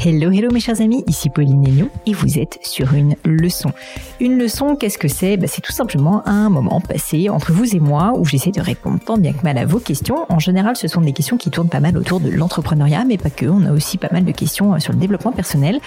Hello, 0.00 0.30
hello 0.30 0.48
mes 0.52 0.60
chers 0.60 0.80
amis, 0.80 1.02
ici 1.08 1.28
Pauline 1.28 1.66
Agneau 1.66 1.88
et 2.06 2.12
vous 2.12 2.38
êtes 2.38 2.60
sur 2.62 2.94
une 2.94 3.16
leçon. 3.24 3.72
Une 4.20 4.38
leçon, 4.38 4.76
qu'est-ce 4.76 4.96
que 4.96 5.08
c'est? 5.08 5.36
Bah, 5.36 5.48
C'est 5.48 5.60
tout 5.60 5.72
simplement 5.72 6.22
un 6.24 6.50
moment 6.50 6.80
passé 6.80 7.28
entre 7.28 7.50
vous 7.50 7.74
et 7.74 7.80
moi 7.80 8.12
où 8.16 8.24
j'essaie 8.24 8.52
de 8.52 8.60
répondre 8.60 9.00
tant 9.04 9.18
bien 9.18 9.32
que 9.32 9.42
mal 9.42 9.58
à 9.58 9.66
vos 9.66 9.80
questions. 9.80 10.24
En 10.28 10.38
général, 10.38 10.76
ce 10.76 10.86
sont 10.86 11.00
des 11.00 11.12
questions 11.12 11.36
qui 11.36 11.50
tournent 11.50 11.68
pas 11.68 11.80
mal 11.80 11.98
autour 11.98 12.20
de 12.20 12.30
l'entrepreneuriat, 12.30 13.04
mais 13.06 13.18
pas 13.18 13.30
que. 13.30 13.46
On 13.46 13.66
a 13.66 13.72
aussi 13.72 13.98
pas 13.98 14.10
mal 14.12 14.24
de 14.24 14.30
questions 14.30 14.74
euh, 14.74 14.78
sur 14.78 14.92
le 14.92 15.00
développement 15.00 15.32
personnel. 15.32 15.80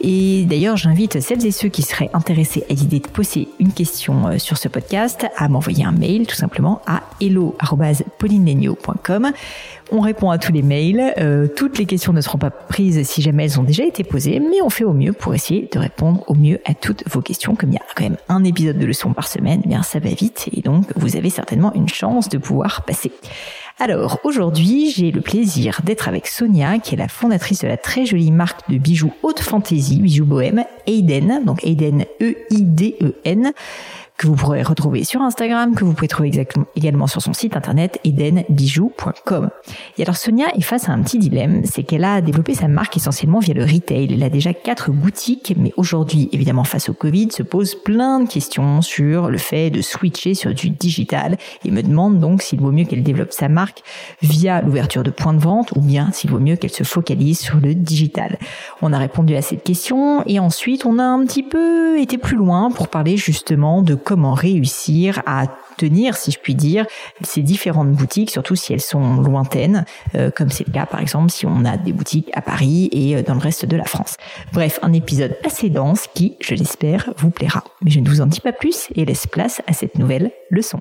Et 0.00 0.46
d'ailleurs, 0.46 0.78
j'invite 0.78 1.20
celles 1.20 1.44
et 1.44 1.50
ceux 1.50 1.68
qui 1.68 1.82
seraient 1.82 2.08
intéressés 2.14 2.64
à 2.70 2.72
l'idée 2.72 3.00
de 3.00 3.08
poser 3.08 3.48
une 3.60 3.74
question 3.74 4.28
euh, 4.28 4.38
sur 4.38 4.56
ce 4.56 4.68
podcast 4.68 5.26
à 5.36 5.50
m'envoyer 5.50 5.84
un 5.84 5.92
mail 5.92 6.26
tout 6.26 6.36
simplement 6.36 6.80
à 6.86 7.02
hello.paulinegno.com 7.20 9.32
on 9.92 10.00
répond 10.00 10.30
à 10.30 10.38
tous 10.38 10.52
les 10.52 10.62
mails. 10.62 11.12
Euh, 11.18 11.46
toutes 11.46 11.78
les 11.78 11.84
questions 11.84 12.14
ne 12.14 12.22
seront 12.22 12.38
pas 12.38 12.50
prises 12.50 13.06
si 13.06 13.20
jamais 13.20 13.41
elles 13.42 13.58
ont 13.58 13.64
déjà 13.64 13.84
été 13.84 14.04
posées, 14.04 14.38
mais 14.38 14.62
on 14.62 14.70
fait 14.70 14.84
au 14.84 14.92
mieux 14.92 15.12
pour 15.12 15.34
essayer 15.34 15.68
de 15.72 15.78
répondre 15.78 16.22
au 16.28 16.34
mieux 16.34 16.60
à 16.64 16.74
toutes 16.74 17.02
vos 17.08 17.20
questions. 17.20 17.56
Comme 17.56 17.70
il 17.70 17.74
y 17.74 17.78
a 17.78 17.82
quand 17.96 18.04
même 18.04 18.16
un 18.28 18.44
épisode 18.44 18.78
de 18.78 18.86
leçon 18.86 19.12
par 19.12 19.26
semaine, 19.26 19.62
eh 19.64 19.68
bien 19.68 19.82
ça 19.82 19.98
va 19.98 20.10
vite 20.10 20.48
et 20.52 20.60
donc 20.60 20.86
vous 20.94 21.16
avez 21.16 21.28
certainement 21.28 21.72
une 21.74 21.88
chance 21.88 22.28
de 22.28 22.38
pouvoir 22.38 22.84
passer. 22.84 23.10
Alors 23.80 24.20
aujourd'hui, 24.22 24.92
j'ai 24.92 25.10
le 25.10 25.22
plaisir 25.22 25.80
d'être 25.82 26.06
avec 26.06 26.28
Sonia, 26.28 26.78
qui 26.78 26.94
est 26.94 26.98
la 26.98 27.08
fondatrice 27.08 27.62
de 27.62 27.68
la 27.68 27.76
très 27.76 28.06
jolie 28.06 28.30
marque 28.30 28.70
de 28.70 28.78
bijoux 28.78 29.12
haute 29.24 29.40
fantaisie, 29.40 29.98
bijoux 29.98 30.26
bohème, 30.26 30.64
Aiden, 30.86 31.42
donc 31.44 31.64
Aiden 31.64 32.04
E-I-D-E-N 32.20 33.52
que 34.22 34.28
vous 34.28 34.36
pourrez 34.36 34.62
retrouver 34.62 35.02
sur 35.02 35.20
Instagram, 35.20 35.74
que 35.74 35.84
vous 35.84 35.94
pouvez 35.94 36.06
trouver 36.06 36.30
également 36.76 37.06
sur 37.08 37.20
son 37.20 37.32
site 37.32 37.56
internet 37.56 37.98
edenbijou.com. 38.04 39.50
Et 39.98 40.02
alors 40.02 40.16
Sonia 40.16 40.46
est 40.54 40.62
face 40.62 40.88
à 40.88 40.92
un 40.92 41.02
petit 41.02 41.18
dilemme, 41.18 41.62
c'est 41.64 41.82
qu'elle 41.82 42.04
a 42.04 42.20
développé 42.20 42.54
sa 42.54 42.68
marque 42.68 42.96
essentiellement 42.96 43.40
via 43.40 43.52
le 43.52 43.64
retail. 43.64 44.12
Elle 44.12 44.22
a 44.22 44.30
déjà 44.30 44.54
quatre 44.54 44.92
boutiques, 44.92 45.54
mais 45.58 45.72
aujourd'hui, 45.76 46.28
évidemment 46.30 46.62
face 46.62 46.88
au 46.88 46.94
Covid, 46.94 47.32
se 47.32 47.42
pose 47.42 47.74
plein 47.74 48.20
de 48.20 48.28
questions 48.28 48.80
sur 48.80 49.28
le 49.28 49.38
fait 49.38 49.70
de 49.70 49.82
switcher 49.82 50.34
sur 50.34 50.54
du 50.54 50.70
digital 50.70 51.36
et 51.64 51.72
me 51.72 51.82
demande 51.82 52.20
donc 52.20 52.42
s'il 52.42 52.60
vaut 52.60 52.70
mieux 52.70 52.84
qu'elle 52.84 53.02
développe 53.02 53.32
sa 53.32 53.48
marque 53.48 53.82
via 54.22 54.62
l'ouverture 54.62 55.02
de 55.02 55.10
points 55.10 55.34
de 55.34 55.40
vente 55.40 55.72
ou 55.72 55.80
bien 55.80 56.12
s'il 56.12 56.30
vaut 56.30 56.38
mieux 56.38 56.54
qu'elle 56.54 56.70
se 56.70 56.84
focalise 56.84 57.40
sur 57.40 57.56
le 57.56 57.74
digital. 57.74 58.38
On 58.82 58.92
a 58.92 58.98
répondu 58.98 59.34
à 59.34 59.42
cette 59.42 59.64
question 59.64 60.22
et 60.26 60.38
ensuite 60.38 60.86
on 60.86 61.00
a 61.00 61.04
un 61.04 61.24
petit 61.24 61.42
peu 61.42 61.98
été 61.98 62.18
plus 62.18 62.36
loin 62.36 62.70
pour 62.70 62.86
parler 62.86 63.16
justement 63.16 63.82
de 63.82 63.96
réussir 64.14 65.22
à 65.26 65.46
tenir, 65.76 66.16
si 66.16 66.30
je 66.30 66.38
puis 66.38 66.54
dire, 66.54 66.86
ces 67.22 67.42
différentes 67.42 67.90
boutiques, 67.90 68.30
surtout 68.30 68.56
si 68.56 68.72
elles 68.72 68.80
sont 68.80 69.16
lointaines, 69.16 69.84
euh, 70.14 70.30
comme 70.30 70.50
c'est 70.50 70.66
le 70.66 70.72
cas 70.72 70.86
par 70.86 71.00
exemple 71.00 71.30
si 71.30 71.46
on 71.46 71.64
a 71.64 71.76
des 71.76 71.92
boutiques 71.92 72.30
à 72.34 72.42
Paris 72.42 72.88
et 72.92 73.16
euh, 73.16 73.22
dans 73.22 73.34
le 73.34 73.40
reste 73.40 73.64
de 73.64 73.76
la 73.76 73.84
France. 73.84 74.16
Bref, 74.52 74.78
un 74.82 74.92
épisode 74.92 75.36
assez 75.44 75.70
dense 75.70 76.08
qui, 76.14 76.36
je 76.40 76.54
l'espère, 76.54 77.10
vous 77.16 77.30
plaira. 77.30 77.64
Mais 77.82 77.90
je 77.90 78.00
ne 78.00 78.08
vous 78.08 78.20
en 78.20 78.26
dis 78.26 78.40
pas 78.40 78.52
plus 78.52 78.88
et 78.94 79.04
laisse 79.04 79.26
place 79.26 79.62
à 79.66 79.72
cette 79.72 79.98
nouvelle 79.98 80.30
leçon. 80.50 80.80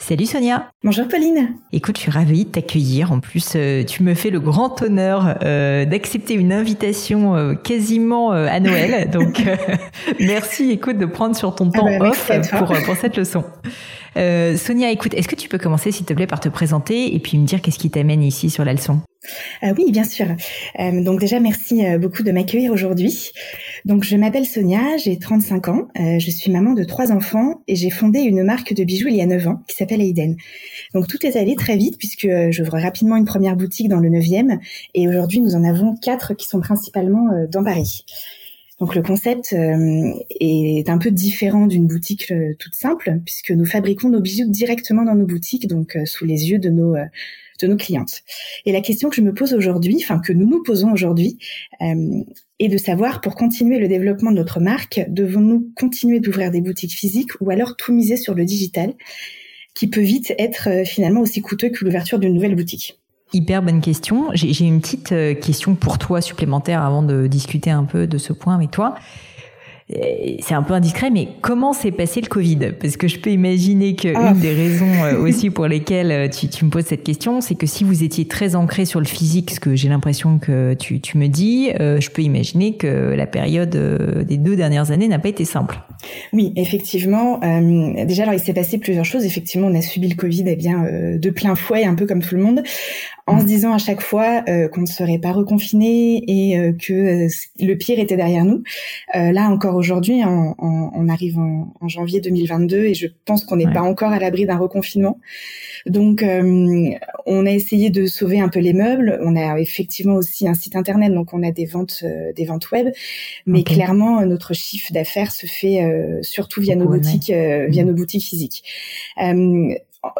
Salut 0.00 0.24
Sonia. 0.24 0.70
Bonjour 0.82 1.06
Pauline. 1.06 1.56
Écoute, 1.72 1.98
je 1.98 2.02
suis 2.02 2.10
ravie 2.10 2.46
de 2.46 2.50
t'accueillir. 2.50 3.12
En 3.12 3.20
plus, 3.20 3.52
euh, 3.54 3.84
tu 3.84 4.02
me 4.02 4.14
fais 4.14 4.30
le 4.30 4.40
grand 4.40 4.80
honneur 4.80 5.36
euh, 5.44 5.84
d'accepter 5.84 6.34
une 6.34 6.54
invitation 6.54 7.36
euh, 7.36 7.54
quasiment 7.54 8.30
à 8.30 8.58
Noël. 8.60 9.10
Donc, 9.12 9.42
merci, 10.20 10.70
écoute, 10.70 10.96
de 10.96 11.04
prendre 11.04 11.36
sur 11.36 11.54
ton 11.54 11.70
ah 11.74 11.78
temps 11.78 11.98
bah, 11.98 12.08
off 12.08 12.30
pour, 12.50 12.72
pour 12.82 12.96
cette 12.96 13.18
leçon. 13.18 13.44
Sonia, 14.16 14.90
écoute, 14.90 15.14
est-ce 15.14 15.28
que 15.28 15.36
tu 15.36 15.48
peux 15.48 15.58
commencer, 15.58 15.92
s'il 15.92 16.06
te 16.06 16.14
plaît, 16.14 16.26
par 16.26 16.40
te 16.40 16.48
présenter 16.48 17.14
et 17.14 17.18
puis 17.18 17.38
me 17.38 17.46
dire 17.46 17.62
qu'est-ce 17.62 17.78
qui 17.78 17.90
t'amène 17.90 18.22
ici 18.22 18.50
sur 18.50 18.64
la 18.64 18.72
leçon? 18.72 19.00
Euh, 19.62 19.74
oui, 19.76 19.92
bien 19.92 20.04
sûr. 20.04 20.26
Euh, 20.78 21.02
donc 21.02 21.20
déjà, 21.20 21.40
merci 21.40 21.84
euh, 21.84 21.98
beaucoup 21.98 22.22
de 22.22 22.32
m'accueillir 22.32 22.72
aujourd'hui. 22.72 23.32
Donc 23.84 24.04
je 24.04 24.16
m'appelle 24.16 24.46
Sonia, 24.46 24.96
j'ai 24.96 25.18
35 25.18 25.68
ans, 25.68 25.88
je 25.96 26.30
suis 26.30 26.50
maman 26.50 26.72
de 26.72 26.84
trois 26.84 27.12
enfants 27.12 27.62
et 27.66 27.76
j'ai 27.76 27.90
fondé 27.90 28.20
une 28.20 28.42
marque 28.42 28.72
de 28.74 28.84
bijoux 28.84 29.08
il 29.08 29.16
y 29.16 29.22
a 29.22 29.26
9 29.26 29.48
ans 29.48 29.62
qui 29.68 29.76
s'appelle 29.76 30.00
Aiden. 30.00 30.36
Donc 30.94 31.06
tout 31.06 31.24
est 31.24 31.36
allé 31.36 31.54
très 31.54 31.76
vite 31.76 31.98
puisque 31.98 32.28
j'ouvre 32.50 32.78
rapidement 32.78 33.16
une 33.16 33.24
première 33.24 33.56
boutique 33.56 33.88
dans 33.88 34.00
le 34.00 34.08
9e 34.08 34.58
et 34.94 35.08
aujourd'hui 35.08 35.40
nous 35.40 35.54
en 35.54 35.64
avons 35.64 35.96
quatre 35.96 36.34
qui 36.34 36.46
sont 36.46 36.60
principalement 36.60 37.26
dans 37.50 37.64
Paris. 37.64 38.04
Donc 38.80 38.94
le 38.94 39.02
concept 39.02 39.52
est 39.52 40.88
un 40.88 40.98
peu 40.98 41.10
différent 41.10 41.66
d'une 41.66 41.86
boutique 41.86 42.32
toute 42.58 42.74
simple 42.74 43.20
puisque 43.24 43.50
nous 43.50 43.66
fabriquons 43.66 44.08
nos 44.08 44.20
bijoux 44.20 44.48
directement 44.48 45.04
dans 45.04 45.14
nos 45.14 45.26
boutiques, 45.26 45.68
donc 45.68 45.98
sous 46.06 46.24
les 46.24 46.50
yeux 46.50 46.58
de 46.58 46.70
nos 46.70 46.96
de 47.60 47.66
nos 47.66 47.76
clientes. 47.76 48.22
Et 48.66 48.72
la 48.72 48.80
question 48.80 49.10
que 49.10 49.16
je 49.16 49.20
me 49.20 49.32
pose 49.32 49.54
aujourd'hui, 49.54 49.96
enfin 50.02 50.18
que 50.18 50.32
nous 50.32 50.48
nous 50.48 50.62
posons 50.62 50.92
aujourd'hui, 50.92 51.38
euh, 51.80 52.22
est 52.58 52.68
de 52.68 52.78
savoir 52.78 53.20
pour 53.20 53.34
continuer 53.34 53.78
le 53.78 53.88
développement 53.88 54.30
de 54.30 54.36
notre 54.36 54.60
marque, 54.60 55.00
devons-nous 55.08 55.72
continuer 55.76 56.20
d'ouvrir 56.20 56.50
des 56.50 56.60
boutiques 56.60 56.92
physiques 56.92 57.40
ou 57.40 57.50
alors 57.50 57.76
tout 57.76 57.92
miser 57.92 58.16
sur 58.16 58.34
le 58.34 58.44
digital, 58.44 58.94
qui 59.74 59.88
peut 59.88 60.00
vite 60.00 60.34
être 60.38 60.68
euh, 60.68 60.84
finalement 60.84 61.20
aussi 61.20 61.40
coûteux 61.40 61.70
que 61.70 61.84
l'ouverture 61.84 62.18
d'une 62.18 62.34
nouvelle 62.34 62.56
boutique? 62.56 62.99
Hyper 63.32 63.62
bonne 63.62 63.80
question. 63.80 64.30
J'ai 64.34 64.64
une 64.64 64.80
petite 64.80 65.12
euh, 65.12 65.34
question 65.34 65.76
pour 65.76 65.98
toi 65.98 66.20
supplémentaire 66.20 66.82
avant 66.82 67.02
de 67.04 67.28
discuter 67.28 67.70
un 67.70 67.84
peu 67.84 68.08
de 68.08 68.18
ce 68.18 68.32
point 68.32 68.56
avec 68.56 68.72
toi 68.72 68.96
c'est 70.40 70.54
un 70.54 70.62
peu 70.62 70.74
indiscret, 70.74 71.10
mais 71.10 71.28
comment 71.40 71.72
s'est 71.72 71.90
passé 71.90 72.20
le 72.20 72.28
Covid? 72.28 72.72
Parce 72.80 72.96
que 72.96 73.08
je 73.08 73.18
peux 73.18 73.30
imaginer 73.30 73.94
qu'une 73.96 74.12
ah. 74.14 74.34
des 74.34 74.52
raisons 74.52 75.04
euh, 75.04 75.18
aussi 75.20 75.50
pour 75.50 75.66
lesquelles 75.66 76.12
euh, 76.12 76.28
tu, 76.28 76.48
tu 76.48 76.64
me 76.64 76.70
poses 76.70 76.84
cette 76.84 77.02
question, 77.02 77.40
c'est 77.40 77.54
que 77.54 77.66
si 77.66 77.82
vous 77.82 78.04
étiez 78.04 78.26
très 78.26 78.54
ancré 78.54 78.84
sur 78.84 79.00
le 79.00 79.06
physique, 79.06 79.50
ce 79.50 79.60
que 79.60 79.74
j'ai 79.74 79.88
l'impression 79.88 80.38
que 80.38 80.74
tu, 80.74 81.00
tu, 81.00 81.18
me 81.18 81.26
dis, 81.26 81.70
euh, 81.80 82.00
je 82.00 82.10
peux 82.10 82.22
imaginer 82.22 82.76
que 82.76 83.14
la 83.16 83.26
période 83.26 83.70
des 84.26 84.36
deux 84.36 84.56
dernières 84.56 84.90
années 84.90 85.08
n'a 85.08 85.18
pas 85.18 85.28
été 85.28 85.44
simple. 85.44 85.80
Oui, 86.32 86.52
effectivement. 86.56 87.40
déjà, 88.04 88.22
alors 88.22 88.34
il 88.34 88.40
s'est 88.40 88.54
passé 88.54 88.78
plusieurs 88.78 89.04
choses. 89.04 89.24
Effectivement, 89.24 89.66
on 89.66 89.74
a 89.74 89.82
subi 89.82 90.08
le 90.08 90.14
Covid 90.14 90.44
eh 90.46 90.56
bien 90.56 90.84
de 91.16 91.30
plein 91.30 91.54
fouet, 91.54 91.84
un 91.84 91.94
peu 91.94 92.06
comme 92.06 92.22
tout 92.22 92.34
le 92.34 92.42
monde 92.42 92.62
en 93.30 93.40
se 93.40 93.44
disant 93.44 93.72
à 93.72 93.78
chaque 93.78 94.00
fois 94.00 94.42
euh, 94.48 94.68
qu'on 94.68 94.82
ne 94.82 94.86
serait 94.86 95.18
pas 95.18 95.32
reconfiné 95.32 96.22
et 96.26 96.58
euh, 96.58 96.72
que 96.72 97.26
euh, 97.26 97.28
le 97.60 97.74
pire 97.74 97.98
était 97.98 98.16
derrière 98.16 98.44
nous. 98.44 98.62
là 99.14 99.48
encore 99.48 99.76
aujourd'hui, 99.80 100.22
on, 100.24 101.08
arrive 101.08 101.38
en, 101.38 101.88
janvier 101.88 102.20
2022 102.20 102.84
et 102.84 102.94
je 102.94 103.08
pense 103.24 103.44
qu'on 103.44 103.56
n'est 103.56 103.72
pas 103.72 103.80
encore 103.80 104.12
à 104.12 104.18
l'abri 104.20 104.46
d'un 104.46 104.58
reconfinement. 104.58 105.18
Donc, 105.86 106.24
on 106.24 107.46
a 107.46 107.50
essayé 107.50 107.90
de 107.90 108.06
sauver 108.06 108.40
un 108.40 108.48
peu 108.48 108.60
les 108.60 108.72
meubles. 108.72 109.18
On 109.22 109.34
a 109.34 109.58
effectivement 109.58 110.14
aussi 110.14 110.46
un 110.46 110.54
site 110.54 110.76
internet, 110.76 111.12
donc 111.12 111.34
on 111.34 111.42
a 111.42 111.50
des 111.50 111.64
ventes, 111.64 112.04
des 112.36 112.44
ventes 112.44 112.70
web. 112.70 112.88
Mais 113.46 113.64
clairement, 113.64 114.24
notre 114.24 114.54
chiffre 114.54 114.92
d'affaires 114.92 115.32
se 115.32 115.46
fait 115.46 115.80
surtout 116.22 116.60
via 116.60 116.76
nos 116.76 116.86
boutiques, 116.86 117.32
via 117.32 117.82
mm. 117.82 117.86
nos 117.86 117.94
boutiques 117.94 118.24
physiques. 118.24 118.62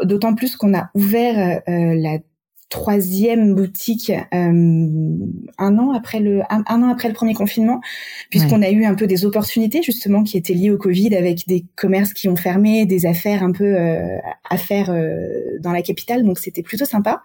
D'autant 0.03 0.35
plus 0.35 0.57
qu'on 0.57 0.75
a 0.75 0.91
ouvert 0.95 1.63
la 1.67 2.19
troisième 2.71 3.57
boutique 3.57 4.11
euh, 4.11 5.17
un 5.59 5.79
an 5.79 5.91
après 5.91 6.21
le 6.21 6.43
un, 6.49 6.63
an 6.69 6.89
après 6.89 7.09
le 7.09 7.15
premier 7.15 7.35
confinement 7.35 7.81
puisqu'on 8.31 8.63
a 8.63 8.71
eu 8.71 8.85
un 8.85 8.95
peu 8.95 9.09
des 9.09 9.27
opportunités 9.27 9.83
justement 9.83 10.23
qui 10.23 10.39
étaient 10.39 10.55
liées 10.55 10.71
au 10.71 10.79
Covid 10.79 11.17
avec 11.17 11.49
des 11.49 11.67
commerces 11.75 12.15
qui 12.15 12.29
ont 12.29 12.37
fermé 12.37 12.87
des 12.87 13.07
affaires 13.07 13.43
un 13.43 13.51
peu 13.51 13.65
euh, 13.65 14.17
à 14.49 14.57
faire 14.57 14.91
euh, 14.91 15.59
dans 15.61 15.73
la 15.73 15.83
capitale. 15.83 16.23
Donc 16.23 16.39
c'était 16.39 16.63
plutôt 16.63 16.85
sympa. 16.85 17.23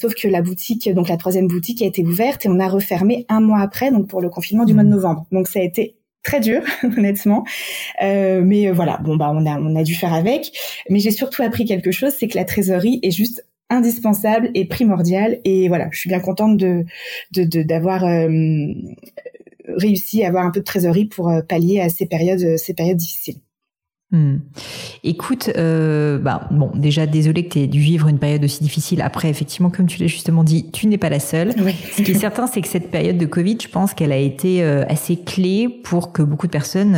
Sauf 0.00 0.14
que 0.14 0.28
la 0.28 0.40
boutique 0.40 0.88
donc 0.94 1.08
la 1.08 1.16
troisième 1.16 1.48
boutique 1.48 1.82
a 1.82 1.86
été 1.86 2.04
ouverte 2.04 2.46
et 2.46 2.48
on 2.48 2.60
a 2.60 2.68
refermé 2.68 3.26
un 3.28 3.40
mois 3.40 3.58
après 3.58 3.90
donc 3.90 4.06
pour 4.06 4.20
le 4.20 4.30
confinement 4.30 4.64
du 4.64 4.72
mois 4.72 4.84
de 4.84 4.88
mmh. 4.88 4.92
novembre. 4.92 5.26
Donc 5.32 5.48
ça 5.48 5.58
a 5.58 5.62
été 5.62 5.96
très 6.22 6.38
dur 6.38 6.62
honnêtement. 6.84 7.42
Mais 8.00 8.70
voilà. 8.70 8.98
Bon 8.98 9.16
bah 9.16 9.32
on 9.34 9.44
a 9.46 9.58
on 9.58 9.74
a 9.74 9.82
dû 9.82 9.96
faire 9.96 10.14
avec. 10.14 10.52
Mais 10.88 11.00
j'ai 11.00 11.10
surtout 11.10 11.42
appris 11.42 11.64
quelque 11.64 11.90
chose 11.90 12.12
c'est 12.16 12.28
que 12.28 12.38
la 12.38 12.44
trésorerie 12.44 13.00
est 13.02 13.10
juste 13.10 13.44
indispensable 13.72 14.50
et 14.54 14.64
primordial. 14.66 15.38
Et 15.44 15.68
voilà, 15.68 15.88
je 15.90 15.98
suis 15.98 16.08
bien 16.08 16.20
contente 16.20 16.56
de 16.56 16.84
d'avoir 17.32 18.04
euh, 18.04 18.28
réussi 19.66 20.22
à 20.24 20.28
avoir 20.28 20.46
un 20.46 20.50
peu 20.50 20.60
de 20.60 20.64
trésorerie 20.64 21.06
pour 21.06 21.28
euh, 21.30 21.40
pallier 21.40 21.80
à 21.80 21.88
ces 21.88 22.06
périodes 22.06 22.58
ces 22.58 22.74
périodes 22.74 22.98
difficiles. 22.98 23.38
Hmm. 24.10 24.40
Écoute, 25.04 25.50
euh, 25.56 26.18
bah, 26.18 26.46
bon, 26.50 26.70
déjà 26.74 27.06
désolé 27.06 27.44
que 27.46 27.54
tu 27.54 27.60
aies 27.60 27.66
dû 27.66 27.80
vivre 27.80 28.08
une 28.08 28.18
période 28.18 28.44
aussi 28.44 28.62
difficile. 28.62 29.00
Après, 29.00 29.30
effectivement, 29.30 29.70
comme 29.70 29.86
tu 29.86 29.98
l'as 29.98 30.06
justement 30.06 30.44
dit, 30.44 30.70
tu 30.70 30.86
n'es 30.86 30.98
pas 30.98 31.08
la 31.08 31.18
seule. 31.18 31.54
Ce 31.96 32.02
qui 32.02 32.10
est 32.10 32.18
certain, 32.18 32.46
c'est 32.46 32.60
que 32.60 32.68
cette 32.68 32.90
période 32.90 33.16
de 33.16 33.24
Covid, 33.24 33.56
je 33.62 33.68
pense 33.68 33.94
qu'elle 33.94 34.12
a 34.12 34.18
été 34.18 34.62
assez 34.62 35.16
clé 35.16 35.66
pour 35.82 36.12
que 36.12 36.20
beaucoup 36.20 36.46
de 36.46 36.52
personnes 36.52 36.94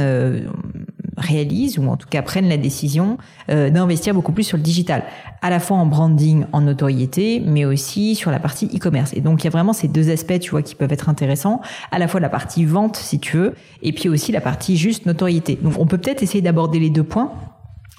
réalisent 1.17 1.79
ou 1.79 1.89
en 1.89 1.97
tout 1.97 2.09
cas 2.09 2.23
prennent 2.23 2.49
la 2.49 2.57
décision 2.57 3.19
euh, 3.51 3.71
d'investir 3.71 4.15
beaucoup 4.15 4.33
plus 4.33 4.45
sur 4.45 4.57
le 4.57 4.63
digital, 4.63 5.05
à 5.43 5.51
la 5.51 5.61
fois 5.61 5.77
en 5.77 5.87
branding, 5.87 6.45
en 6.53 6.63
notoriété, 6.63 7.43
mais 7.45 7.65
aussi 7.65 8.15
sur 8.15 8.31
la 8.31 8.39
partie 8.39 8.67
e-commerce. 8.75 9.13
Et 9.15 9.21
donc 9.21 9.43
il 9.43 9.45
y 9.45 9.49
a 9.49 9.51
vraiment 9.51 9.73
ces 9.73 9.89
deux 9.89 10.11
aspects, 10.11 10.39
tu 10.39 10.51
vois, 10.51 10.63
qui 10.63 10.75
peuvent 10.75 10.93
être 10.93 11.09
intéressants, 11.09 11.61
à 11.91 11.99
la 11.99 12.09
fois 12.09 12.21
la 12.21 12.29
partie 12.29 12.65
vente, 12.65 12.97
si 12.97 13.19
tu 13.21 13.37
veux, 13.37 13.55
et 13.83 13.93
puis 13.93 14.09
aussi 14.09 14.33
la 14.33 14.41
partie 14.41 14.77
juste 14.77 15.07
notoriété. 15.07 15.59
Donc 15.61 15.75
on 15.79 15.87
peut 15.87 15.99
peut-être 15.99 16.23
essayer 16.23 16.43
d'aborder 16.43 16.79
les 16.79 16.91
deux 16.91 17.05
points 17.05 17.33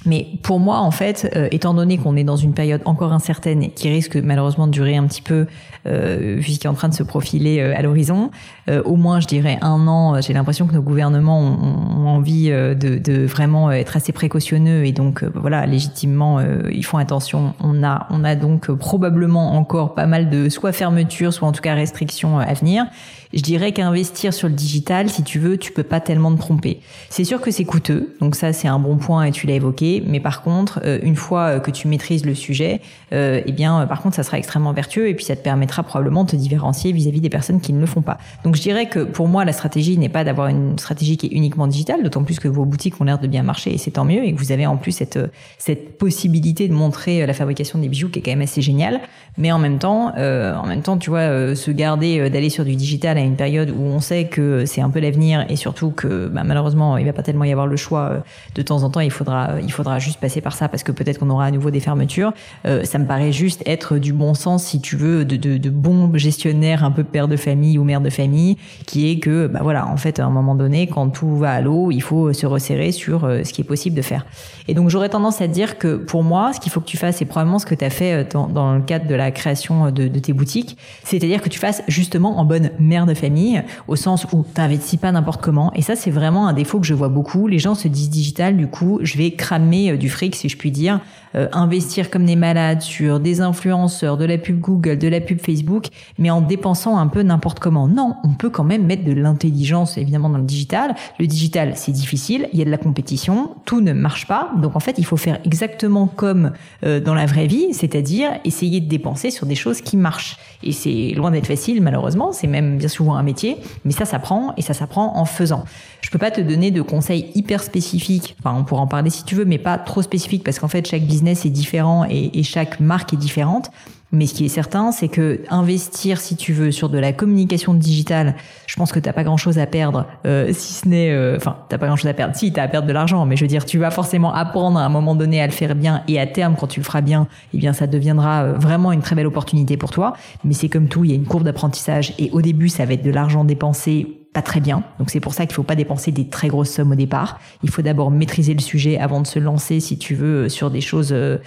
mais 0.06 0.28
pour 0.44 0.60
moi, 0.60 0.80
en 0.80 0.92
fait, 0.92 1.32
euh, 1.36 1.48
étant 1.52 1.74
donné 1.74 1.98
qu'on 1.98 2.16
est 2.16 2.24
dans 2.24 2.36
une 2.36 2.54
période 2.54 2.82
encore 2.86 3.14
incertaine 3.14 3.64
et 3.64 3.70
qui 3.70 3.90
risque 3.90 4.16
malheureusement 4.16 4.68
de 4.68 4.72
durer 4.72 4.98
un 4.98 5.06
petit 5.08 5.22
peu, 5.22 5.48
euh, 5.88 6.36
vu 6.40 6.54
est 6.54 6.68
en 6.68 6.74
train 6.74 6.90
de 6.90 6.94
se 6.96 7.04
profiler 7.04 7.60
euh, 7.60 7.76
à 7.76 7.82
l'horizon, 7.84 8.32
euh, 8.70 8.82
au 8.84 8.96
moins, 8.96 9.20
je 9.20 9.28
dirais 9.28 9.60
un 9.62 9.88
an. 9.88 10.20
J'ai 10.20 10.34
l'impression 10.34 10.66
que 10.66 10.74
nos 10.74 10.82
gouvernements 10.82 11.40
ont, 11.40 12.08
envie 12.08 12.50
de, 12.50 12.74
de, 12.74 13.26
vraiment 13.26 13.72
être 13.72 13.98
assez 13.98 14.12
précautionneux 14.12 14.86
et 14.86 14.92
donc 14.92 15.24
voilà, 15.34 15.66
légitimement, 15.66 16.40
ils 16.72 16.86
font 16.86 16.98
attention. 16.98 17.54
On 17.60 17.84
a, 17.84 18.08
on 18.10 18.24
a 18.24 18.36
donc 18.36 18.72
probablement 18.72 19.54
encore 19.54 19.96
pas 19.96 20.06
mal 20.06 20.30
de 20.30 20.50
soit 20.50 20.72
fermetures, 20.72 21.34
soit 21.34 21.48
en 21.48 21.52
tout 21.52 21.62
cas 21.62 21.74
restrictions 21.74 22.40
à 22.40 22.54
venir. 22.54 22.86
Je 23.34 23.42
dirais 23.42 23.74
qu'investir 23.74 24.34
sur 24.34 24.48
le 24.48 24.54
digital, 24.54 25.10
si 25.10 25.24
tu 25.24 25.40
veux, 25.40 25.58
tu 25.58 25.74
peux 25.74 25.84
pas 25.84 26.00
tellement 26.00 26.34
te 26.34 26.40
tromper. 26.40 26.80
C'est 27.10 27.26
sûr 27.26 27.42
que 27.42 27.52
c'est 27.52 27.66
coûteux, 27.66 28.16
donc 28.22 28.36
ça 28.36 28.54
c'est 28.54 28.70
un 28.70 28.80
bon 28.80 28.98
point 28.98 29.26
et 29.26 29.32
tu 29.32 29.46
l'as 29.46 29.56
évoqué. 29.56 29.95
Mais 30.06 30.20
par 30.20 30.42
contre, 30.42 30.80
euh, 30.84 31.00
une 31.04 31.16
fois 31.16 31.60
que 31.60 31.72
tu 31.72 31.88
maîtrises 31.88 32.26
le 32.26 32.36
sujet, 32.36 32.82
euh, 33.14 33.42
eh 33.46 33.52
bien, 33.52 33.86
par 33.88 34.02
contre, 34.02 34.16
ça 34.16 34.24
sera 34.24 34.38
extrêmement 34.38 34.74
vertueux 34.74 35.10
et 35.10 35.14
puis 35.14 35.26
ça 35.26 35.36
te 35.36 35.42
permettra 35.42 35.84
probablement 35.84 36.24
de 36.24 36.32
te 36.32 36.36
différencier 36.36 36.92
vis-à-vis 36.92 37.22
des 37.22 37.30
personnes 37.30 37.62
qui 37.62 37.74
ne 37.74 37.80
le 37.80 37.86
font 37.86 38.02
pas. 38.02 38.18
Donc 38.44 38.56
je 38.56 38.62
dirais 38.62 38.88
que 38.88 39.00
pour 39.00 39.28
moi, 39.28 39.46
la 39.46 39.54
stratégie 39.54 39.98
n'est 39.98 40.10
pas 40.10 40.24
d'avoir 40.24 40.48
une 40.48 40.78
stratégie 40.78 41.18
qui 41.18 41.28
est 41.28 41.32
uniquement 41.32 41.68
digitale, 41.68 42.04
d'autant 42.04 42.24
plus 42.24 42.40
que 42.40 42.48
vos 42.48 42.66
boutiques 42.66 43.00
ont 43.02 43.04
l'air 43.04 43.20
de 43.20 43.28
bien 43.28 43.44
marcher 43.44 43.74
et 43.74 43.78
c'est 43.78 43.92
tant 43.92 44.06
mieux 44.06 44.24
et 44.24 44.34
que 44.34 44.40
vous 44.40 44.52
avez 44.52 44.66
en 44.66 44.78
plus 44.78 44.92
cette 44.92 45.20
cette 45.58 45.98
possibilité 45.98 46.68
de 46.68 46.74
montrer 46.74 47.26
la 47.26 47.34
fabrication 47.34 47.80
des 47.80 47.88
bijoux 47.88 48.10
qui 48.10 48.20
est 48.20 48.22
quand 48.22 48.32
même 48.32 48.42
assez 48.42 48.62
géniale. 48.62 49.02
Mais 49.38 49.52
en 49.52 49.60
même 49.60 49.80
temps, 49.80 50.14
euh, 50.18 50.56
en 50.56 50.66
même 50.66 50.82
temps, 50.82 50.98
tu 50.98 51.10
vois, 51.10 51.20
euh, 51.20 51.56
se 51.56 51.72
garder 51.72 52.30
d'aller 52.30 52.50
sur 52.50 52.64
du 52.64 52.76
digital 52.76 53.18
une 53.18 53.36
période 53.36 53.70
où 53.70 53.82
on 53.82 54.00
sait 54.00 54.26
que 54.26 54.66
c'est 54.66 54.82
un 54.82 54.90
peu 54.90 55.00
l'avenir 55.00 55.46
et 55.50 55.56
surtout 55.56 55.92
que 55.92 56.28
bah, 56.28 56.44
malheureusement 56.44 56.98
il 56.98 57.06
va 57.06 57.14
pas 57.14 57.24
tellement 57.24 57.44
y 57.44 57.52
avoir 57.52 57.68
le 57.68 57.76
choix 57.76 58.10
euh, 58.12 58.20
de 58.56 58.62
temps 58.62 58.84
en 58.84 58.90
temps 58.90 59.00
il 59.00 59.12
faudra 59.12 59.52
il 59.62 59.72
faudra 59.72 59.85
juste 60.00 60.20
passer 60.20 60.42
par 60.42 60.54
ça 60.54 60.68
parce 60.70 60.84
que 60.84 60.92
peut-être 60.92 61.20
qu'on 61.20 61.30
aura 61.30 61.46
à 61.46 61.52
nouveau 61.52 61.72
des 61.72 61.80
fermetures 61.80 62.34
euh, 62.66 62.84
ça 62.84 62.98
me 63.00 63.06
paraît 63.06 63.32
juste 63.32 63.62
être 63.66 63.98
du 63.98 64.14
bon 64.14 64.34
sens 64.34 64.64
si 64.64 64.82
tu 64.82 64.96
veux 64.96 65.26
de, 65.26 65.36
de, 65.36 65.58
de 65.58 65.70
bon 65.70 66.16
gestionnaire 66.18 66.84
un 66.84 66.92
peu 66.92 67.04
père 67.04 67.28
de 67.28 67.38
famille 67.38 67.78
ou 67.78 67.84
mère 67.84 68.02
de 68.02 68.10
famille 68.10 68.58
qui 68.86 69.10
est 69.10 69.20
que 69.20 69.48
bah 69.48 69.60
voilà 69.64 69.88
en 69.88 69.98
fait 69.98 70.20
à 70.20 70.26
un 70.26 70.30
moment 70.30 70.56
donné 70.56 70.88
quand 70.88 71.10
tout 71.10 71.38
va 71.38 71.52
à 71.52 71.62
l'eau 71.62 71.92
il 71.92 72.02
faut 72.02 72.34
se 72.34 72.46
resserrer 72.46 72.92
sur 72.92 73.26
euh, 73.26 73.44
ce 73.44 73.54
qui 73.54 73.62
est 73.62 73.66
possible 73.66 73.96
de 73.96 74.02
faire 74.02 74.26
et 74.68 74.74
donc 74.74 74.90
j'aurais 74.90 75.10
tendance 75.10 75.42
à 75.42 75.48
dire 75.48 75.78
que 75.78 75.96
pour 75.96 76.24
moi 76.24 76.54
ce 76.54 76.60
qu'il 76.60 76.72
faut 76.72 76.82
que 76.82 76.86
tu 76.86 76.98
fasses 76.98 77.18
c'est 77.18 77.26
probablement 77.26 77.60
ce 77.60 77.66
que 77.66 77.76
tu 77.76 77.86
as 77.86 77.90
fait 77.90 78.32
dans, 78.32 78.48
dans 78.48 78.76
le 78.76 78.82
cadre 78.82 79.08
de 79.08 79.16
la 79.16 79.32
création 79.32 79.92
de, 79.92 80.08
de 80.08 80.20
tes 80.20 80.34
boutiques 80.34 80.78
c'est-à-dire 81.04 81.42
que 81.42 81.50
tu 81.50 81.60
fasses 81.60 81.82
justement 81.88 82.40
en 82.40 82.46
bonne 82.46 82.72
mère 82.80 83.06
de 83.06 83.14
famille, 83.14 83.64
au 83.88 83.96
sens 83.96 84.26
où 84.32 84.44
t'investis 84.54 85.00
pas 85.00 85.12
n'importe 85.12 85.42
comment. 85.42 85.72
Et 85.74 85.82
ça, 85.82 85.96
c'est 85.96 86.12
vraiment 86.12 86.48
un 86.48 86.54
défaut 86.54 86.80
que 86.80 86.86
je 86.86 86.94
vois 86.94 87.10
beaucoup. 87.10 87.48
Les 87.48 87.60
gens 87.60 87.76
se 87.76 87.88
disent 87.88 88.10
digital, 88.10 88.58
du 88.58 88.68
coup, 88.68 89.00
je 89.02 89.18
vais 89.18 89.32
cramer 89.32 89.75
euh, 89.76 89.98
du 89.98 90.10
fric, 90.10 90.36
si 90.36 90.50
je 90.50 90.58
puis 90.58 90.72
dire, 90.72 91.00
euh, 91.36 91.48
investir 91.52 92.10
comme 92.10 92.26
des 92.26 92.36
malades 92.36 92.82
sur 92.82 93.20
des 93.20 93.42
influenceurs, 93.42 94.18
de 94.18 94.26
la 94.26 94.38
pub 94.38 94.60
Google, 94.60 94.98
de 94.98 95.08
la 95.08 95.20
pub 95.20 95.40
Facebook, 95.40 95.88
mais 96.18 96.30
en 96.30 96.42
dépensant 96.42 96.98
un 96.98 97.08
peu 97.08 97.22
n'importe 97.24 97.60
comment. 97.60 97.88
Non, 97.88 98.16
on 98.24 98.34
peut 98.34 98.50
quand 98.50 98.64
même 98.64 98.86
mettre 98.86 99.04
de 99.04 99.12
l'intelligence, 99.12 99.98
évidemment, 99.98 100.30
dans 100.30 100.38
le 100.38 100.46
digital. 100.46 100.96
Le 101.20 101.28
digital, 101.28 101.74
c'est 101.76 101.92
difficile, 101.92 102.48
il 102.54 102.60
y 102.60 102.62
a 102.62 102.66
de 102.66 102.72
la 102.72 102.78
compétition, 102.78 103.56
tout 103.66 103.82
ne 103.82 103.94
marche 103.94 104.28
pas. 104.28 104.52
Donc, 104.62 104.76
en 104.76 104.80
fait, 104.80 104.96
il 104.98 105.06
faut 105.06 105.18
faire 105.18 105.40
exactement 105.44 106.08
comme 106.08 106.52
euh, 106.86 107.00
dans 107.00 107.14
la 107.14 107.26
vraie 107.26 107.48
vie, 107.48 107.74
c'est-à-dire 107.74 108.32
essayer 108.46 108.80
de 108.80 108.88
dépenser 108.88 109.30
sur 109.30 109.46
des 109.46 109.56
choses 109.56 109.82
qui 109.82 109.98
marchent. 109.98 110.38
Et 110.64 110.72
c'est 110.72 111.12
loin 111.16 111.32
d'être 111.32 111.48
facile, 111.48 111.82
malheureusement. 111.82 112.32
C'est 112.32 112.48
même 112.48 112.78
bien 112.78 112.88
souvent 112.88 113.16
un 113.16 113.24
métier, 113.24 113.58
mais 113.84 113.92
ça 113.92 114.06
s'apprend 114.06 114.54
et 114.58 114.62
ça 114.62 114.74
s'apprend 114.74 115.18
en 115.18 115.26
faisant. 115.26 115.66
Je 116.02 116.10
peux 116.12 116.20
pas 116.20 116.32
te 116.32 116.40
donner 116.42 116.72
de 116.72 116.82
conseils 116.82 117.32
hyper 117.36 117.64
spécifiques. 117.64 118.36
Enfin, 118.40 118.56
on 118.58 118.64
pourra 118.64 118.82
en 118.82 118.88
parler 118.88 119.10
si 119.10 119.24
tu 119.26 119.36
veux, 119.36 119.46
mais 119.46 119.58
pas 119.58 119.78
trop 119.78 120.02
spécifiques 120.02 120.44
parce 120.44 120.60
qu'en 120.60 120.68
fait, 120.68 120.88
chaque 120.88 121.04
business 121.04 121.25
est 121.28 121.50
différent 121.50 122.06
et, 122.10 122.40
et 122.40 122.44
chaque 122.44 122.80
marque 122.80 123.14
est 123.14 123.18
différente. 123.18 123.72
Mais 124.12 124.28
ce 124.28 124.34
qui 124.34 124.46
est 124.46 124.50
certain, 124.50 124.92
c'est 124.92 125.08
que 125.08 125.42
investir, 125.50 126.20
si 126.22 126.36
tu 126.36 126.54
veux, 126.54 126.72
sur 126.72 126.90
de 126.90 126.98
la 126.98 127.12
communication 127.12 127.74
digitale, 127.74 128.36
je 128.66 128.76
pense 128.76 128.92
que 128.92 129.00
t'as 129.00 129.14
pas 129.14 129.24
grand 129.24 129.36
chose 129.36 129.58
à 129.58 129.66
perdre, 129.66 130.06
euh, 130.26 130.54
si 130.54 130.74
ce 130.74 130.88
n'est, 130.88 131.12
euh, 131.12 131.36
enfin, 131.36 131.58
t'as 131.70 131.78
pas 131.78 131.88
grand 131.88 131.96
chose 131.96 132.10
à 132.10 132.14
perdre. 132.14 132.36
Si, 132.36 132.54
t'as 132.54 132.64
à 132.64 132.68
perdre 132.68 132.88
de 132.88 132.94
l'argent, 132.94 133.26
mais 133.26 133.36
je 133.36 133.42
veux 133.42 133.48
dire, 133.48 133.66
tu 133.66 133.78
vas 133.78 133.92
forcément 133.92 134.34
apprendre 134.34 134.80
à 134.80 134.86
un 134.86 134.90
moment 134.90 135.16
donné 135.16 135.42
à 135.42 135.48
le 135.48 135.52
faire 135.52 135.76
bien, 135.76 136.04
et 136.08 136.20
à 136.20 136.28
terme, 136.28 136.56
quand 136.58 136.68
tu 136.68 136.80
le 136.80 136.86
feras 136.86 137.02
bien, 137.02 137.28
eh 137.54 137.58
bien, 137.58 137.74
ça 137.74 137.88
deviendra 137.88 138.44
euh, 138.44 138.54
vraiment 138.54 138.92
une 138.92 139.02
très 139.02 139.16
belle 139.16 139.28
opportunité 139.28 139.76
pour 139.76 139.92
toi. 139.92 140.14
Mais 140.44 140.54
c'est 140.54 140.70
comme 140.70 140.88
tout, 140.88 141.04
il 141.04 141.10
y 141.10 141.14
a 141.14 141.18
une 141.18 141.26
courbe 141.26 141.44
d'apprentissage, 141.44 142.14
et 142.20 142.30
au 142.32 142.42
début, 142.42 142.70
ça 142.70 142.86
va 142.86 142.94
être 142.94 143.04
de 143.04 143.12
l'argent 143.12 143.44
dépensé 143.44 144.25
pas 144.36 144.42
très 144.42 144.60
bien. 144.60 144.84
Donc 145.00 145.10
c'est 145.12 145.22
pour 145.22 145.34
ça 145.34 145.46
qu'il 145.46 145.56
faut 145.56 145.64
pas 145.64 145.76
dépenser 145.76 146.12
des 146.12 146.28
très 146.28 146.50
grosses 146.50 146.70
sommes 146.70 146.92
au 146.92 146.96
départ. 146.96 147.40
Il 147.64 147.70
faut 147.70 147.82
d'abord 147.82 148.12
maîtriser 148.12 148.54
le 148.54 148.60
sujet 148.60 149.00
avant 149.00 149.22
de 149.22 149.28
se 149.28 149.40
lancer, 149.40 149.80
si 149.80 149.98
tu 149.98 150.14
veux, 150.14 150.50
sur 150.50 150.70
des 150.70 150.82
choses 150.82 151.14
euh, 151.14 151.38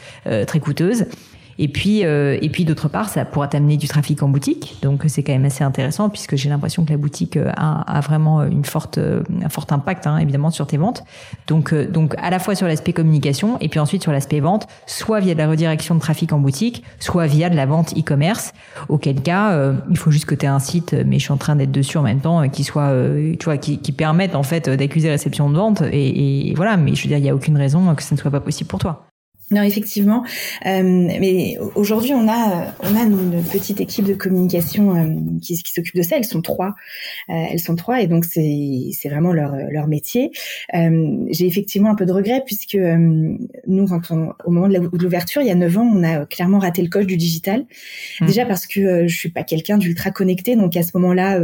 très 0.46 0.58
coûteuses. 0.58 1.04
Et 1.58 1.68
puis, 1.68 2.04
euh, 2.04 2.38
et 2.40 2.48
puis 2.50 2.64
d'autre 2.64 2.88
part, 2.88 3.08
ça 3.08 3.24
pourra 3.24 3.48
t'amener 3.48 3.76
du 3.76 3.88
trafic 3.88 4.22
en 4.22 4.28
boutique. 4.28 4.76
Donc 4.82 5.02
c'est 5.08 5.22
quand 5.22 5.32
même 5.32 5.44
assez 5.44 5.64
intéressant 5.64 6.08
puisque 6.08 6.36
j'ai 6.36 6.48
l'impression 6.48 6.84
que 6.84 6.90
la 6.90 6.96
boutique 6.96 7.36
euh, 7.36 7.50
a, 7.56 7.80
a, 7.96 8.00
vraiment 8.00 8.44
une 8.44 8.64
forte, 8.64 8.98
euh, 8.98 9.22
un 9.44 9.48
fort 9.48 9.66
impact 9.70 10.06
hein, 10.06 10.18
évidemment 10.18 10.50
sur 10.50 10.66
tes 10.66 10.76
ventes. 10.76 11.04
Donc, 11.48 11.74
donc 11.74 12.14
à 12.18 12.30
la 12.30 12.38
fois 12.38 12.54
sur 12.54 12.68
l'aspect 12.68 12.92
communication 12.92 13.58
et 13.60 13.68
puis 13.68 13.80
ensuite 13.80 14.02
sur 14.02 14.12
l'aspect 14.12 14.38
vente, 14.38 14.68
soit 14.86 15.18
via 15.18 15.34
de 15.34 15.38
la 15.38 15.48
redirection 15.48 15.96
de 15.96 16.00
trafic 16.00 16.32
en 16.32 16.38
boutique, 16.38 16.84
soit 17.00 17.26
via 17.26 17.50
de 17.50 17.56
la 17.56 17.66
vente 17.66 17.92
e-commerce. 17.98 18.52
Auquel 18.88 19.20
cas, 19.20 19.72
il 19.90 19.96
faut 19.96 20.10
juste 20.10 20.26
que 20.26 20.34
tu 20.34 20.46
aies 20.46 20.48
un 20.48 20.58
site, 20.60 20.94
mais 21.06 21.18
je 21.18 21.24
suis 21.24 21.32
en 21.32 21.36
train 21.36 21.56
d'être 21.56 21.72
dessus 21.72 21.98
en 21.98 22.02
même 22.02 22.20
temps, 22.20 22.48
qui 22.48 22.64
soit, 22.64 22.92
tu 23.38 23.44
vois, 23.44 23.56
qui, 23.56 23.78
qui 23.78 23.92
permette 23.92 24.34
en 24.34 24.42
fait 24.42 24.68
d'accuser 24.68 25.10
réception 25.10 25.50
de 25.50 25.56
vente. 25.56 25.82
Et, 25.82 26.50
et 26.50 26.54
voilà, 26.54 26.76
mais 26.76 26.94
je 26.94 27.02
veux 27.02 27.08
dire, 27.08 27.18
il 27.18 27.24
y 27.24 27.28
a 27.28 27.34
aucune 27.34 27.56
raison 27.56 27.94
que 27.94 28.02
ça 28.02 28.14
ne 28.14 28.20
soit 28.20 28.30
pas 28.30 28.40
possible 28.40 28.68
pour 28.68 28.78
toi. 28.78 29.07
Non, 29.50 29.62
effectivement. 29.62 30.24
Euh, 30.66 30.82
mais 30.82 31.56
aujourd'hui, 31.74 32.12
on 32.12 32.28
a 32.28 32.74
on 32.82 32.94
a 32.94 33.02
une 33.02 33.42
petite 33.50 33.80
équipe 33.80 34.04
de 34.04 34.12
communication 34.12 34.94
euh, 34.94 35.06
qui, 35.40 35.62
qui 35.62 35.72
s'occupe 35.72 35.96
de 35.96 36.02
ça. 36.02 36.16
Elles 36.18 36.26
sont 36.26 36.42
trois. 36.42 36.74
Euh, 37.30 37.46
elles 37.50 37.58
sont 37.58 37.74
trois, 37.74 38.02
et 38.02 38.06
donc 38.06 38.26
c'est 38.26 38.90
c'est 38.92 39.08
vraiment 39.08 39.32
leur 39.32 39.56
leur 39.70 39.86
métier. 39.86 40.32
Euh, 40.74 41.24
j'ai 41.30 41.46
effectivement 41.46 41.90
un 41.90 41.94
peu 41.94 42.04
de 42.04 42.12
regret 42.12 42.42
puisque 42.44 42.74
euh, 42.74 43.36
nous, 43.66 43.86
quand 43.86 44.10
on, 44.10 44.34
au 44.44 44.50
moment 44.50 44.68
de 44.68 45.02
l'ouverture, 45.02 45.40
il 45.40 45.48
y 45.48 45.50
a 45.50 45.54
neuf 45.54 45.78
ans, 45.78 45.90
on 45.94 46.02
a 46.02 46.26
clairement 46.26 46.58
raté 46.58 46.82
le 46.82 46.88
coche 46.88 47.06
du 47.06 47.16
digital. 47.16 47.64
Mmh. 48.20 48.26
Déjà 48.26 48.44
parce 48.44 48.66
que 48.66 49.06
je 49.06 49.16
suis 49.16 49.30
pas 49.30 49.44
quelqu'un 49.44 49.78
d'ultra 49.78 50.10
connecté, 50.10 50.56
donc 50.56 50.76
à 50.76 50.82
ce 50.82 50.90
moment-là, 50.94 51.40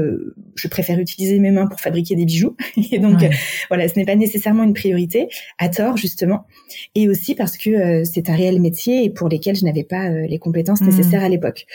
je 0.56 0.68
préfère 0.68 0.98
utiliser 0.98 1.38
mes 1.38 1.50
mains 1.50 1.66
pour 1.66 1.80
fabriquer 1.80 2.16
des 2.16 2.26
bijoux. 2.26 2.54
Et 2.92 2.98
donc 2.98 3.24
voilà, 3.68 3.88
ce 3.88 3.94
n'est 3.96 4.04
pas 4.04 4.16
nécessairement 4.16 4.64
une 4.64 4.74
priorité, 4.74 5.28
à 5.58 5.70
tort 5.70 5.96
justement, 5.96 6.46
et 6.94 7.08
aussi 7.08 7.34
parce 7.34 7.56
que 7.56 7.93
c'est 8.04 8.28
un 8.28 8.34
réel 8.34 8.60
métier 8.60 9.04
et 9.04 9.10
pour 9.10 9.28
lesquels 9.28 9.56
je 9.56 9.64
n'avais 9.64 9.84
pas 9.84 10.08
euh, 10.08 10.26
les 10.26 10.38
compétences 10.38 10.80
mmh. 10.80 10.86
nécessaires 10.86 11.22
à 11.22 11.28
l'époque. 11.28 11.66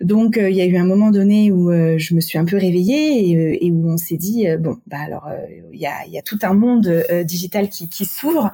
Donc 0.00 0.36
euh, 0.36 0.50
il 0.50 0.56
y 0.56 0.60
a 0.60 0.66
eu 0.66 0.76
un 0.76 0.84
moment 0.84 1.10
donné 1.10 1.50
où 1.50 1.70
euh, 1.70 1.96
je 1.98 2.14
me 2.14 2.20
suis 2.20 2.38
un 2.38 2.44
peu 2.44 2.56
réveillée 2.56 3.64
et, 3.64 3.70
où 3.70 3.90
on 3.90 3.96
s'est 3.96 4.16
dit 4.16 4.46
bon 4.60 4.76
bah 4.86 4.98
alors 5.04 5.28
il 5.72 5.80
y 5.80 5.86
a, 5.86 6.06
y 6.06 6.18
a 6.18 6.22
tout 6.22 6.38
un 6.42 6.52
monde 6.52 7.04
digital 7.24 7.68
qui, 7.68 7.88
qui 7.88 8.04
s'ouvre 8.04 8.52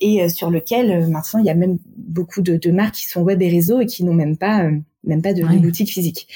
et 0.00 0.28
sur 0.28 0.50
lequel 0.50 1.08
maintenant 1.08 1.40
il 1.40 1.46
y 1.46 1.50
a 1.50 1.54
même 1.54 1.78
beaucoup 1.96 2.42
de, 2.42 2.56
de, 2.56 2.70
marques 2.70 2.96
qui 2.96 3.06
sont 3.06 3.22
web 3.22 3.40
et 3.40 3.48
réseau 3.48 3.80
et 3.80 3.86
qui 3.86 4.04
n'ont 4.04 4.14
même 4.14 4.36
pas 4.36 4.68
même 5.04 5.22
pas 5.22 5.32
de, 5.32 5.42
boutique 5.58 5.90
physique. 5.90 6.26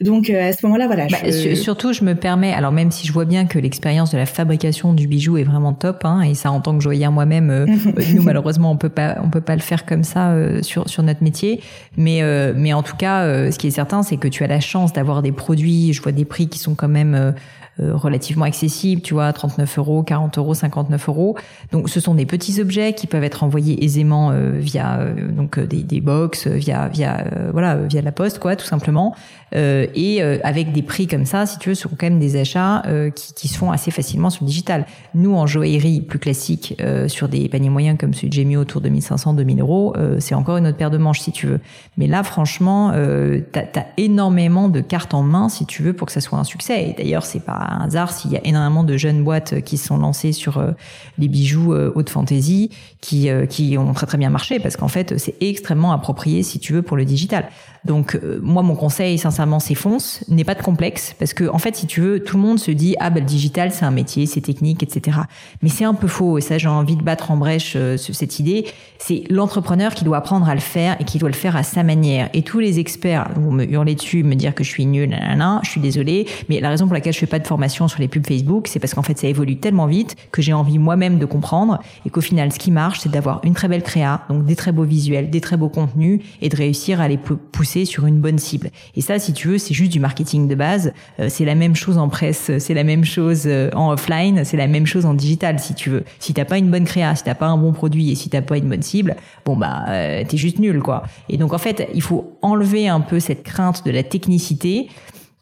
Donc 0.00 0.30
à 0.30 0.52
ce 0.52 0.64
moment-là, 0.66 0.86
voilà. 0.86 1.06
Bah, 1.08 1.32
surtout, 1.54 1.92
je 1.92 2.04
me 2.04 2.14
permets. 2.14 2.52
Alors 2.52 2.72
même 2.72 2.90
si 2.90 3.06
je 3.06 3.12
vois 3.12 3.24
bien 3.24 3.46
que 3.46 3.58
l'expérience 3.58 4.12
de 4.12 4.18
la 4.18 4.26
fabrication 4.26 4.92
du 4.92 5.06
bijou 5.06 5.38
est 5.38 5.44
vraiment 5.44 5.72
top, 5.72 6.04
hein, 6.04 6.20
et 6.22 6.34
ça 6.34 6.50
en 6.50 6.60
tant 6.60 6.76
que 6.76 6.82
joaillière 6.82 7.12
moi-même, 7.12 7.66
nous 8.14 8.22
malheureusement 8.22 8.70
on 8.70 8.76
peut 8.76 8.88
pas, 8.88 9.18
on 9.22 9.30
peut 9.30 9.40
pas 9.40 9.54
le 9.54 9.62
faire 9.62 9.86
comme 9.86 10.04
ça 10.04 10.34
sur 10.62 10.88
sur 10.88 11.02
notre 11.02 11.22
métier. 11.22 11.62
Mais 11.96 12.22
mais 12.54 12.72
en 12.72 12.82
tout 12.82 12.96
cas, 12.96 13.50
ce 13.50 13.58
qui 13.58 13.68
est 13.68 13.72
certain, 13.72 14.02
c'est 14.02 14.16
que 14.16 14.28
tu 14.28 14.44
as 14.44 14.48
la 14.48 14.60
chance 14.60 14.92
d'avoir 14.92 15.22
des 15.22 15.32
produits. 15.32 15.92
Je 15.92 16.02
vois 16.02 16.12
des 16.12 16.24
prix 16.24 16.48
qui 16.48 16.58
sont 16.58 16.74
quand 16.74 16.88
même 16.88 17.14
euh, 17.14 17.32
relativement 17.78 18.44
accessible, 18.44 19.02
tu 19.02 19.14
vois, 19.14 19.32
39 19.32 19.78
euros, 19.78 20.02
40 20.02 20.38
euros, 20.38 20.54
59 20.54 21.08
euros. 21.08 21.36
Donc, 21.72 21.88
ce 21.88 22.00
sont 22.00 22.14
des 22.14 22.26
petits 22.26 22.60
objets 22.60 22.92
qui 22.92 23.06
peuvent 23.06 23.24
être 23.24 23.44
envoyés 23.44 23.84
aisément 23.84 24.30
euh, 24.30 24.52
via 24.58 24.98
euh, 25.00 25.32
donc 25.32 25.58
des, 25.58 25.82
des 25.82 26.00
box, 26.00 26.46
via 26.46 26.88
via 26.88 27.24
voilà 27.52 27.76
via 27.76 28.02
la 28.02 28.12
poste, 28.12 28.38
quoi, 28.38 28.56
tout 28.56 28.66
simplement. 28.66 29.14
et 29.54 30.22
avec 30.44 30.72
des 30.72 30.82
prix 30.82 31.06
comme 31.06 31.26
ça, 31.26 31.46
si 31.46 31.58
tu 31.58 31.70
veux, 31.70 31.74
ce 31.74 31.82
sont 31.82 31.90
quand 31.90 32.06
même 32.06 32.18
des 32.18 32.40
achats 32.40 32.82
qui, 33.14 33.34
qui 33.34 33.48
se 33.48 33.56
font 33.58 33.70
assez 33.70 33.90
facilement 33.90 34.30
sur 34.30 34.44
le 34.44 34.48
digital. 34.48 34.86
Nous, 35.14 35.34
en 35.34 35.46
joaillerie 35.46 36.00
plus 36.00 36.18
classique, 36.18 36.80
sur 37.08 37.28
des 37.28 37.48
paniers 37.48 37.70
moyens 37.70 37.98
comme 37.98 38.14
celui 38.14 38.28
de 38.28 38.34
Gemio 38.34 38.60
autour 38.60 38.80
de 38.80 38.88
1500-2000 38.88 39.60
euros, 39.60 39.94
c'est 40.18 40.34
encore 40.34 40.56
une 40.56 40.66
autre 40.66 40.76
paire 40.76 40.90
de 40.90 40.98
manches 40.98 41.20
si 41.20 41.32
tu 41.32 41.46
veux. 41.46 41.60
Mais 41.96 42.06
là, 42.06 42.22
franchement, 42.22 42.92
euh, 42.94 43.40
t'as 43.52 43.62
as 43.74 43.86
énormément 43.96 44.68
de 44.68 44.80
cartes 44.80 45.14
en 45.14 45.22
main 45.22 45.48
si 45.48 45.66
tu 45.66 45.82
veux 45.82 45.92
pour 45.92 46.06
que 46.06 46.12
ça 46.12 46.20
soit 46.20 46.38
un 46.38 46.44
succès. 46.44 46.90
Et 46.90 46.94
d'ailleurs, 46.94 47.24
c'est 47.24 47.44
pas 47.44 47.61
un 47.70 47.86
hasard 47.86 48.12
s'il 48.12 48.32
y 48.32 48.36
a 48.36 48.40
énormément 48.44 48.84
de 48.84 48.96
jeunes 48.96 49.22
boîtes 49.22 49.60
qui 49.62 49.76
se 49.76 49.86
sont 49.86 49.98
lancées 49.98 50.32
sur 50.32 50.58
euh, 50.58 50.72
les 51.18 51.28
bijoux 51.28 51.72
euh, 51.72 51.92
haute 51.94 52.10
fantaisie 52.10 52.70
qui 53.00 53.28
euh, 53.28 53.46
qui 53.46 53.76
ont 53.78 53.92
très 53.92 54.06
très 54.06 54.18
bien 54.18 54.30
marché 54.30 54.60
parce 54.60 54.76
qu'en 54.76 54.88
fait 54.88 55.18
c'est 55.18 55.34
extrêmement 55.40 55.92
approprié 55.92 56.42
si 56.42 56.58
tu 56.58 56.72
veux 56.72 56.82
pour 56.82 56.96
le 56.96 57.04
digital. 57.04 57.48
Donc 57.84 58.16
moi 58.40 58.62
mon 58.62 58.76
conseil 58.76 59.18
sincèrement 59.18 59.58
c'est 59.58 59.74
fonce, 59.74 60.24
n'est 60.28 60.44
pas 60.44 60.54
de 60.54 60.62
complexe 60.62 61.16
parce 61.18 61.34
que 61.34 61.48
en 61.48 61.58
fait 61.58 61.74
si 61.74 61.88
tu 61.88 62.00
veux 62.00 62.22
tout 62.22 62.36
le 62.36 62.42
monde 62.42 62.60
se 62.60 62.70
dit 62.70 62.94
ah 63.00 63.10
ben 63.10 63.20
le 63.20 63.26
digital 63.26 63.72
c'est 63.72 63.84
un 63.84 63.90
métier, 63.90 64.26
c'est 64.26 64.40
technique 64.40 64.84
etc. 64.84 65.18
Mais 65.62 65.68
c'est 65.68 65.84
un 65.84 65.94
peu 65.94 66.06
faux 66.06 66.38
et 66.38 66.40
ça 66.40 66.58
j'ai 66.58 66.68
envie 66.68 66.94
de 66.94 67.02
battre 67.02 67.32
en 67.32 67.36
brèche 67.36 67.76
cette 67.96 68.38
idée. 68.38 68.66
C'est 68.98 69.24
l'entrepreneur 69.30 69.94
qui 69.94 70.04
doit 70.04 70.18
apprendre 70.18 70.48
à 70.48 70.54
le 70.54 70.60
faire 70.60 70.96
et 71.00 71.04
qui 71.04 71.18
doit 71.18 71.28
le 71.28 71.34
faire 71.34 71.56
à 71.56 71.64
sa 71.64 71.82
manière. 71.82 72.30
Et 72.34 72.42
tous 72.42 72.60
les 72.60 72.78
experts 72.78 73.30
vont 73.34 73.50
me 73.50 73.64
hurler 73.64 73.96
dessus, 73.96 74.22
me 74.22 74.36
dire 74.36 74.54
que 74.54 74.62
je 74.62 74.68
suis 74.68 74.86
nul, 74.86 75.18
je 75.62 75.70
suis 75.70 75.80
désolée, 75.80 76.26
mais 76.48 76.60
la 76.60 76.68
raison 76.68 76.86
pour 76.86 76.94
laquelle 76.94 77.12
je 77.12 77.18
fais 77.18 77.26
pas 77.26 77.38
de 77.38 77.44
formation 77.52 77.86
sur 77.86 78.00
les 78.00 78.08
pubs 78.08 78.26
Facebook, 78.26 78.66
c'est 78.66 78.80
parce 78.80 78.94
qu'en 78.94 79.02
fait 79.02 79.18
ça 79.18 79.26
évolue 79.26 79.58
tellement 79.58 79.84
vite 79.84 80.16
que 80.30 80.40
j'ai 80.40 80.54
envie 80.54 80.78
moi-même 80.78 81.18
de 81.18 81.26
comprendre 81.26 81.78
et 82.06 82.08
qu'au 82.08 82.22
final 82.22 82.50
ce 82.50 82.58
qui 82.58 82.70
marche 82.70 83.00
c'est 83.00 83.10
d'avoir 83.10 83.42
une 83.44 83.52
très 83.52 83.68
belle 83.68 83.82
créa, 83.82 84.22
donc 84.30 84.46
des 84.46 84.56
très 84.56 84.72
beaux 84.72 84.84
visuels, 84.84 85.28
des 85.28 85.42
très 85.42 85.58
beaux 85.58 85.68
contenus 85.68 86.22
et 86.40 86.48
de 86.48 86.56
réussir 86.56 87.02
à 87.02 87.08
les 87.08 87.18
pousser 87.18 87.84
sur 87.84 88.06
une 88.06 88.20
bonne 88.20 88.38
cible. 88.38 88.70
Et 88.96 89.02
ça 89.02 89.18
si 89.18 89.34
tu 89.34 89.48
veux 89.48 89.58
c'est 89.58 89.74
juste 89.74 89.92
du 89.92 90.00
marketing 90.00 90.48
de 90.48 90.54
base, 90.54 90.94
euh, 91.20 91.26
c'est 91.28 91.44
la 91.44 91.54
même 91.54 91.76
chose 91.76 91.98
en 91.98 92.08
presse, 92.08 92.50
c'est 92.58 92.72
la 92.72 92.84
même 92.84 93.04
chose 93.04 93.42
euh, 93.44 93.68
en 93.74 93.90
offline, 93.90 94.46
c'est 94.46 94.56
la 94.56 94.66
même 94.66 94.86
chose 94.86 95.04
en 95.04 95.12
digital 95.12 95.58
si 95.58 95.74
tu 95.74 95.90
veux. 95.90 96.04
Si 96.20 96.32
t'as 96.32 96.46
pas 96.46 96.56
une 96.56 96.70
bonne 96.70 96.84
créa, 96.84 97.14
si 97.14 97.22
t'as 97.22 97.34
pas 97.34 97.48
un 97.48 97.58
bon 97.58 97.72
produit 97.72 98.10
et 98.10 98.14
si 98.14 98.30
t'as 98.30 98.40
pas 98.40 98.56
une 98.56 98.70
bonne 98.70 98.80
cible, 98.80 99.14
bon 99.44 99.58
bah 99.58 99.84
euh, 99.88 100.24
t'es 100.26 100.38
juste 100.38 100.58
nul 100.58 100.80
quoi. 100.80 101.02
Et 101.28 101.36
donc 101.36 101.52
en 101.52 101.58
fait 101.58 101.86
il 101.92 102.00
faut 102.00 102.38
enlever 102.40 102.88
un 102.88 103.02
peu 103.02 103.20
cette 103.20 103.42
crainte 103.42 103.84
de 103.84 103.90
la 103.90 104.02
technicité 104.02 104.88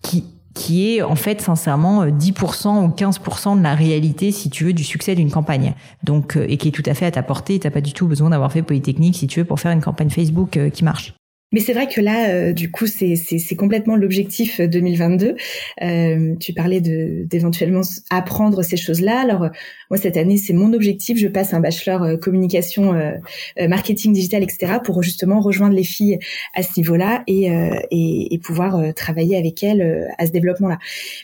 qui 0.02 0.24
qui 0.54 0.96
est 0.96 1.02
en 1.02 1.14
fait 1.14 1.40
sincèrement 1.40 2.06
10% 2.06 2.68
euh, 2.68 2.86
ou 2.86 2.88
15% 2.88 3.58
de 3.58 3.62
la 3.62 3.74
réalité, 3.74 4.32
si 4.32 4.50
tu 4.50 4.64
veux, 4.64 4.72
du 4.72 4.84
succès 4.84 5.14
d'une 5.14 5.30
campagne. 5.30 5.74
Donc, 6.02 6.36
euh, 6.36 6.46
et 6.48 6.56
qui 6.56 6.68
est 6.68 6.72
tout 6.72 6.82
à 6.86 6.94
fait 6.94 7.06
à 7.06 7.10
ta 7.10 7.22
portée. 7.22 7.58
T'as 7.58 7.70
pas 7.70 7.80
du 7.80 7.92
tout 7.92 8.06
besoin 8.06 8.30
d'avoir 8.30 8.52
fait 8.52 8.62
Polytechnique, 8.62 9.16
si 9.16 9.26
tu 9.26 9.40
veux, 9.40 9.46
pour 9.46 9.60
faire 9.60 9.72
une 9.72 9.80
campagne 9.80 10.10
Facebook 10.10 10.56
euh, 10.56 10.70
qui 10.70 10.84
marche. 10.84 11.14
Mais 11.52 11.58
c'est 11.58 11.72
vrai 11.72 11.88
que 11.88 12.00
là, 12.00 12.30
euh, 12.30 12.52
du 12.52 12.70
coup, 12.70 12.86
c'est 12.86 13.56
complètement 13.56 13.96
l'objectif 13.96 14.60
2022. 14.60 15.34
Euh, 15.82 16.36
tu 16.38 16.52
parlais 16.52 16.80
de 16.80 17.24
d'éventuellement 17.26 17.80
apprendre 18.08 18.62
ces 18.62 18.76
choses-là. 18.76 19.20
Alors 19.20 19.48
moi, 19.90 19.98
cette 19.98 20.16
année, 20.16 20.36
c'est 20.36 20.52
mon 20.52 20.72
objectif. 20.72 21.18
Je 21.18 21.26
passe 21.26 21.52
un 21.52 21.58
bachelor 21.58 22.02
euh, 22.04 22.16
communication, 22.16 22.94
euh, 22.94 23.68
marketing 23.68 24.12
digital, 24.12 24.44
etc. 24.44 24.74
pour 24.84 25.02
justement 25.02 25.40
rejoindre 25.40 25.74
les 25.74 25.82
filles 25.82 26.20
à 26.54 26.62
ce 26.62 26.70
niveau-là 26.76 27.24
et, 27.26 27.46
et, 27.90 28.34
et, 28.34 28.38
pouvoir 28.38 28.94
travailler 28.94 29.36
avec 29.36 29.62
elles 29.62 30.08
à 30.18 30.26
ce 30.26 30.32
développement-là. 30.32 30.78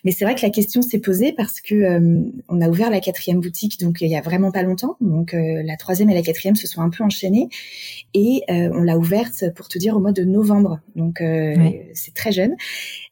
Mais 0.05 0.11
c'est 0.11 0.25
vrai 0.25 0.35
que 0.35 0.43
la 0.43 0.51
question 0.51 0.83
s'est 0.83 0.99
posée 0.99 1.33
parce 1.33 1.61
que 1.61 1.99
on 2.49 2.61
a 2.61 2.69
ouvert 2.69 2.91
la 2.91 3.01
quatrième 3.01 3.41
boutique 3.41 3.81
donc 3.81 4.01
il 4.01 4.09
y 4.09 4.17
a 4.17 4.21
vraiment 4.21 4.51
pas 4.51 4.63
longtemps. 4.63 4.97
Donc 5.01 5.35
la 5.35 5.77
troisième 5.77 6.11
et 6.11 6.15
la 6.15 6.23
quatrième 6.23 6.57
se 6.57 6.67
sont 6.67 6.83
un 6.83 6.91
peu 6.91 7.05
enchaînées 7.05 7.49
et 8.15 8.43
on 8.49 8.83
l'a 8.83 8.99
ouverte 8.99 9.45
pour 9.55 9.69
te 9.69 9.79
dire 9.79 9.97
au 9.97 10.01
mois 10.01 10.13
de 10.17 10.25
novembre, 10.25 10.81
donc 10.95 11.21
euh, 11.21 11.55
c'est 11.95 12.15
très 12.15 12.33
jeune. 12.33 12.57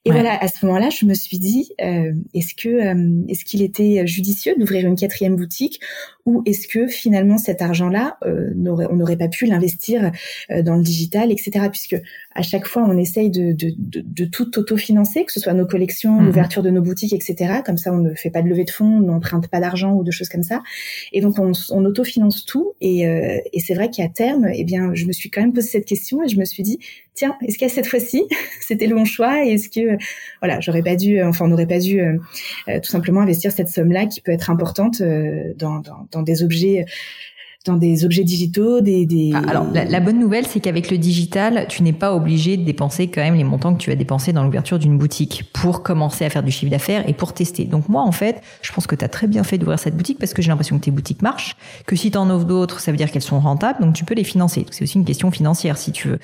Et 0.07 0.11
voilà, 0.11 0.37
à 0.39 0.49
ce 0.49 0.67
moment-là, 0.67 0.91
je 0.91 1.07
me 1.07 1.15
suis 1.15 1.39
dit, 1.39 1.71
euh, 1.81 2.13
est-ce 2.35 2.55
que 2.55 2.69
euh, 2.69 3.25
est-ce 3.29 3.45
qu'il 3.45 3.63
était 3.63 4.07
judicieux 4.07 4.55
d'ouvrir 4.59 4.87
une 4.87 4.97
quatrième 4.97 5.35
boutique 5.35 5.81
ou 6.27 6.43
est-ce 6.47 6.67
que 6.67 6.87
finalement 6.87 7.37
cet 7.37 7.61
argent-là, 7.61 8.17
euh, 8.25 8.51
on 8.57 8.97
n'aurait 8.97 9.17
pas 9.17 9.29
pu 9.29 9.45
l'investir 9.45 10.11
euh, 10.51 10.63
dans 10.63 10.77
le 10.77 10.83
digital, 10.83 11.31
etc. 11.31 11.69
Puisque 11.71 11.97
à 12.35 12.43
chaque 12.43 12.67
fois, 12.67 12.85
on 12.89 12.97
essaye 12.97 13.31
de, 13.31 13.53
de, 13.53 13.75
de, 13.77 14.01
de 14.01 14.25
tout 14.25 14.59
autofinancer, 14.59 15.25
que 15.25 15.33
ce 15.33 15.41
soit 15.41 15.53
nos 15.53 15.67
collections, 15.67 16.13
mhm. 16.13 16.27
l'ouverture 16.27 16.63
de 16.63 16.71
nos 16.71 16.81
boutiques, 16.81 17.13
etc. 17.13 17.61
Comme 17.65 17.77
ça, 17.77 17.93
on 17.93 17.99
ne 17.99 18.15
fait 18.15 18.31
pas 18.31 18.41
de 18.41 18.49
levée 18.49 18.65
de 18.65 18.71
fonds, 18.71 18.87
on 18.87 19.01
n'emprunte 19.01 19.49
pas 19.49 19.61
d'argent 19.61 19.93
ou 19.93 20.03
de 20.03 20.11
choses 20.11 20.31
comme 20.31 20.43
ça. 20.43 20.63
Et 21.13 21.21
donc, 21.21 21.39
on, 21.39 21.53
on 21.71 21.85
autofinance 21.85 22.47
tout. 22.47 22.73
Et, 22.81 23.07
euh, 23.07 23.39
et 23.53 23.61
c'est 23.61 23.75
vrai 23.75 23.91
qu'à 23.91 24.09
terme, 24.09 24.49
eh 24.53 24.65
bien, 24.65 24.95
je 24.95 25.05
me 25.05 25.13
suis 25.13 25.31
quand 25.31 25.43
même 25.43 25.53
posé 25.53 25.69
cette 25.69 25.87
question 25.87 26.23
et 26.23 26.29
je 26.29 26.39
me 26.39 26.47
suis 26.47 26.63
dit, 26.63 26.79
tiens, 27.15 27.37
est-ce 27.47 27.59
qu'à 27.59 27.69
cette 27.69 27.87
fois-ci, 27.87 28.25
c'était 28.61 28.87
le 28.87 28.95
bon 28.95 29.05
choix 29.05 29.45
Est-ce 29.45 29.69
que, 29.69 29.97
voilà, 30.41 30.61
j'aurais 30.61 30.83
pas 30.83 30.97
dû, 30.97 31.23
enfin, 31.23 31.47
on 31.47 31.49
n'aurait 31.49 31.67
pas 31.67 31.79
dû 31.79 32.01
tout 32.67 32.91
simplement 32.91 33.21
investir 33.21 33.53
cette 33.53 33.69
somme-là 33.69 34.07
qui 34.07 34.21
peut 34.21 34.33
être 34.33 34.51
importante 34.51 35.03
dans 35.57 36.23
des 36.23 36.43
objets 36.43 36.85
dans 37.65 37.77
des 37.77 38.05
objets 38.05 38.25
digitaux, 38.25 38.83
des. 38.83 39.07
des... 39.07 39.33
Ah, 39.35 39.43
alors 39.49 39.67
la, 39.73 40.01
bonne 40.01 40.19
nouvelle, 40.19 40.47
c'est 40.47 40.61
qu'avec 40.61 40.91
le 40.91 40.99
digital, 40.99 41.67
tu 41.69 41.83
n'es 41.83 41.95
pas 41.95 42.15
obligé 42.15 42.59
de 42.59 42.63
dépenser 42.63 43.09
quand 43.09 43.23
même 43.23 43.37
les 43.37 43.45
montants 43.45 43.75
que 43.75 43.81
tu 43.81 43.89
vas 43.89 43.97
dépenser 43.97 44.35
dans 44.35 44.45
l'ouverture 44.45 44.79
d'une 44.79 44.99
boutique 44.99 45.45
pour 45.55 45.83
commencer 45.83 46.27
à 46.27 46.31
faire 46.31 46.43
du 46.43 46.51
chiffre 46.51 46.71
d'affaires 46.71 47.09
et 47.09 47.15
pour 47.15 47.33
tester. 47.33 47.65
Donc 47.65 47.89
moi, 47.89 48.03
en 48.03 48.13
fait, 48.13 48.43
je 48.61 48.71
pense 48.71 48.87
que 48.87 48.95
tu 48.95 49.05
as 49.05 49.09
très 49.09 49.27
bien 49.27 49.45
fait 49.45 49.57
d'ouvrir 49.57 49.79
cette 49.79 49.97
boutique 49.97 50.19
parce 50.19 50.35
que 50.35 50.43
j'ai 50.43 50.49
l'impression 50.49 50.79
que 50.79 50.85
tes 50.85 50.91
boutiques 50.91 51.23
marchent, 51.23 51.57
que 51.87 51.97
si 51.97 52.11
tu 52.11 52.19
en 52.19 52.29
offres 52.29 52.45
d'autres, 52.45 52.81
ça 52.81 52.91
veut 52.91 52.99
dire 52.99 53.11
qu'elles 53.11 53.23
sont 53.23 53.41
rentables, 53.41 53.81
donc 53.81 53.95
tu 53.95 54.05
peux 54.05 54.15
les 54.15 54.25
financer. 54.25 54.67
C'est 54.71 54.83
aussi 54.83 54.99
une 54.99 55.07
question 55.07 55.31
financière 55.31 55.79
si 55.79 55.91
tu 55.91 56.09
veux. 56.09 56.19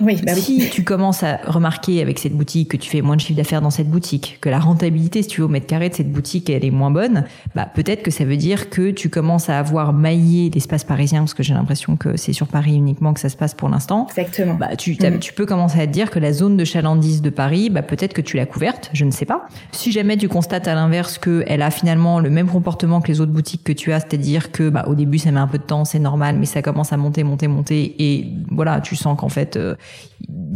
Oui, 0.00 0.20
bah 0.24 0.34
si 0.34 0.70
tu 0.70 0.84
commences 0.84 1.24
à 1.24 1.38
remarquer 1.46 2.02
avec 2.02 2.20
cette 2.20 2.34
boutique 2.34 2.70
que 2.70 2.76
tu 2.76 2.88
fais 2.88 3.00
moins 3.00 3.16
de 3.16 3.20
chiffre 3.20 3.36
d'affaires 3.36 3.62
dans 3.62 3.70
cette 3.70 3.90
boutique, 3.90 4.38
que 4.40 4.48
la 4.48 4.60
rentabilité, 4.60 5.22
si 5.22 5.28
tu 5.28 5.40
veux, 5.40 5.46
au 5.46 5.50
mètre 5.50 5.66
carré 5.66 5.88
de 5.88 5.94
cette 5.94 6.12
boutique, 6.12 6.50
elle 6.50 6.64
est 6.64 6.70
moins 6.70 6.90
bonne, 6.92 7.24
bah 7.56 7.68
peut-être 7.72 8.02
que 8.02 8.12
ça 8.12 8.24
veut 8.24 8.36
dire 8.36 8.70
que 8.70 8.92
tu 8.92 9.08
commences 9.08 9.48
à 9.48 9.58
avoir 9.58 9.92
maillé 9.92 10.50
l'espace 10.50 10.83
parisien, 10.86 11.20
parce 11.20 11.34
que 11.34 11.42
j'ai 11.42 11.54
l'impression 11.54 11.96
que 11.96 12.16
c'est 12.16 12.32
sur 12.32 12.46
Paris 12.46 12.74
uniquement 12.74 13.14
que 13.14 13.20
ça 13.20 13.28
se 13.28 13.36
passe 13.36 13.54
pour 13.54 13.68
l'instant. 13.68 14.06
Exactement. 14.08 14.54
Bah, 14.54 14.76
tu, 14.76 14.92
mm. 14.92 15.18
tu 15.18 15.32
peux 15.32 15.46
commencer 15.46 15.80
à 15.80 15.86
te 15.86 15.92
dire 15.92 16.10
que 16.10 16.18
la 16.18 16.32
zone 16.32 16.56
de 16.56 16.64
chalandise 16.64 17.22
de 17.22 17.30
Paris, 17.30 17.70
bah, 17.70 17.82
peut-être 17.82 18.12
que 18.12 18.20
tu 18.20 18.36
l'as 18.36 18.46
couverte, 18.46 18.90
je 18.92 19.04
ne 19.04 19.10
sais 19.10 19.24
pas. 19.24 19.46
Si 19.72 19.92
jamais 19.92 20.16
tu 20.16 20.28
constates 20.28 20.68
à 20.68 20.74
l'inverse 20.74 21.18
qu'elle 21.18 21.62
a 21.62 21.70
finalement 21.70 22.20
le 22.20 22.30
même 22.30 22.48
comportement 22.48 23.00
que 23.00 23.08
les 23.08 23.20
autres 23.20 23.32
boutiques 23.32 23.64
que 23.64 23.72
tu 23.72 23.92
as, 23.92 24.00
c'est-à-dire 24.00 24.52
que 24.52 24.68
bah, 24.68 24.84
au 24.86 24.94
début 24.94 25.18
ça 25.18 25.30
met 25.30 25.40
un 25.40 25.46
peu 25.46 25.58
de 25.58 25.62
temps, 25.64 25.84
c'est 25.84 25.98
normal, 25.98 26.36
mais 26.38 26.46
ça 26.46 26.62
commence 26.62 26.92
à 26.92 26.96
monter, 26.96 27.24
monter, 27.24 27.48
monter, 27.48 27.94
et 27.98 28.28
voilà, 28.50 28.80
tu 28.80 28.96
sens 28.96 29.18
qu'en 29.18 29.28
fait 29.28 29.56
euh, 29.56 29.74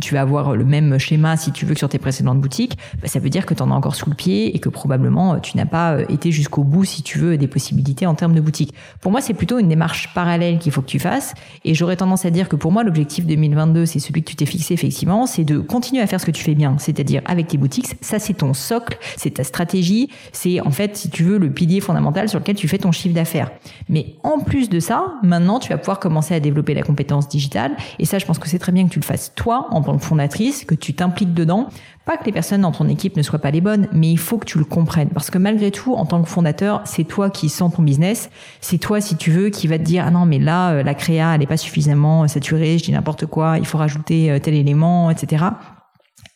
tu 0.00 0.14
vas 0.14 0.20
avoir 0.20 0.56
le 0.56 0.64
même 0.64 0.98
schéma 0.98 1.37
si 1.37 1.52
tu 1.52 1.66
veux 1.66 1.75
que 1.75 1.78
sur 1.78 1.88
tes 1.88 1.98
précédentes 1.98 2.40
boutiques, 2.40 2.78
bah, 3.00 3.08
ça 3.08 3.18
veut 3.18 3.30
dire 3.30 3.46
que 3.46 3.54
tu 3.54 3.62
en 3.62 3.70
as 3.70 3.75
encore 3.75 3.94
sous 3.94 4.08
le 4.08 4.14
pied 4.14 4.54
et 4.54 4.58
que 4.58 4.68
probablement 4.68 5.34
euh, 5.34 5.38
tu 5.38 5.56
n'as 5.56 5.66
pas 5.66 5.94
euh, 5.94 6.04
été 6.08 6.30
jusqu'au 6.32 6.64
bout 6.64 6.84
si 6.84 7.02
tu 7.02 7.18
veux 7.18 7.37
des 7.37 7.48
possibilités 7.48 8.06
en 8.06 8.14
termes 8.14 8.34
de 8.34 8.40
boutique. 8.40 8.75
Pour 9.00 9.12
moi, 9.12 9.20
c'est 9.20 9.34
plutôt 9.34 9.58
une 9.58 9.68
démarche 9.68 10.12
parallèle 10.14 10.58
qu'il 10.58 10.72
faut 10.72 10.82
que 10.82 10.87
tu 10.87 10.98
fasses 10.98 11.34
et 11.64 11.75
j'aurais 11.75 11.96
tendance 11.96 12.25
à 12.25 12.30
dire 12.30 12.48
que 12.48 12.56
pour 12.56 12.72
moi 12.72 12.84
l'objectif 12.84 13.26
2022, 13.26 13.87
c'est 13.87 13.98
celui 13.98 14.22
que 14.22 14.30
tu 14.30 14.37
t'es 14.37 14.46
fixé 14.46 14.75
effectivement, 14.75 15.26
c'est 15.26 15.44
de 15.44 15.58
continuer 15.58 16.02
à 16.02 16.06
faire 16.06 16.20
ce 16.20 16.26
que 16.26 16.30
tu 16.30 16.42
fais 16.42 16.54
bien, 16.54 16.76
c'est-à-dire 16.78 17.22
avec 17.25 17.48
tes 17.48 17.58
boutiques, 17.58 17.88
ça 18.00 18.18
c'est 18.18 18.34
ton 18.34 18.54
socle, 18.54 18.98
c'est 19.16 19.34
ta 19.34 19.44
stratégie, 19.44 20.08
c'est 20.32 20.60
en 20.60 20.70
fait 20.70 20.96
si 20.96 21.10
tu 21.10 21.25
veux 21.25 21.38
le 21.38 21.50
pilier 21.50 21.80
fondamental 21.80 22.28
sur 22.28 22.38
lequel 22.38 22.56
tu 22.56 22.68
fais 22.68 22.78
ton 22.78 22.92
chiffre 22.92 23.14
d'affaires. 23.14 23.50
Mais 23.88 24.14
en 24.22 24.38
plus 24.38 24.68
de 24.68 24.80
ça, 24.80 25.14
maintenant 25.22 25.58
tu 25.58 25.70
vas 25.70 25.78
pouvoir 25.78 25.98
commencer 25.98 26.34
à 26.34 26.40
développer 26.40 26.75
la 26.75 26.82
compétence 26.82 27.28
digitale 27.28 27.76
et 27.98 28.04
ça 28.04 28.18
je 28.18 28.26
pense 28.26 28.38
que 28.38 28.48
c'est 28.48 28.58
très 28.58 28.72
bien 28.72 28.84
que 28.87 28.90
tu 28.90 29.00
le 29.00 29.04
fasses 29.04 29.32
toi 29.34 29.58
en 29.71 29.83
tant 29.83 29.97
que 29.97 30.05
fondatrice, 30.05 30.65
que 30.65 30.75
tu 30.75 30.95
t'impliques 30.95 31.35
dedans. 31.35 31.69
Pas 32.05 32.17
que 32.17 32.25
les 32.25 32.33
personnes 32.33 32.62
dans 32.62 32.73
ton 32.73 32.88
équipe 32.88 33.17
ne 33.17 33.23
soient 33.23 33.38
pas 33.38 33.50
les 33.50 33.61
bonnes, 33.61 33.88
mais 33.93 34.11
il 34.11 34.19
faut 34.19 34.38
que 34.38 34.47
tu 34.47 34.59
le 34.59 34.65
comprennes. 34.65 35.11
Parce 35.11 35.31
que 35.31 35.38
malgré 35.38 35.71
tout, 35.71 35.95
en 35.95 36.07
tant 36.07 36.23
que 36.23 36.29
fondateur, 36.29 36.81
c'est 36.85 37.05
toi 37.05 37.29
qui 37.29 37.49
sens 37.49 37.75
ton 37.75 37.83
business. 37.83 38.31
C'est 38.61 38.79
toi, 38.79 39.00
si 39.00 39.17
tu 39.17 39.31
veux, 39.31 39.50
qui 39.50 39.67
va 39.67 39.79
te 39.79 39.85
dire, 39.85 40.05
ah 40.07 40.11
non, 40.11 40.25
mais 40.25 40.38
là, 40.38 40.71
euh, 40.71 40.83
la 40.83 40.95
créa, 40.95 41.35
elle 41.35 41.41
n'est 41.41 41.47
pas 41.47 41.57
suffisamment 41.57 42.27
saturée, 42.29 42.79
je 42.79 42.85
dis 42.85 42.93
n'importe 42.93 43.27
quoi, 43.27 43.59
il 43.59 43.67
faut 43.67 43.79
rajouter 43.79 44.31
euh, 44.31 44.38
tel 44.38 44.55
élément, 44.55 45.11
etc. 45.11 45.45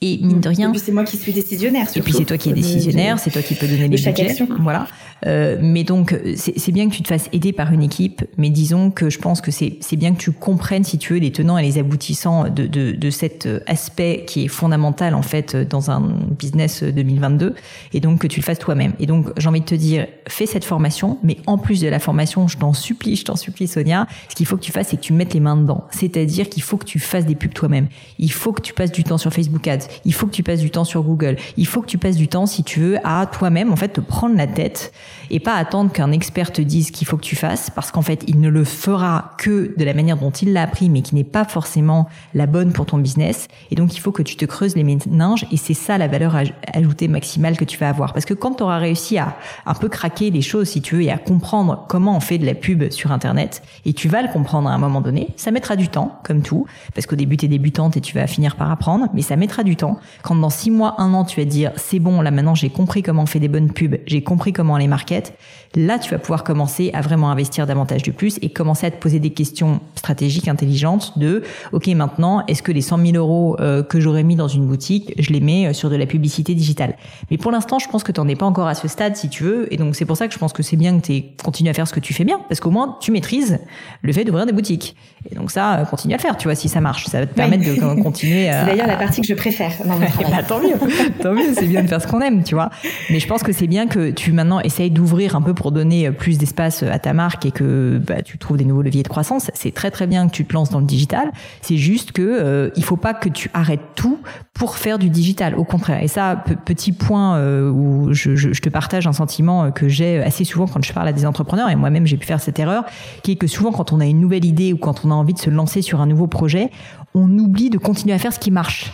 Et 0.02 0.18
mine 0.18 0.40
de 0.40 0.48
rien. 0.48 0.68
Et 0.68 0.72
puis 0.72 0.80
c'est 0.84 0.92
moi 0.92 1.04
qui 1.04 1.16
suis 1.16 1.32
décisionnaire. 1.32 1.86
Et 1.94 2.00
puis 2.00 2.12
c'est 2.12 2.24
toi 2.24 2.36
qui 2.36 2.50
es 2.50 2.52
décisionnaire, 2.52 3.18
c'est 3.18 3.30
toi 3.30 3.40
qui 3.40 3.54
peux 3.54 3.66
donner 3.66 3.88
les 3.88 3.88
budgets. 3.88 4.36
Voilà. 4.60 4.86
Euh, 5.24 5.56
mais 5.60 5.84
donc 5.84 6.18
c'est 6.34 6.72
bien 6.72 6.88
que 6.88 6.94
tu 6.94 7.02
te 7.02 7.08
fasses 7.08 7.28
aider 7.32 7.52
par 7.52 7.72
une 7.72 7.82
équipe, 7.82 8.24
mais 8.36 8.50
disons 8.50 8.90
que 8.90 9.08
je 9.08 9.18
pense 9.20 9.40
que 9.40 9.52
c'est 9.52 9.78
bien 9.96 10.12
que 10.12 10.18
tu 10.18 10.32
comprennes 10.32 10.82
si 10.82 10.98
tu 10.98 11.12
veux 11.12 11.20
les 11.20 11.30
tenants 11.30 11.56
et 11.56 11.62
les 11.62 11.78
aboutissants 11.78 12.48
de, 12.48 12.66
de, 12.66 12.90
de 12.90 13.10
cet 13.10 13.48
aspect 13.68 14.24
qui 14.26 14.44
est 14.44 14.48
fondamental 14.48 15.14
en 15.14 15.22
fait 15.22 15.54
dans 15.56 15.92
un 15.92 16.00
business 16.36 16.82
2022, 16.82 17.54
et 17.92 18.00
donc 18.00 18.20
que 18.20 18.26
tu 18.26 18.40
le 18.40 18.44
fasses 18.44 18.58
toi-même. 18.58 18.94
Et 18.98 19.06
donc 19.06 19.28
j'ai 19.36 19.48
envie 19.48 19.60
de 19.60 19.66
te 19.66 19.76
dire, 19.76 20.08
fais 20.26 20.46
cette 20.46 20.64
formation, 20.64 21.18
mais 21.22 21.36
en 21.46 21.58
plus 21.58 21.80
de 21.80 21.88
la 21.88 22.00
formation, 22.00 22.48
je 22.48 22.58
t'en 22.58 22.72
supplie, 22.72 23.14
je 23.14 23.24
t'en 23.24 23.36
supplie 23.36 23.68
Sonia, 23.68 24.08
ce 24.28 24.34
qu'il 24.34 24.46
faut 24.46 24.56
que 24.56 24.62
tu 24.62 24.72
fasses, 24.72 24.88
c'est 24.88 24.96
que 24.96 25.02
tu 25.02 25.12
mettes 25.12 25.34
les 25.34 25.40
mains 25.40 25.56
dedans. 25.56 25.84
C'est-à-dire 25.90 26.48
qu'il 26.48 26.62
faut 26.62 26.76
que 26.76 26.84
tu 26.84 26.98
fasses 26.98 27.26
des 27.26 27.34
pubs 27.34 27.54
toi-même. 27.54 27.86
Il 28.18 28.32
faut 28.32 28.52
que 28.52 28.62
tu 28.62 28.74
passes 28.74 28.92
du 28.92 29.04
temps 29.04 29.18
sur 29.18 29.32
Facebook 29.32 29.66
Ads 29.68 29.86
il 30.04 30.14
faut 30.14 30.26
que 30.26 30.32
tu 30.32 30.42
passes 30.42 30.60
du 30.60 30.70
temps 30.70 30.84
sur 30.84 31.02
Google. 31.02 31.36
Il 31.56 31.66
faut 31.66 31.82
que 31.82 31.86
tu 31.86 31.98
passes 31.98 32.16
du 32.16 32.28
temps, 32.28 32.46
si 32.46 32.64
tu 32.64 32.80
veux, 32.80 32.98
à 33.04 33.26
toi-même, 33.26 33.72
en 33.72 33.76
fait, 33.76 33.88
te 33.88 34.00
prendre 34.00 34.36
la 34.36 34.46
tête 34.46 34.92
et 35.30 35.40
pas 35.40 35.54
attendre 35.54 35.92
qu'un 35.92 36.12
expert 36.12 36.52
te 36.52 36.62
dise 36.62 36.90
qu'il 36.90 37.06
faut 37.06 37.16
que 37.16 37.24
tu 37.24 37.36
fasses 37.36 37.70
parce 37.70 37.90
qu'en 37.90 38.02
fait, 38.02 38.24
il 38.26 38.40
ne 38.40 38.48
le 38.48 38.64
fera 38.64 39.32
que 39.38 39.74
de 39.76 39.84
la 39.84 39.94
manière 39.94 40.16
dont 40.16 40.30
il 40.30 40.52
l'a 40.52 40.62
appris, 40.62 40.88
mais 40.88 41.02
qui 41.02 41.14
n'est 41.14 41.24
pas 41.24 41.44
forcément 41.44 42.08
la 42.34 42.46
bonne 42.46 42.72
pour 42.72 42.86
ton 42.86 42.98
business. 42.98 43.48
Et 43.70 43.74
donc, 43.74 43.96
il 43.96 44.00
faut 44.00 44.12
que 44.12 44.22
tu 44.22 44.36
te 44.36 44.44
creuses 44.44 44.76
les 44.76 44.84
méninges 44.84 45.46
et 45.50 45.56
c'est 45.56 45.74
ça 45.74 45.98
la 45.98 46.08
valeur 46.08 46.36
ajoutée 46.72 47.08
maximale 47.08 47.56
que 47.56 47.64
tu 47.64 47.78
vas 47.78 47.88
avoir. 47.88 48.12
Parce 48.12 48.24
que 48.24 48.34
quand 48.34 48.54
tu 48.54 48.62
auras 48.62 48.78
réussi 48.78 49.18
à 49.18 49.36
un 49.66 49.74
peu 49.74 49.88
craquer 49.88 50.30
les 50.30 50.42
choses, 50.42 50.68
si 50.68 50.82
tu 50.82 50.96
veux, 50.96 51.02
et 51.02 51.10
à 51.10 51.18
comprendre 51.18 51.84
comment 51.88 52.16
on 52.16 52.20
fait 52.20 52.38
de 52.38 52.46
la 52.46 52.54
pub 52.54 52.90
sur 52.90 53.12
Internet, 53.12 53.62
et 53.84 53.92
tu 53.92 54.08
vas 54.08 54.22
le 54.22 54.28
comprendre 54.28 54.68
à 54.68 54.72
un 54.72 54.78
moment 54.78 55.00
donné, 55.00 55.28
ça 55.36 55.50
mettra 55.50 55.76
du 55.76 55.88
temps, 55.88 56.18
comme 56.24 56.42
tout, 56.42 56.66
parce 56.94 57.06
qu'au 57.06 57.16
début, 57.16 57.36
tu 57.36 57.46
es 57.46 57.48
débutante 57.48 57.96
et 57.96 58.00
tu 58.00 58.14
vas 58.14 58.26
finir 58.26 58.56
par 58.56 58.70
apprendre, 58.70 59.08
mais 59.14 59.22
ça 59.22 59.36
mettra 59.36 59.62
du 59.62 59.76
temps 59.76 59.81
quand 60.22 60.34
dans 60.34 60.50
six 60.50 60.70
mois, 60.70 60.94
un 60.98 61.14
an, 61.14 61.24
tu 61.24 61.40
vas 61.40 61.44
te 61.44 61.50
dire 61.50 61.72
c'est 61.76 61.98
bon, 61.98 62.20
là 62.20 62.30
maintenant 62.30 62.54
j'ai 62.54 62.70
compris 62.70 63.02
comment 63.02 63.22
on 63.22 63.26
fait 63.26 63.40
des 63.40 63.48
bonnes 63.48 63.72
pubs, 63.72 63.98
j'ai 64.06 64.22
compris 64.22 64.52
comment 64.52 64.74
on 64.74 64.78
les 64.78 64.88
market, 64.88 65.36
là 65.74 65.98
tu 65.98 66.10
vas 66.10 66.18
pouvoir 66.18 66.44
commencer 66.44 66.90
à 66.92 67.00
vraiment 67.00 67.30
investir 67.30 67.66
davantage 67.66 68.02
de 68.02 68.10
plus 68.10 68.38
et 68.42 68.50
commencer 68.50 68.86
à 68.86 68.90
te 68.90 68.96
poser 68.96 69.18
des 69.18 69.30
questions 69.30 69.80
stratégiques 69.94 70.48
intelligentes 70.48 71.18
de 71.18 71.42
ok 71.72 71.88
maintenant 71.88 72.44
est-ce 72.46 72.62
que 72.62 72.72
les 72.72 72.80
100 72.80 73.06
000 73.06 73.16
euros 73.16 73.56
euh, 73.60 73.82
que 73.82 74.00
j'aurais 74.00 74.22
mis 74.22 74.36
dans 74.36 74.48
une 74.48 74.66
boutique, 74.66 75.14
je 75.18 75.32
les 75.32 75.40
mets 75.40 75.66
euh, 75.66 75.72
sur 75.72 75.90
de 75.90 75.96
la 75.96 76.06
publicité 76.06 76.54
digitale? 76.54 76.96
Mais 77.30 77.38
pour 77.38 77.52
l'instant, 77.52 77.78
je 77.78 77.88
pense 77.88 78.02
que 78.02 78.12
tu 78.12 78.20
n'en 78.20 78.28
es 78.28 78.36
pas 78.36 78.46
encore 78.46 78.66
à 78.66 78.74
ce 78.74 78.88
stade 78.88 79.16
si 79.16 79.28
tu 79.28 79.44
veux 79.44 79.72
et 79.72 79.76
donc 79.76 79.96
c'est 79.96 80.04
pour 80.04 80.16
ça 80.16 80.28
que 80.28 80.34
je 80.34 80.38
pense 80.38 80.52
que 80.52 80.62
c'est 80.62 80.76
bien 80.76 80.98
que 80.98 81.06
tu 81.06 81.22
continues 81.42 81.70
à 81.70 81.74
faire 81.74 81.88
ce 81.88 81.92
que 81.92 82.00
tu 82.00 82.12
fais 82.14 82.24
bien 82.24 82.40
parce 82.48 82.60
qu'au 82.60 82.70
moins 82.70 82.96
tu 83.00 83.10
maîtrises 83.12 83.58
le 84.02 84.12
fait 84.12 84.24
d'ouvrir 84.24 84.46
des 84.46 84.52
boutiques. 84.52 84.96
Et 85.30 85.34
donc 85.34 85.50
ça, 85.50 85.78
euh, 85.78 85.84
continue 85.84 86.14
à 86.14 86.16
le 86.16 86.22
faire, 86.22 86.36
tu 86.36 86.48
vois, 86.48 86.54
si 86.54 86.68
ça 86.68 86.80
marche, 86.80 87.06
ça 87.06 87.20
va 87.20 87.26
te 87.26 87.34
permettre 87.34 87.64
de 87.64 88.02
continuer. 88.02 88.50
C'est 88.52 88.66
d'ailleurs 88.66 88.86
la 88.86 88.96
partie 88.96 89.20
que 89.20 89.26
je 89.26 89.34
préfère. 89.34 89.72
bah, 89.84 90.42
tant 90.46 90.60
mieux, 90.60 90.74
tant 91.22 91.32
mieux, 91.32 91.54
c'est 91.54 91.66
bien 91.66 91.82
de 91.82 91.88
faire 91.88 92.02
ce 92.02 92.06
qu'on 92.06 92.20
aime, 92.20 92.42
tu 92.42 92.54
vois. 92.54 92.70
Mais 93.10 93.20
je 93.20 93.28
pense 93.28 93.42
que 93.42 93.52
c'est 93.52 93.66
bien 93.66 93.86
que 93.86 94.10
tu 94.10 94.32
maintenant 94.32 94.60
essayes 94.60 94.90
d'ouvrir 94.90 95.36
un 95.36 95.42
peu 95.42 95.54
pour 95.62 95.70
donner 95.70 96.10
plus 96.10 96.38
d'espace 96.38 96.82
à 96.82 96.98
ta 96.98 97.12
marque 97.12 97.46
et 97.46 97.52
que 97.52 98.00
bah, 98.04 98.20
tu 98.20 98.36
trouves 98.36 98.56
des 98.56 98.64
nouveaux 98.64 98.82
leviers 98.82 99.04
de 99.04 99.08
croissance. 99.08 99.48
C'est 99.54 99.72
très 99.72 99.92
très 99.92 100.08
bien 100.08 100.26
que 100.26 100.32
tu 100.32 100.44
te 100.44 100.52
lances 100.52 100.70
dans 100.70 100.80
le 100.80 100.86
digital. 100.86 101.30
C'est 101.60 101.76
juste 101.76 102.10
que 102.10 102.20
euh, 102.20 102.70
il 102.74 102.82
faut 102.82 102.96
pas 102.96 103.14
que 103.14 103.28
tu 103.28 103.48
arrêtes 103.54 103.94
tout 103.94 104.18
pour 104.54 104.74
faire 104.74 104.98
du 104.98 105.08
digital. 105.08 105.54
Au 105.54 105.62
contraire. 105.62 106.02
Et 106.02 106.08
ça, 106.08 106.42
petit 106.64 106.90
point 106.90 107.36
euh, 107.36 107.70
où 107.70 108.12
je, 108.12 108.34
je, 108.34 108.52
je, 108.52 108.60
te 108.60 108.70
partage 108.70 109.06
un 109.06 109.12
sentiment 109.12 109.70
que 109.70 109.86
j'ai 109.86 110.20
assez 110.20 110.42
souvent 110.42 110.66
quand 110.66 110.84
je 110.84 110.92
parle 110.92 111.06
à 111.06 111.12
des 111.12 111.26
entrepreneurs 111.26 111.70
et 111.70 111.76
moi-même 111.76 112.06
j'ai 112.06 112.16
pu 112.16 112.26
faire 112.26 112.40
cette 112.40 112.58
erreur, 112.58 112.84
qui 113.22 113.30
est 113.30 113.36
que 113.36 113.46
souvent 113.46 113.70
quand 113.70 113.92
on 113.92 114.00
a 114.00 114.06
une 114.06 114.18
nouvelle 114.18 114.44
idée 114.44 114.72
ou 114.72 114.78
quand 114.78 115.04
on 115.04 115.12
a 115.12 115.14
envie 115.14 115.34
de 115.34 115.38
se 115.38 115.48
lancer 115.48 115.80
sur 115.80 116.00
un 116.00 116.06
nouveau 116.06 116.26
projet, 116.26 116.72
on 117.14 117.38
oublie 117.38 117.70
de 117.70 117.78
continuer 117.78 118.14
à 118.14 118.18
faire 118.18 118.32
ce 118.32 118.40
qui 118.40 118.50
marche. 118.50 118.92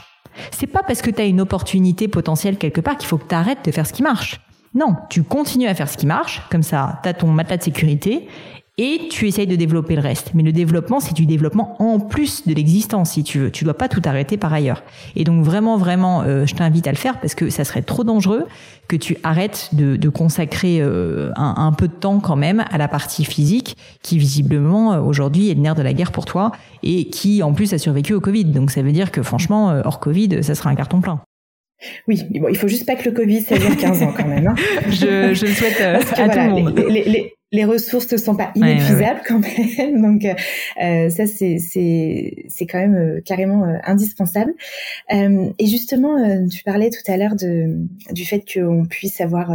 C'est 0.50 0.66
pas 0.66 0.82
parce 0.82 1.00
que 1.00 1.10
tu 1.10 1.22
as 1.22 1.24
une 1.24 1.40
opportunité 1.40 2.08
potentielle 2.08 2.58
quelque 2.58 2.82
part 2.82 2.98
qu'il 2.98 3.08
faut 3.08 3.16
que 3.16 3.26
tu 3.26 3.34
arrêtes 3.34 3.64
de 3.64 3.70
faire 3.70 3.86
ce 3.86 3.94
qui 3.94 4.02
marche. 4.02 4.38
Non, 4.78 4.94
tu 5.10 5.24
continues 5.24 5.66
à 5.66 5.74
faire 5.74 5.88
ce 5.88 5.96
qui 5.96 6.06
marche, 6.06 6.40
comme 6.52 6.62
ça, 6.62 7.00
tu 7.02 7.08
as 7.08 7.12
ton 7.12 7.26
matelas 7.26 7.56
de 7.56 7.64
sécurité 7.64 8.28
et 8.80 9.08
tu 9.10 9.26
essayes 9.26 9.48
de 9.48 9.56
développer 9.56 9.96
le 9.96 10.00
reste. 10.00 10.30
Mais 10.34 10.44
le 10.44 10.52
développement, 10.52 11.00
c'est 11.00 11.14
du 11.14 11.26
développement 11.26 11.74
en 11.82 11.98
plus 11.98 12.46
de 12.46 12.54
l'existence, 12.54 13.10
si 13.10 13.24
tu 13.24 13.40
veux. 13.40 13.50
Tu 13.50 13.64
dois 13.64 13.74
pas 13.74 13.88
tout 13.88 14.00
arrêter 14.04 14.36
par 14.36 14.52
ailleurs. 14.52 14.84
Et 15.16 15.24
donc 15.24 15.44
vraiment, 15.44 15.78
vraiment, 15.78 16.22
euh, 16.22 16.46
je 16.46 16.54
t'invite 16.54 16.86
à 16.86 16.92
le 16.92 16.96
faire 16.96 17.18
parce 17.18 17.34
que 17.34 17.50
ça 17.50 17.64
serait 17.64 17.82
trop 17.82 18.04
dangereux 18.04 18.46
que 18.86 18.94
tu 18.94 19.18
arrêtes 19.24 19.70
de, 19.72 19.96
de 19.96 20.08
consacrer 20.08 20.78
euh, 20.80 21.32
un, 21.34 21.54
un, 21.56 21.72
peu 21.72 21.88
de 21.88 21.92
temps 21.92 22.20
quand 22.20 22.36
même 22.36 22.64
à 22.70 22.78
la 22.78 22.86
partie 22.86 23.24
physique, 23.24 23.76
qui 24.04 24.16
visiblement 24.16 24.92
euh, 24.92 25.00
aujourd'hui 25.00 25.50
est 25.50 25.54
le 25.54 25.60
nerf 25.60 25.74
de 25.74 25.82
la 25.82 25.92
guerre 25.92 26.12
pour 26.12 26.24
toi 26.24 26.52
et 26.84 27.06
qui 27.06 27.42
en 27.42 27.52
plus 27.52 27.72
a 27.74 27.78
survécu 27.78 28.14
au 28.14 28.20
Covid. 28.20 28.44
Donc 28.44 28.70
ça 28.70 28.82
veut 28.82 28.92
dire 28.92 29.10
que 29.10 29.24
franchement, 29.24 29.80
hors 29.84 29.98
Covid, 29.98 30.44
ça 30.44 30.54
sera 30.54 30.70
un 30.70 30.76
carton 30.76 31.00
plein. 31.00 31.20
Oui, 32.06 32.22
bon, 32.30 32.48
il 32.48 32.56
faut 32.56 32.68
juste 32.68 32.86
pas 32.86 32.96
que 32.96 33.08
le 33.08 33.14
Covid 33.14 33.42
ça 33.42 33.56
dure 33.56 33.76
15 33.76 34.02
ans 34.02 34.12
quand 34.16 34.26
même. 34.26 34.48
Hein. 34.48 34.54
je, 34.86 35.34
je 35.34 35.46
le 35.46 35.52
souhaite 35.52 35.80
à 35.80 36.28
tout 36.28 36.38
le 36.38 36.48
monde. 36.48 36.84
Les, 36.88 37.04
les, 37.04 37.38
les 37.50 37.64
ressources 37.64 38.10
ne 38.12 38.18
sont 38.18 38.36
pas 38.36 38.52
inépuisables 38.54 39.20
quand 39.26 39.40
même, 39.40 40.02
donc 40.02 40.24
euh, 40.24 41.08
ça 41.08 41.26
c'est 41.26 41.58
c'est 41.58 42.44
c'est 42.48 42.66
quand 42.66 42.78
même 42.78 42.94
euh, 42.94 43.20
carrément 43.24 43.64
euh, 43.64 43.78
indispensable. 43.84 44.52
Euh, 45.12 45.50
et 45.58 45.66
justement, 45.66 46.46
tu 46.48 46.62
parlais 46.62 46.90
tout 46.90 47.10
à 47.10 47.16
l'heure 47.16 47.36
de 47.36 47.86
du 48.10 48.24
fait 48.24 48.44
qu'on 48.52 48.84
puisse 48.86 49.20
avoir 49.20 49.52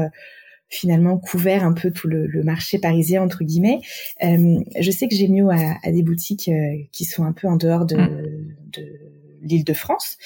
finalement 0.69 1.19
couvert 1.19 1.63
un 1.63 1.73
peu 1.73 1.91
tout 1.91 2.07
le, 2.07 2.25
le 2.25 2.43
marché 2.43 2.79
parisien 2.79 3.21
entre 3.21 3.43
guillemets. 3.43 3.81
je 4.21 4.91
sais 4.91 5.07
que 5.07 5.15
j'ai 5.15 5.27
mieux 5.27 5.47
à, 5.49 5.77
à, 5.83 5.91
des 5.91 6.01
boutiques 6.01 6.49
qui 6.91 7.05
sont 7.05 7.23
un 7.23 7.31
peu 7.31 7.47
en 7.47 7.57
dehors 7.57 7.85
de, 7.85 7.95
mm. 7.95 8.47
de 8.73 9.12
l'île 9.43 9.63
de 9.63 9.73
France. 9.73 10.17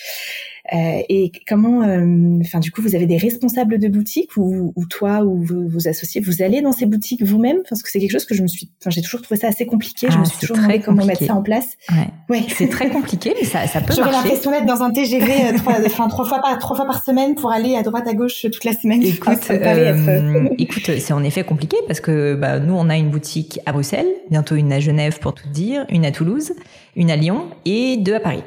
Euh, 0.74 1.02
et 1.08 1.32
comment, 1.48 1.84
euh, 1.84 2.40
enfin 2.42 2.60
du 2.60 2.72
coup, 2.72 2.82
vous 2.82 2.96
avez 2.96 3.06
des 3.06 3.18
responsables 3.18 3.80
de 3.80 3.88
boutique 3.88 4.36
ou, 4.36 4.74
ou 4.76 4.86
toi 4.86 5.24
ou 5.24 5.42
vos, 5.42 5.88
associés, 5.88 6.20
vous 6.20 6.42
allez 6.42 6.62
dans 6.62 6.74
ces 6.74 6.86
boutiques 6.86 7.24
vous-même? 7.24 7.60
Parce 7.70 7.82
que 7.82 7.90
c'est 7.90 8.00
quelque 8.00 8.12
chose 8.12 8.26
que 8.26 8.36
je 8.36 8.42
me 8.42 8.48
suis, 8.48 8.70
enfin 8.82 8.90
j'ai 8.90 9.02
toujours 9.02 9.22
trouvé 9.22 9.40
ça 9.40 9.48
assez 9.48 9.66
compliqué. 9.66 10.08
je 10.10 10.18
me 10.18 10.24
ah, 10.24 10.26
suis 10.26 10.40
toujours 10.40 10.58
demandé 10.58 10.80
comment 10.80 11.06
mettre 11.06 11.24
ça 11.24 11.36
en 11.36 11.42
place. 11.42 11.78
Ouais. 11.90 12.08
ouais. 12.30 12.46
C'est 12.50 12.68
très 12.68 12.90
compliqué, 12.90 13.34
mais 13.40 13.46
ça, 13.46 13.66
ça 13.68 13.80
peut 13.80 13.94
J'aurais 13.96 14.12
l'impression 14.12 14.52
d'être 14.52 14.66
dans 14.66 14.82
un 14.82 14.92
TGV 14.92 15.26
euh, 15.26 15.58
trois, 15.58 15.76
enfin 15.86 16.10
trois 16.10 16.26
fois 16.26 16.42
par 16.42 16.58
trois 16.60 16.76
fois 16.76 16.86
par 16.86 17.04
semaine 17.04 17.36
pour 17.36 17.52
aller 17.52 17.76
à 17.76 17.84
droite 17.84 18.08
à 18.08 18.14
gauche 18.14 18.42
toute 18.42 18.66
la 18.66 18.74
semaine. 18.74 19.04
Écoute, 19.04 19.50
euh, 19.50 20.50
écoute, 20.58 20.92
c'est 21.00 21.14
en 21.14 21.24
effet 21.24 21.44
compliqué 21.44 21.78
parce 21.88 22.02
que 22.02 22.36
bah, 22.36 22.60
nous 22.60 22.74
on 22.74 22.90
a 22.90 22.98
une 22.98 23.10
boutique 23.10 23.60
à 23.66 23.72
Bruxelles, 23.72 24.08
bientôt 24.30 24.56
une 24.56 24.74
à 24.74 24.82
Genève 24.82 25.20
pour 25.20 25.34
tout 25.34 25.48
dire, 25.48 25.86
une 25.90 26.04
à 26.04 26.12
Toulouse, 26.12 26.52
une 26.98 27.10
à 27.10 27.16
Lyon 27.16 27.48
et 27.64 27.96
deux 27.96 28.16
à 28.16 28.20
Paris. 28.20 28.44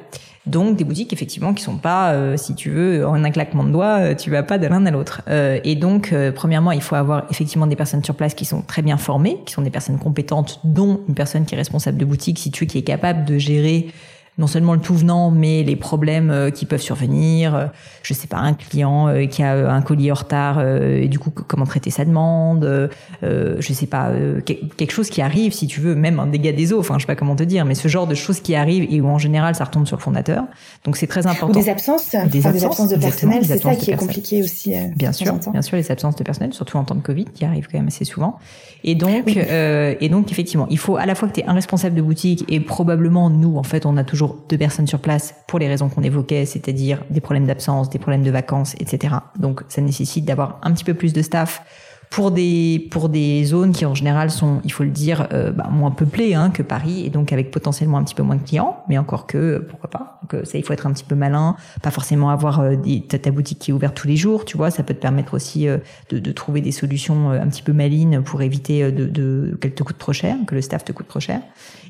Donc 0.50 0.76
des 0.76 0.84
boutiques 0.84 1.12
effectivement 1.12 1.54
qui 1.54 1.62
sont 1.62 1.76
pas, 1.76 2.12
euh, 2.12 2.36
si 2.36 2.54
tu 2.54 2.70
veux, 2.70 3.06
en 3.06 3.22
un 3.22 3.30
claquement 3.30 3.62
de 3.62 3.70
doigts, 3.70 3.98
euh, 4.00 4.14
tu 4.14 4.30
vas 4.30 4.42
pas 4.42 4.58
de 4.58 4.66
l'un 4.66 4.84
à 4.84 4.90
l'autre. 4.90 5.22
Euh, 5.28 5.60
et 5.64 5.76
donc 5.76 6.14
premièrement, 6.34 6.72
il 6.72 6.82
faut 6.82 6.96
avoir 6.96 7.24
effectivement 7.30 7.66
des 7.66 7.76
personnes 7.76 8.02
sur 8.02 8.14
place 8.14 8.34
qui 8.34 8.44
sont 8.44 8.62
très 8.62 8.82
bien 8.82 8.96
formées, 8.96 9.38
qui 9.46 9.52
sont 9.52 9.62
des 9.62 9.70
personnes 9.70 9.98
compétentes, 9.98 10.60
dont 10.64 11.00
une 11.08 11.14
personne 11.14 11.44
qui 11.44 11.54
est 11.54 11.58
responsable 11.58 11.98
de 11.98 12.04
boutique, 12.04 12.38
si 12.38 12.50
tu 12.50 12.64
veux, 12.64 12.68
qui 12.68 12.78
est 12.78 12.82
capable 12.82 13.24
de 13.24 13.38
gérer 13.38 13.88
non 14.38 14.46
seulement 14.46 14.72
le 14.72 14.80
tout 14.80 14.94
venant, 14.94 15.30
mais 15.30 15.62
les 15.62 15.76
problèmes 15.76 16.30
euh, 16.30 16.50
qui 16.50 16.64
peuvent 16.64 16.80
survenir. 16.80 17.54
Euh, 17.54 17.66
je 18.02 18.14
sais 18.14 18.26
pas, 18.26 18.38
un 18.38 18.54
client 18.54 19.08
euh, 19.08 19.26
qui 19.26 19.42
a 19.42 19.70
un 19.70 19.82
colis 19.82 20.10
en 20.10 20.14
retard 20.14 20.60
et 20.62 21.08
du 21.08 21.18
coup 21.18 21.30
comment 21.30 21.66
traiter 21.66 21.90
sa 21.90 22.04
demande. 22.04 22.90
je 23.22 23.72
sais 23.72 23.86
pas, 23.86 24.10
quelque 24.44 24.90
chose 24.92 25.10
qui 25.10 25.20
arrive, 25.20 25.52
si 25.52 25.66
tu 25.66 25.80
veux, 25.80 25.94
même 25.94 26.18
un 26.18 26.26
dégât 26.26 26.52
des 26.52 26.72
eaux. 26.72 26.80
Enfin, 26.80 26.94
je 26.96 27.00
sais 27.00 27.06
pas 27.06 27.14
comment 27.14 27.36
te 27.36 27.42
dire, 27.42 27.64
mais 27.64 27.74
ce 27.74 27.88
genre 27.88 28.06
de 28.06 28.14
choses 28.14 28.40
qui 28.40 28.54
arrivent 28.54 28.86
et 28.90 29.00
où 29.00 29.06
en 29.06 29.18
général 29.18 29.54
ça 29.54 29.64
retombe 29.64 29.86
sur 29.86 29.96
le 29.96 30.02
fondateur. 30.02 30.44
Donc 30.84 30.96
c'est 30.96 31.06
très 31.06 31.26
important. 31.26 31.58
Ou 31.58 31.62
des 31.62 31.68
absences, 31.68 32.10
des, 32.10 32.46
absences, 32.46 32.88
de 32.88 32.96
personnel, 32.96 33.44
c'est 33.44 33.58
ça 33.58 33.74
qui 33.74 33.90
est 33.90 33.96
compliqué 33.96 34.42
aussi. 34.42 34.74
bien 34.96 35.12
sûr, 35.12 35.34
bien 35.52 35.62
sûr, 35.62 35.76
les 35.76 35.90
absences 35.90 36.16
de 36.16 36.24
personnel, 36.24 36.54
surtout 36.54 36.78
en 36.78 36.84
temps 36.84 36.94
de 36.94 37.02
Covid, 37.02 37.26
qui 37.26 37.44
arrivent 37.44 37.68
quand 37.70 37.78
même 37.78 37.88
assez 37.88 38.04
souvent. 38.04 38.38
Et 38.84 38.94
donc, 38.94 39.36
et 39.36 40.08
donc 40.08 40.32
effectivement, 40.32 40.66
il 40.70 40.78
faut 40.78 40.96
à 40.96 41.06
la 41.06 41.14
fois 41.14 41.28
que 41.28 41.34
tu 41.34 41.40
es 41.40 41.46
un 41.46 41.52
responsable 41.52 41.94
de 41.94 42.02
boutique 42.02 42.44
et 42.48 42.60
probablement 42.60 43.28
nous, 43.28 43.56
en 43.56 43.62
fait, 43.62 43.84
on 43.84 43.96
a 43.96 44.04
toujours 44.04 44.19
deux 44.48 44.58
personnes 44.58 44.86
sur 44.86 44.98
place 44.98 45.34
pour 45.46 45.58
les 45.58 45.68
raisons 45.68 45.88
qu'on 45.88 46.02
évoquait, 46.02 46.44
c'est-à-dire 46.44 47.02
des 47.10 47.20
problèmes 47.20 47.46
d'absence, 47.46 47.90
des 47.90 47.98
problèmes 47.98 48.22
de 48.22 48.30
vacances, 48.30 48.74
etc. 48.78 49.14
Donc 49.38 49.62
ça 49.68 49.80
nécessite 49.80 50.24
d'avoir 50.24 50.58
un 50.62 50.72
petit 50.72 50.84
peu 50.84 50.94
plus 50.94 51.12
de 51.12 51.22
staff 51.22 51.62
pour 52.10 52.32
des 52.32 52.88
pour 52.90 53.08
des 53.08 53.44
zones 53.44 53.72
qui 53.72 53.86
en 53.86 53.94
général 53.94 54.30
sont, 54.30 54.60
il 54.64 54.72
faut 54.72 54.82
le 54.82 54.90
dire, 54.90 55.28
euh, 55.32 55.52
bah, 55.52 55.68
moins 55.70 55.92
peuplées 55.92 56.34
hein, 56.34 56.50
que 56.50 56.62
Paris 56.62 57.06
et 57.06 57.10
donc 57.10 57.32
avec 57.32 57.50
potentiellement 57.50 57.98
un 57.98 58.04
petit 58.04 58.16
peu 58.16 58.22
moins 58.22 58.36
de 58.36 58.42
clients, 58.42 58.84
mais 58.88 58.98
encore 58.98 59.26
que 59.26 59.64
pourquoi 59.70 59.90
pas. 59.90 60.19
Donc 60.30 60.42
euh, 60.42 60.44
ça, 60.44 60.58
il 60.58 60.64
faut 60.64 60.72
être 60.72 60.86
un 60.86 60.92
petit 60.92 61.04
peu 61.04 61.14
malin, 61.14 61.56
pas 61.82 61.90
forcément 61.90 62.30
avoir 62.30 62.60
euh, 62.60 62.76
des, 62.76 63.00
ta, 63.00 63.30
boutique 63.30 63.58
qui 63.58 63.70
est 63.70 63.74
ouverte 63.74 63.96
tous 63.96 64.08
les 64.08 64.16
jours, 64.16 64.44
tu 64.44 64.56
vois, 64.56 64.70
ça 64.70 64.82
peut 64.82 64.94
te 64.94 65.00
permettre 65.00 65.34
aussi 65.34 65.66
de, 65.66 66.18
de, 66.18 66.32
trouver 66.32 66.60
des 66.60 66.72
solutions 66.72 67.30
un 67.30 67.46
petit 67.48 67.62
peu 67.62 67.72
malines 67.72 68.22
pour 68.22 68.42
éviter 68.42 68.90
de, 68.90 69.06
de 69.06 69.56
qu'elle 69.60 69.74
te 69.74 69.82
coûte 69.82 69.98
trop 69.98 70.12
cher, 70.12 70.36
que 70.46 70.54
le 70.54 70.62
staff 70.62 70.84
te 70.84 70.92
coûte 70.92 71.08
trop 71.08 71.20
cher. 71.20 71.40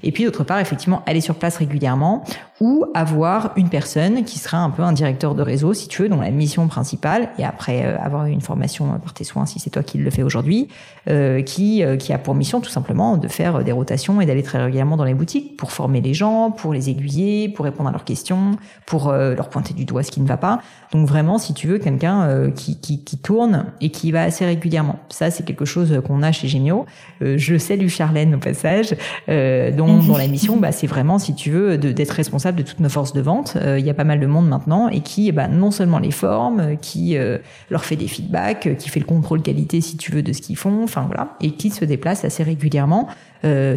Et 0.03 0.13
puis 0.13 0.25
d'autre 0.25 0.45
part, 0.45 0.61
effectivement, 0.61 1.03
aller 1.07 1.21
sur 1.21 1.35
place 1.35 1.57
régulièrement. 1.57 2.25
ou 2.61 2.85
avoir 2.93 3.53
une 3.57 3.71
personne 3.71 4.23
qui 4.25 4.39
sera 4.39 4.59
un 4.59 4.69
peu 4.69 4.83
un 4.83 4.93
directeur 4.93 5.35
de 5.35 5.41
réseau, 5.41 5.73
si 5.73 5.89
tu 5.89 6.03
veux, 6.03 6.11
dont 6.11 6.21
la 6.21 6.31
mission 6.31 6.69
principale, 6.69 7.31
et 7.39 7.45
après 7.45 7.87
euh, 7.87 7.99
avoir 7.99 8.27
une 8.27 8.43
formation 8.43 8.99
par 9.03 9.15
tes 9.15 9.25
soins, 9.25 9.47
si 9.47 9.59
c'est 9.59 9.71
toi 9.71 9.83
qui 9.83 9.97
le 9.97 10.11
fais 10.11 10.23
aujourd'hui, 10.23 10.69
euh, 11.09 11.41
qui, 11.41 11.83
euh, 11.83 11.97
qui 11.97 12.13
a 12.13 12.19
pour 12.19 12.35
mission 12.35 12.61
tout 12.61 12.69
simplement 12.69 13.17
de 13.17 13.29
faire 13.29 13.65
des 13.65 13.73
rotations 13.73 14.21
et 14.21 14.27
d'aller 14.27 14.43
très 14.43 14.59
régulièrement 14.59 14.99
dans 14.99 15.05
les 15.05 15.15
boutiques 15.15 15.57
pour 15.57 15.73
former 15.73 16.03
les 16.03 16.13
gens, 16.13 16.51
pour 16.51 16.75
les 16.75 16.91
aiguiller, 16.91 17.49
pour 17.49 17.65
répondre 17.65 17.89
à 17.89 17.93
leurs 17.93 18.05
questions, 18.05 18.30
pour 18.87 19.13
leur 19.13 19.49
pointer 19.49 19.75
du 19.75 19.85
doigt 19.85 20.03
ce 20.03 20.11
qui 20.11 20.21
ne 20.21 20.27
va 20.27 20.37
pas. 20.37 20.61
Donc 20.93 21.07
vraiment, 21.07 21.39
si 21.39 21.55
tu 21.55 21.69
veux, 21.69 21.79
quelqu'un 21.79 22.51
qui, 22.55 22.79
qui, 22.79 23.19
tourne 23.19 23.67
et 23.81 23.91
qui 23.91 24.13
va 24.13 24.23
assez 24.23 24.45
régulièrement. 24.45 24.99
Ça, 25.09 25.31
c'est 25.31 25.45
quelque 25.45 25.65
chose 25.65 26.01
qu'on 26.07 26.23
a 26.23 26.33
chez 26.33 26.49
Gémio. 26.49 26.87
je 27.21 27.59
salue 27.59 27.89
Charlène 27.89 28.35
au 28.35 28.39
passage, 28.39 28.95
dont, 29.29 30.17
la 30.17 30.27
mission, 30.27 30.57
bah, 30.57 30.73
c'est 30.73 30.87
vraiment, 30.87 31.19
si 31.19 31.35
tu 31.35 31.51
veux, 31.51 31.79
d'être 31.79 32.11
responsable 32.11 32.59
de 32.59 32.63
toutes 32.63 32.81
nos 32.81 32.89
forces 32.89 33.13
de 33.13 33.21
vente. 33.21 33.57
Euh, 33.57 33.79
il 33.79 33.87
y 33.87 33.91
a 33.91 33.95
pas 33.95 34.05
mal 34.05 34.21
de 34.21 34.27
monde 34.27 34.49
maintenant 34.49 34.89
et 34.89 35.01
qui, 35.01 35.31
bah, 35.33 35.49
non 35.49 35.71
seulement 35.71 35.99
les 35.99 36.11
forme, 36.11 36.61
euh, 36.61 36.75
qui 36.77 37.17
euh, 37.17 37.39
leur 37.71 37.85
fait 37.85 37.97
des 37.97 38.09
feedbacks, 38.09 38.77
qui 38.77 38.89
fait 38.89 39.01
le 39.01 39.07
contrôle 39.07 39.43
qualité 39.43 39.81
si 39.81 39.97
tu 39.97 40.13
veux 40.13 40.23
de 40.23 40.33
ce 40.33 40.41
qu'ils 40.41 40.57
font, 40.57 40.83
enfin 40.85 41.05
voilà, 41.07 41.37
et 41.41 41.53
qui 41.53 41.71
se 41.71 41.85
déplace 41.85 42.25
assez 42.25 42.43
régulièrement 42.43 43.09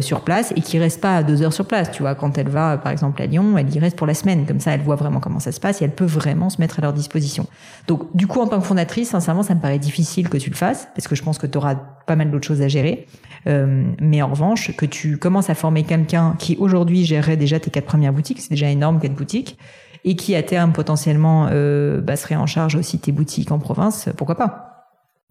sur 0.00 0.20
place 0.20 0.52
et 0.56 0.60
qui 0.60 0.78
reste 0.78 1.00
pas 1.00 1.22
deux 1.22 1.42
heures 1.42 1.52
sur 1.52 1.66
place. 1.66 1.90
Tu 1.90 2.02
vois, 2.02 2.14
quand 2.14 2.36
elle 2.36 2.48
va 2.48 2.76
par 2.76 2.92
exemple 2.92 3.22
à 3.22 3.26
Lyon, 3.26 3.56
elle 3.56 3.74
y 3.74 3.78
reste 3.78 3.96
pour 3.96 4.06
la 4.06 4.14
semaine. 4.14 4.44
Comme 4.46 4.60
ça, 4.60 4.72
elle 4.72 4.82
voit 4.82 4.96
vraiment 4.96 5.20
comment 5.20 5.40
ça 5.40 5.52
se 5.52 5.60
passe 5.60 5.80
et 5.80 5.84
elle 5.84 5.94
peut 5.94 6.04
vraiment 6.04 6.50
se 6.50 6.60
mettre 6.60 6.78
à 6.78 6.82
leur 6.82 6.92
disposition. 6.92 7.46
Donc, 7.86 8.14
du 8.14 8.26
coup, 8.26 8.40
en 8.40 8.46
tant 8.46 8.60
que 8.60 8.66
fondatrice, 8.66 9.10
sincèrement, 9.10 9.42
ça 9.42 9.54
me 9.54 9.60
paraît 9.60 9.78
difficile 9.78 10.28
que 10.28 10.36
tu 10.36 10.50
le 10.50 10.56
fasses 10.56 10.88
parce 10.94 11.08
que 11.08 11.14
je 11.14 11.22
pense 11.22 11.38
que 11.38 11.46
tu 11.46 11.58
auras 11.58 11.76
pas 12.06 12.16
mal 12.16 12.30
d'autres 12.30 12.46
choses 12.46 12.62
à 12.62 12.68
gérer. 12.68 13.06
Euh, 13.46 13.84
mais 14.00 14.22
en 14.22 14.28
revanche, 14.28 14.74
que 14.76 14.86
tu 14.86 15.18
commences 15.18 15.50
à 15.50 15.54
former 15.54 15.84
quelqu'un 15.84 16.34
qui 16.38 16.56
aujourd'hui 16.58 17.04
gérerait 17.04 17.36
déjà 17.36 17.60
tes 17.60 17.70
quatre 17.70 17.86
premières 17.86 18.12
boutiques, 18.12 18.40
c'est 18.40 18.50
déjà 18.50 18.68
énorme 18.70 19.00
quatre 19.00 19.14
boutiques, 19.14 19.58
et 20.04 20.16
qui 20.16 20.34
à 20.34 20.42
terme 20.42 20.72
potentiellement 20.72 21.48
euh, 21.50 22.00
bah, 22.00 22.16
serait 22.16 22.36
en 22.36 22.46
charge 22.46 22.74
aussi 22.76 22.98
tes 22.98 23.12
boutiques 23.12 23.52
en 23.52 23.58
province, 23.58 24.08
pourquoi 24.16 24.36
pas? 24.36 24.73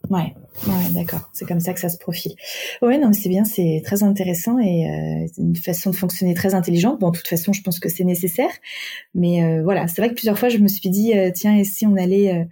Ouais, 0.10 0.34
ouais, 0.68 0.92
d'accord. 0.92 1.30
C'est 1.32 1.46
comme 1.46 1.62
ça 1.62 1.74
que 1.74 1.80
ça 1.80 1.90
se 1.90 1.98
profile. 1.98 2.34
Ouais, 2.82 2.98
non, 2.98 3.14
c'est 3.14 3.30
bien, 3.30 3.46
c'est 3.46 3.82
très 3.86 4.04
intéressant 4.04 4.60
et 4.60 4.88
euh, 4.88 5.28
une 5.38 5.56
façon 5.56 5.92
de 5.92 5.96
fonctionner 5.96 6.34
très 6.34 6.56
intelligente. 6.56 7.00
Bon, 7.00 7.12
de 7.12 7.18
toute 7.18 7.28
façon, 7.28 7.54
je 7.54 7.62
pense 7.62 7.80
que 7.80 7.90
c'est 7.90 8.04
nécessaire, 8.04 8.52
mais 9.16 9.44
euh, 9.44 9.64
voilà, 9.64 9.88
c'est 9.88 10.02
vrai 10.02 10.10
que 10.10 10.16
plusieurs 10.16 10.38
fois, 10.38 10.50
je 10.50 10.58
me 10.58 10.68
suis 10.68 10.90
dit, 10.90 11.18
euh, 11.18 11.32
tiens, 11.34 11.56
et 11.56 11.64
si 11.64 11.88
on 11.88 11.96
allait, 11.96 12.48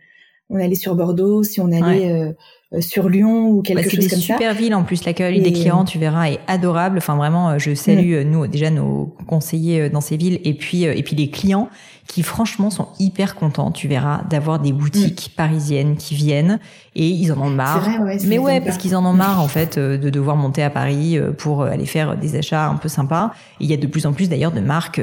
on 0.49 0.57
allait 0.57 0.75
sur 0.75 0.95
Bordeaux, 0.95 1.43
si 1.43 1.59
on 1.59 1.71
allait 1.71 2.33
euh, 2.73 2.79
sur 2.79 3.09
Lyon 3.09 3.49
ou 3.49 3.61
quelque 3.61 3.79
bah, 3.79 3.83
chose 3.83 3.91
comme 3.91 4.01
ça. 4.01 4.09
C'est 4.09 4.15
des 4.15 4.21
super 4.21 4.53
villes 4.53 4.75
en 4.75 4.83
plus. 4.83 5.03
L'accueil 5.03 5.41
des 5.41 5.51
clients, 5.51 5.83
tu 5.83 5.99
verras, 5.99 6.29
est 6.29 6.39
adorable. 6.47 6.99
Enfin 6.99 7.17
vraiment, 7.17 7.49
euh, 7.49 7.57
je 7.57 7.73
salue 7.73 8.13
euh, 8.13 8.23
nous 8.23 8.47
déjà 8.47 8.69
nos 8.69 9.13
conseillers 9.27 9.89
dans 9.89 9.99
ces 9.99 10.15
villes 10.15 10.39
et 10.45 10.53
puis 10.53 10.83
et 10.83 11.03
puis 11.03 11.17
les 11.17 11.29
clients 11.29 11.69
qui 12.07 12.23
franchement 12.23 12.69
sont 12.69 12.87
hyper 12.99 13.35
contents, 13.35 13.71
tu 13.71 13.87
verras, 13.87 14.21
d'avoir 14.29 14.59
des 14.59 14.73
boutiques 14.73 15.29
mm. 15.31 15.35
parisiennes 15.35 15.95
qui 15.95 16.15
viennent 16.15 16.59
et 16.95 17.07
ils 17.07 17.31
en 17.31 17.39
ont 17.41 17.49
marre. 17.49 17.79
Vrai, 17.79 18.17
Mais 18.25 18.37
ouais, 18.37 18.59
parce 18.59 18.77
qu'ils 18.77 18.95
en 18.95 19.05
ont 19.05 19.13
marre 19.13 19.41
en 19.41 19.47
fait 19.47 19.79
de 19.79 20.09
devoir 20.09 20.35
monter 20.35 20.61
à 20.61 20.69
Paris 20.69 21.17
pour 21.37 21.63
aller 21.63 21.85
faire 21.85 22.17
des 22.17 22.35
achats 22.35 22.67
un 22.67 22.75
peu 22.75 22.89
sympas. 22.89 23.31
Et 23.59 23.63
il 23.63 23.69
y 23.69 23.73
a 23.73 23.77
de 23.77 23.87
plus 23.87 24.05
en 24.05 24.11
plus 24.11 24.27
d'ailleurs 24.27 24.51
de 24.51 24.59
marques 24.59 25.01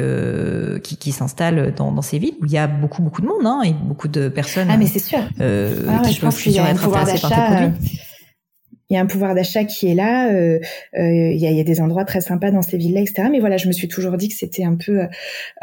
qui, 0.83 0.97
qui 0.99 1.13
s'installent 1.13 1.73
dans, 1.75 1.93
dans 1.93 2.03
ces 2.03 2.19
villes 2.19 2.35
où 2.43 2.47
il 2.47 2.53
y 2.53 2.59
a 2.59 2.67
beaucoup 2.67 3.03
beaucoup 3.03 3.23
de 3.23 3.27
monde 3.27 3.47
hein, 3.47 3.63
et 3.65 3.73
beaucoup 3.73 4.09
de 4.09 4.29
personnes. 4.29 4.69
Ah 4.71 4.77
mais 4.77 4.87
c'est 4.87 4.99
sûr. 4.99 5.21
Euh, 5.41 5.87
ah, 5.89 6.07
qui 6.07 6.19
peuvent 6.19 6.35
plus 6.35 6.57
être 6.57 6.85
intéressées 6.85 7.21
par 7.21 7.31
tes 7.31 7.55
produits 7.55 8.01
il 8.91 8.95
y 8.95 8.97
a 8.97 9.01
un 9.01 9.07
pouvoir 9.07 9.35
d'achat 9.35 9.65
qui 9.65 9.89
est 9.89 9.95
là. 9.95 10.33
Euh, 10.33 10.59
euh, 10.99 11.33
il, 11.33 11.39
y 11.39 11.61
a, 11.61 11.65
des 11.65 11.81
endroits 11.81 12.05
très 12.05 12.21
sympas 12.21 12.51
dans 12.51 12.63
ces 12.63 12.79
villes-là, 12.79 13.01
etc. 13.01 13.29
Mais 13.31 13.41
voilà, 13.41 13.57
je 13.59 13.69
me 13.69 13.73
suis 13.73 13.89
toujours 13.89 14.17
dit 14.17 14.29
que 14.29 14.35
c'était 14.35 14.65
un 14.65 14.77
peu 14.77 15.03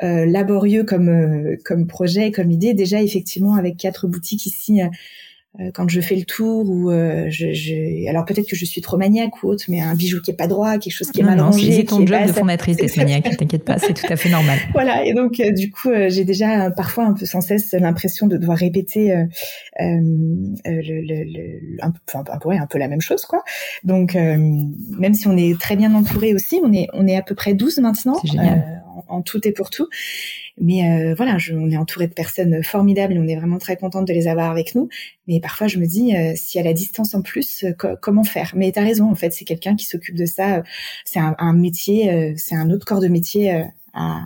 euh, 0.03 0.25
laborieux 0.25 0.83
comme 0.83 1.57
comme 1.63 1.88
projet, 1.88 2.31
comme 2.31 2.51
idée. 2.51 2.73
Déjà, 2.73 3.01
effectivement, 3.01 3.55
avec 3.55 3.77
quatre 3.77 4.07
boutiques 4.07 4.45
ici 4.45 4.81
quand 5.74 5.88
je 5.89 6.02
fais 6.02 6.15
le 6.15 6.24
tour 6.24 6.70
ou 6.70 6.91
euh, 6.91 7.28
je, 7.30 7.54
je, 7.54 8.10
alors 8.10 8.26
peut-être 8.26 8.48
que 8.48 8.56
je 8.56 8.65
suis 8.65 8.82
trop 8.82 8.98
maniaque 8.98 9.41
ou 9.41 9.48
autre 9.48 9.65
mais 9.70 9.80
un 9.80 9.96
bijou 9.96 10.22
qui 10.22 10.32
est 10.32 10.36
pas 10.36 10.48
droit 10.48 10.78
quelque 10.78 10.94
chose 10.94 11.12
qui 11.12 11.22
est 11.22 11.24
mal 11.24 11.38
non, 11.38 11.46
rangé 11.46 11.72
c'est 11.72 11.84
ton 11.84 12.06
job 12.06 12.26
de 12.28 12.32
fondatrice 12.34 12.78
d'être 12.78 12.98
maniaque 12.98 13.38
t'inquiète 13.38 13.63
pas 13.63 13.78
c'est 13.78 13.94
tout 13.94 14.12
à 14.12 14.15
fait 14.15 14.30
normal. 14.30 14.60
Voilà 14.74 15.06
et 15.06 15.13
donc 15.13 15.39
euh, 15.39 15.52
du 15.52 15.72
coup 15.72 15.89
j'ai 16.08 16.26
déjà 16.26 16.72
parfois 16.72 17.06
un 17.06 17.13
peu 17.13 17.26
sans 17.26 17.41
cesse 17.41 17.72
l'impression 17.74 18.28
de 18.28 18.38
devoir 18.38 18.58
répéter 18.58 19.13
euh, 19.13 19.26
le, 19.80 20.82
le, 20.82 21.24
le, 21.24 21.78
un, 21.82 21.94
enfin, 22.13 22.24
ouais, 22.46 22.58
un 22.58 22.68
peu 22.68 22.78
la 22.78 22.88
même 22.88 23.02
chose 23.02 23.26
quoi. 23.26 23.44
Donc 23.84 24.15
même 24.15 25.13
si 25.13 25.28
on 25.28 25.38
est 25.38 25.60
très 25.60 25.76
bien 25.76 25.94
entouré 25.94 26.34
aussi 26.34 26.60
on 26.63 26.74
est 26.74 26.88
on 26.94 27.08
est 27.08 27.15
à 27.15 27.22
peu 27.22 27.36
près 27.36 27.54
12 27.54 27.80
maintenant 27.80 28.20
en, 28.38 29.04
en, 29.08 29.22
tout 29.22 29.48
et 29.48 29.52
pour 29.52 29.70
tout 29.70 29.88
mais 30.60 30.89
euh, 30.89 31.15
voilà, 31.15 31.38
je, 31.38 31.54
on 31.54 31.70
est 31.70 31.78
entouré 31.78 32.08
de 32.08 32.13
personnes 32.13 32.63
formidables 32.63 33.13
et 33.13 33.20
on 33.20 33.28
est 33.28 33.36
vraiment 33.36 33.58
très 33.58 33.76
contente 33.76 34.08
de 34.08 34.13
les 34.13 34.28
avoir 34.28 34.52
avec 34.52 34.74
nous. 34.74 34.88
Mais 35.28 35.39
parfois, 35.39 35.68
je 35.68 35.80
me 35.80 35.86
dis, 35.86 36.15
euh, 36.15 36.32
si 36.36 36.60
à 36.60 36.63
la 36.63 36.74
distance 36.74 37.13
en 37.13 37.22
plus, 37.22 37.65
euh, 37.65 37.96
comment 38.02 38.24
faire? 38.24 38.54
Mais 38.56 38.72
tu 38.72 38.80
as 38.80 38.84
raison, 38.84 39.10
en 39.10 39.15
fait, 39.15 39.34
c'est 39.34 39.46
quelqu'un 39.46 39.76
qui 39.76 39.86
s'occupe 39.86 40.15
de 40.15 40.26
ça. 40.26 40.63
C'est 41.04 41.20
un, 41.20 41.36
un, 41.39 41.54
métier, 41.54 42.36
c'est 42.38 42.56
un 42.56 42.70
autre 42.70 42.86
corps 42.86 43.02
de 43.02 43.08
métier 43.08 43.65
à, 43.94 44.22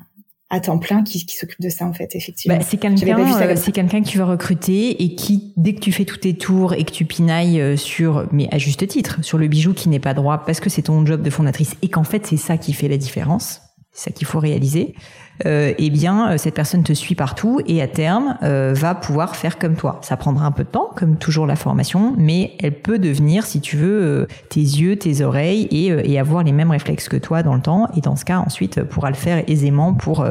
à 0.51 0.59
temps 0.59 0.77
plein 0.77 1.03
qui, 1.03 1.25
qui 1.25 1.35
s'occupe 1.35 1.61
de 1.61 1.69
ça 1.69 1.85
en 1.85 1.93
fait 1.93 2.15
effectivement. 2.15 2.57
Bah, 2.57 2.63
c'est 2.67 2.77
quelqu'un 2.77 3.55
c'est 3.55 3.71
quelqu'un 3.71 4.01
que 4.01 4.07
tu 4.07 4.17
vas 4.17 4.25
recruter 4.25 5.03
et 5.03 5.15
qui 5.15 5.53
dès 5.57 5.73
que 5.73 5.79
tu 5.79 5.91
fais 5.91 6.05
tous 6.05 6.17
tes 6.17 6.33
tours 6.33 6.73
et 6.73 6.83
que 6.85 6.91
tu 6.91 7.05
pinailles 7.05 7.77
sur 7.77 8.27
mais 8.31 8.47
à 8.51 8.57
juste 8.57 8.87
titre 8.87 9.23
sur 9.23 9.37
le 9.37 9.47
bijou 9.47 9.73
qui 9.73 9.89
n'est 9.89 9.99
pas 9.99 10.15
droit 10.15 10.43
parce 10.45 10.59
que 10.59 10.69
c'est 10.69 10.81
ton 10.83 11.05
job 11.05 11.21
de 11.21 11.29
fondatrice 11.29 11.75
et 11.83 11.89
qu'en 11.89 12.03
fait 12.03 12.25
c'est 12.25 12.37
ça 12.37 12.57
qui 12.57 12.73
fait 12.73 12.87
la 12.87 12.97
différence, 12.97 13.61
c'est 13.91 14.09
ça 14.09 14.11
qu'il 14.11 14.25
faut 14.25 14.39
réaliser 14.39 14.95
euh, 14.95 15.28
eh 15.45 15.89
bien, 15.89 16.31
euh, 16.31 16.37
cette 16.37 16.55
personne 16.55 16.83
te 16.83 16.93
suit 16.93 17.15
partout 17.15 17.61
et 17.65 17.81
à 17.81 17.87
terme 17.87 18.37
euh, 18.43 18.73
va 18.75 18.95
pouvoir 18.95 19.35
faire 19.35 19.57
comme 19.57 19.75
toi. 19.75 19.99
Ça 20.01 20.17
prendra 20.17 20.45
un 20.45 20.51
peu 20.51 20.63
de 20.63 20.69
temps, 20.69 20.89
comme 20.95 21.17
toujours 21.17 21.45
la 21.47 21.55
formation, 21.55 22.13
mais 22.17 22.53
elle 22.59 22.79
peut 22.79 22.99
devenir, 22.99 23.45
si 23.45 23.61
tu 23.61 23.77
veux, 23.77 24.01
euh, 24.01 24.27
tes 24.49 24.59
yeux, 24.59 24.97
tes 24.97 25.21
oreilles 25.21 25.67
et, 25.71 25.87
et, 26.11 26.19
avoir 26.19 26.43
les 26.43 26.51
mêmes 26.51 26.71
réflexes 26.71 27.09
que 27.09 27.17
toi 27.17 27.43
dans 27.43 27.55
le 27.55 27.61
temps. 27.61 27.87
Et 27.95 28.01
dans 28.01 28.15
ce 28.15 28.25
cas, 28.25 28.39
ensuite, 28.39 28.83
pourra 28.83 29.09
le 29.09 29.15
faire 29.15 29.43
aisément 29.47 29.93
pour 29.93 30.25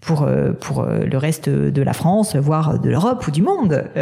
pour 0.00 0.22
euh, 0.22 0.52
pour 0.52 0.80
euh, 0.80 1.00
le 1.00 1.18
reste 1.18 1.48
de 1.48 1.82
la 1.82 1.92
France, 1.92 2.36
voire 2.36 2.78
de 2.78 2.88
l'Europe 2.88 3.26
ou 3.26 3.30
du 3.30 3.42
monde. 3.42 3.84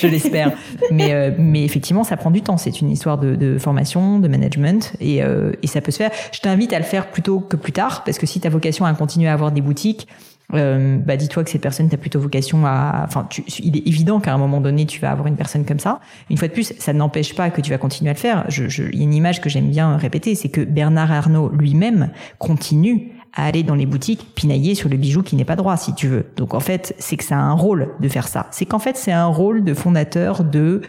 je 0.00 0.06
l'espère. 0.06 0.52
Mais 0.90 1.12
euh, 1.12 1.30
mais 1.38 1.64
effectivement, 1.64 2.04
ça 2.04 2.16
prend 2.16 2.30
du 2.30 2.42
temps. 2.42 2.56
C'est 2.56 2.80
une 2.80 2.90
histoire 2.90 3.18
de, 3.18 3.36
de 3.36 3.58
formation, 3.58 4.18
de 4.18 4.28
management, 4.28 4.92
et 5.00 5.20
et 5.62 5.66
ça 5.66 5.80
peut 5.80 5.92
se 5.92 5.98
faire. 5.98 6.10
Je 6.32 6.40
t'invite 6.40 6.72
à 6.72 6.78
le 6.78 6.84
faire 6.84 7.10
plutôt 7.10 7.40
que 7.40 7.56
plus 7.56 7.72
tard, 7.72 8.04
parce 8.04 8.18
que 8.18 8.26
si 8.26 8.40
ta 8.40 8.48
vocation 8.48 8.84
à 8.84 8.92
continuer 8.94 9.28
à 9.28 9.32
avoir 9.32 9.52
des 9.52 9.60
boutiques, 9.60 10.08
euh, 10.54 10.98
bah 10.98 11.16
dis-toi 11.16 11.44
que 11.44 11.50
cette 11.50 11.62
personne 11.62 11.88
t'a 11.88 11.96
plutôt 11.96 12.18
vocation 12.18 12.66
à 12.66 13.04
enfin 13.04 13.26
tu, 13.30 13.44
il 13.60 13.76
est 13.76 13.86
évident 13.86 14.18
qu'à 14.18 14.34
un 14.34 14.38
moment 14.38 14.60
donné 14.60 14.84
tu 14.84 14.98
vas 15.00 15.12
avoir 15.12 15.28
une 15.28 15.36
personne 15.36 15.64
comme 15.64 15.78
ça 15.78 16.00
une 16.28 16.36
fois 16.38 16.48
de 16.48 16.52
plus 16.52 16.72
ça 16.78 16.92
n'empêche 16.92 17.36
pas 17.36 17.50
que 17.50 17.60
tu 17.60 17.70
vas 17.70 17.78
continuer 17.78 18.10
à 18.10 18.14
le 18.14 18.18
faire 18.18 18.44
je, 18.48 18.68
je, 18.68 18.82
il 18.92 18.98
y 18.98 19.00
a 19.00 19.04
une 19.04 19.14
image 19.14 19.40
que 19.40 19.48
j'aime 19.48 19.68
bien 19.68 19.96
répéter 19.96 20.34
c'est 20.34 20.48
que 20.48 20.62
Bernard 20.62 21.12
Arnault 21.12 21.50
lui-même 21.50 22.10
continue 22.38 23.12
à 23.34 23.46
aller 23.46 23.62
dans 23.62 23.74
les 23.74 23.86
boutiques 23.86 24.34
pinailler 24.34 24.74
sur 24.74 24.88
le 24.88 24.96
bijou 24.96 25.22
qui 25.22 25.36
n'est 25.36 25.44
pas 25.44 25.56
droit, 25.56 25.76
si 25.76 25.94
tu 25.94 26.08
veux. 26.08 26.26
Donc 26.36 26.54
en 26.54 26.60
fait, 26.60 26.94
c'est 26.98 27.16
que 27.16 27.24
ça 27.24 27.36
a 27.36 27.40
un 27.40 27.52
rôle 27.52 27.90
de 28.00 28.08
faire 28.08 28.28
ça. 28.28 28.48
C'est 28.50 28.66
qu'en 28.66 28.78
fait, 28.78 28.96
c'est 28.96 29.12
un 29.12 29.26
rôle 29.26 29.64
de 29.64 29.74
fondateur 29.74 30.44
de 30.44 30.82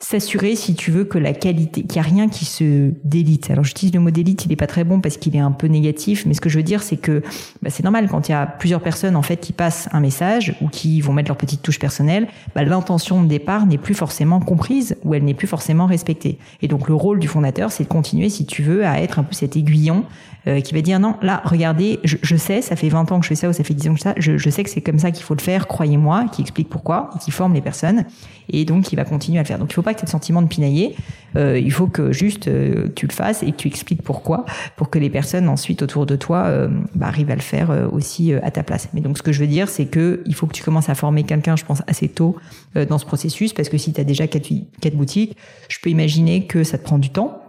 s'assurer, 0.00 0.56
si 0.56 0.74
tu 0.74 0.90
veux, 0.90 1.04
que 1.04 1.18
la 1.18 1.32
qualité, 1.32 1.82
qu'il 1.82 2.00
n'y 2.00 2.06
a 2.06 2.10
rien 2.10 2.28
qui 2.28 2.44
se 2.44 2.92
délite. 3.04 3.50
Alors 3.50 3.64
j'utilise 3.64 3.94
le 3.94 4.00
mot 4.00 4.10
délite, 4.10 4.44
il 4.44 4.48
n'est 4.48 4.56
pas 4.56 4.66
très 4.66 4.84
bon 4.84 5.00
parce 5.00 5.16
qu'il 5.16 5.34
est 5.36 5.40
un 5.40 5.52
peu 5.52 5.66
négatif, 5.66 6.26
mais 6.26 6.34
ce 6.34 6.40
que 6.40 6.48
je 6.48 6.58
veux 6.58 6.62
dire, 6.62 6.82
c'est 6.82 6.96
que 6.96 7.22
bah, 7.62 7.70
c'est 7.70 7.82
normal 7.82 8.08
quand 8.08 8.28
il 8.28 8.32
y 8.32 8.34
a 8.34 8.46
plusieurs 8.46 8.80
personnes 8.80 9.16
en 9.16 9.22
fait 9.22 9.38
qui 9.38 9.52
passent 9.52 9.88
un 9.92 10.00
message 10.00 10.54
ou 10.60 10.68
qui 10.68 11.00
vont 11.00 11.12
mettre 11.12 11.28
leur 11.28 11.36
petite 11.36 11.62
touche 11.62 11.78
personnelle, 11.78 12.28
bah, 12.54 12.64
l'intention 12.64 13.22
de 13.22 13.28
départ 13.28 13.66
n'est 13.66 13.78
plus 13.78 13.94
forcément 13.94 14.40
comprise 14.40 14.96
ou 15.04 15.14
elle 15.14 15.24
n'est 15.24 15.34
plus 15.34 15.46
forcément 15.46 15.86
respectée. 15.86 16.38
Et 16.62 16.68
donc 16.68 16.88
le 16.88 16.94
rôle 16.94 17.18
du 17.18 17.28
fondateur, 17.28 17.70
c'est 17.70 17.84
de 17.84 17.88
continuer, 17.88 18.28
si 18.28 18.46
tu 18.46 18.62
veux, 18.62 18.86
à 18.86 19.00
être 19.00 19.18
un 19.18 19.22
peu 19.22 19.34
cet 19.34 19.56
aiguillon 19.56 20.04
euh, 20.46 20.60
qui 20.60 20.74
va 20.74 20.80
dire 20.80 21.00
non, 21.00 21.16
là, 21.22 21.42
regardez, 21.44 21.98
je, 22.04 22.16
je, 22.22 22.36
sais, 22.36 22.62
ça 22.62 22.76
fait 22.76 22.88
20 22.88 23.10
ans 23.10 23.18
que 23.18 23.24
je 23.24 23.28
fais 23.28 23.34
ça 23.34 23.48
ou 23.48 23.52
ça 23.52 23.64
fait 23.64 23.74
10 23.74 23.88
ans 23.88 23.94
que 23.94 24.00
ça, 24.00 24.14
je, 24.16 24.38
je 24.38 24.50
sais 24.50 24.62
que 24.62 24.70
c'est 24.70 24.80
comme 24.80 24.98
ça 24.98 25.10
qu'il 25.10 25.24
faut 25.24 25.34
le 25.34 25.40
faire, 25.40 25.66
croyez-moi, 25.66 26.26
qui 26.30 26.42
explique 26.42 26.68
pourquoi 26.68 27.10
qui 27.18 27.30
forme 27.32 27.54
les 27.54 27.60
personnes 27.60 28.04
et 28.48 28.64
donc 28.64 28.92
il 28.92 28.96
va 28.96 29.04
continuer 29.04 29.38
à 29.38 29.42
le 29.42 29.46
faire. 29.46 29.58
Donc 29.58 29.68
pas 29.86 29.94
que 29.94 30.00
tu 30.00 30.04
aies 30.04 30.08
le 30.08 30.10
sentiment 30.10 30.42
de 30.42 30.48
pinailler, 30.48 30.96
euh, 31.36 31.58
il 31.58 31.70
faut 31.70 31.86
que 31.86 32.10
juste 32.10 32.48
euh, 32.48 32.88
tu 32.96 33.06
le 33.06 33.12
fasses 33.12 33.44
et 33.44 33.52
que 33.52 33.56
tu 33.56 33.68
expliques 33.68 34.02
pourquoi 34.02 34.44
pour 34.76 34.90
que 34.90 34.98
les 34.98 35.08
personnes 35.08 35.48
ensuite 35.48 35.80
autour 35.80 36.06
de 36.06 36.16
toi 36.16 36.46
euh, 36.46 36.68
bah, 36.96 37.06
arrivent 37.06 37.30
à 37.30 37.36
le 37.36 37.40
faire 37.40 37.88
aussi 37.92 38.34
à 38.34 38.50
ta 38.50 38.64
place. 38.64 38.88
Mais 38.94 39.00
donc 39.00 39.16
ce 39.16 39.22
que 39.22 39.30
je 39.30 39.38
veux 39.40 39.46
dire 39.46 39.68
c'est 39.68 39.86
que 39.86 40.22
il 40.26 40.34
faut 40.34 40.48
que 40.48 40.52
tu 40.52 40.64
commences 40.64 40.88
à 40.88 40.96
former 40.96 41.22
quelqu'un, 41.22 41.54
je 41.54 41.64
pense 41.64 41.82
assez 41.86 42.08
tôt 42.08 42.36
dans 42.74 42.98
ce 42.98 43.06
processus 43.06 43.52
parce 43.52 43.68
que 43.68 43.78
si 43.78 43.92
tu 43.92 44.00
as 44.00 44.04
déjà 44.04 44.26
quatre, 44.26 44.96
boutiques, 44.96 45.36
je 45.68 45.78
peux 45.80 45.90
imaginer 45.90 46.46
que 46.46 46.64
ça 46.64 46.78
te 46.78 46.82
prend 46.82 46.98
du 46.98 47.10
temps 47.10 47.40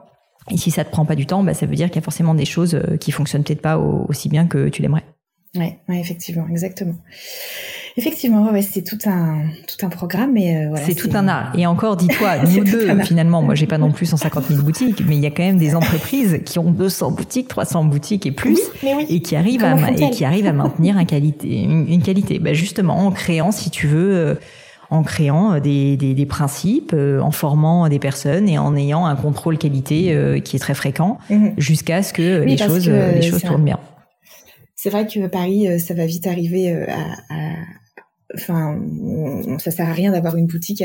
et 0.52 0.58
si 0.58 0.70
ça 0.70 0.86
te 0.86 0.92
prend 0.92 1.06
pas 1.06 1.16
du 1.16 1.26
temps, 1.26 1.44
bah, 1.44 1.56
ça 1.56 1.66
veut 1.66 1.76
dire 1.76 1.88
qu'il 1.88 1.96
y 1.96 2.00
a 2.00 2.04
forcément 2.04 2.36
des 2.36 2.46
choses 2.46 2.80
qui 3.02 3.12
fonctionnent 3.12 3.44
peut-être 3.44 3.62
pas 3.62 3.80
aussi 3.80 4.30
bien 4.30 4.46
que 4.46 4.70
tu 4.70 4.84
l'aimerais. 4.84 5.04
Ouais, 5.56 5.80
ouais, 5.90 6.00
effectivement, 6.00 6.48
exactement. 6.50 6.96
Effectivement, 8.00 8.52
ouais, 8.52 8.62
c'est 8.62 8.84
tout 8.84 9.00
un 9.10 9.48
tout 9.68 9.84
un 9.84 9.90
programme, 9.90 10.34
mais 10.34 10.56
euh, 10.56 10.70
voilà. 10.70 10.86
C'est 10.86 10.94
tout 10.94 11.10
un 11.14 11.28
art. 11.28 11.52
Et 11.58 11.66
encore, 11.66 11.98
dis-toi, 11.98 12.38
nous 12.44 12.64
deux, 12.64 13.02
finalement, 13.02 13.42
moi, 13.42 13.56
j'ai 13.56 13.66
pas 13.66 13.80
non 13.80 13.92
plus 13.92 14.06
150 14.06 14.46
000 14.50 14.62
boutiques, 14.62 15.04
mais 15.08 15.16
il 15.16 15.24
y 15.24 15.26
a 15.26 15.32
quand 15.32 15.42
même 15.42 15.58
des 15.58 15.74
entreprises 15.74 16.40
qui 16.46 16.60
ont 16.60 16.70
200 16.70 17.12
boutiques, 17.12 17.48
300 17.48 17.86
boutiques 17.86 18.28
et 18.28 18.32
plus, 18.32 18.60
et 19.10 19.22
qui 19.22 19.36
arrivent 19.36 19.64
à 19.64 19.76
et 19.92 20.12
qui 20.12 20.26
arrivent 20.26 20.46
à 20.46 20.54
maintenir 20.54 20.96
un 20.96 21.06
qualité, 21.06 21.64
une, 21.64 22.04
qualité? 22.04 22.38
Bah, 22.38 22.54
justement, 22.54 23.00
en 23.00 23.12
créant, 23.12 23.52
si 23.52 23.72
tu 23.72 23.88
veux. 23.88 24.16
Euh, 24.16 24.36
en 24.90 25.04
créant 25.04 25.56
euh, 25.56 25.60
des, 25.60 25.98
des, 25.98 26.14
des, 26.14 26.26
principes, 26.26 26.94
en 26.94 27.32
formant 27.32 27.90
des 27.90 28.00
personnes 28.00 28.48
et 28.48 28.58
en 28.58 28.74
ayant 28.74 29.06
un 29.06 29.18
contrôle 29.18 29.58
qualité 29.58 30.40
qui 30.46 30.56
est 30.56 30.60
très 30.60 30.76
fréquent 30.76 31.18
mhm. 31.30 31.56
jusqu'à 31.58 32.04
ce 32.04 32.14
que 32.14 32.46
les 32.46 32.56
choses, 32.56 32.88
les 32.88 33.22
choses 33.22 33.42
tournent 33.42 33.66
bien. 33.66 33.80
C'est 34.78 34.90
vrai 34.90 35.06
que 35.06 35.28
Paris, 35.28 35.78
ça 35.82 35.94
va 35.94 36.06
vite 36.06 36.26
arriver 36.26 36.72
à, 36.72 37.02
à 37.30 37.50
enfin 38.36 38.80
ça 39.60 39.72
sert 39.72 39.90
à 39.90 39.94
rien 39.94 40.12
d'avoir 40.12 40.36
une 40.36 40.48
boutique 40.48 40.84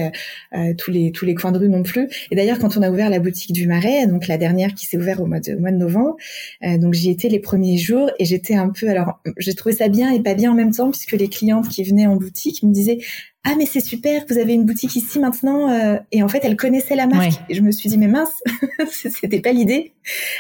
à, 0.51 0.75
tous 0.75 0.91
les 0.91 1.13
tous 1.13 1.25
les 1.25 1.35
coins 1.35 1.53
de 1.53 1.59
rue 1.59 1.69
non 1.69 1.83
plus. 1.83 2.09
Et 2.31 2.37
d'ailleurs 2.37 2.59
quand 2.59 2.77
on 2.77 2.83
a 2.83 2.91
ouvert 2.91 3.11
la 3.11 3.19
boutique 3.19 3.53
du 3.53 3.67
Marais 3.67 4.07
donc 4.07 4.29
la 4.29 4.39
dernière 4.39 4.75
qui 4.75 4.87
s'est 4.87 4.97
ouverte 4.97 5.21
au 5.21 5.27
mois 5.27 5.41
de 5.41 5.55
mois 5.57 5.73
de 5.73 5.77
novembre 5.77 6.17
euh, 6.65 6.79
donc 6.79 6.95
j'y 6.95 7.11
étais 7.11 7.29
les 7.29 7.41
premiers 7.41 7.79
jours 7.79 8.11
et 8.19 8.25
j'étais 8.25 8.55
un 8.55 8.69
peu 8.69 8.89
alors 8.89 9.21
j'ai 9.39 9.55
trouvé 9.55 9.75
ça 9.75 9.89
bien 9.89 10.13
et 10.13 10.21
pas 10.23 10.35
bien 10.35 10.53
en 10.53 10.55
même 10.55 10.73
temps 10.73 10.91
puisque 10.91 11.13
les 11.13 11.29
clientes 11.29 11.69
qui 11.69 11.85
venaient 11.85 12.07
en 12.07 12.17
boutique 12.17 12.63
me 12.63 12.73
disaient 12.73 12.99
ah 13.45 13.55
mais 13.59 13.67
c'est 13.67 13.81
super, 13.81 14.25
vous 14.29 14.39
avez 14.39 14.53
une 14.53 14.65
boutique 14.65 14.95
ici 14.95 15.19
maintenant. 15.19 15.69
Euh, 15.69 15.99
et 16.13 16.23
en 16.23 16.29
fait, 16.29 16.41
elle 16.45 16.57
connaissait 16.57 16.95
la 16.95 17.09
marque. 17.09 17.33
Et 17.49 17.55
je 17.55 17.63
me 17.63 17.73
suis 17.73 17.89
dit 17.89 17.99
mais 17.99 18.07
mince, 18.07 18.41
c'était 18.91 19.41
pas 19.41 19.53
l'idée. 19.53 19.93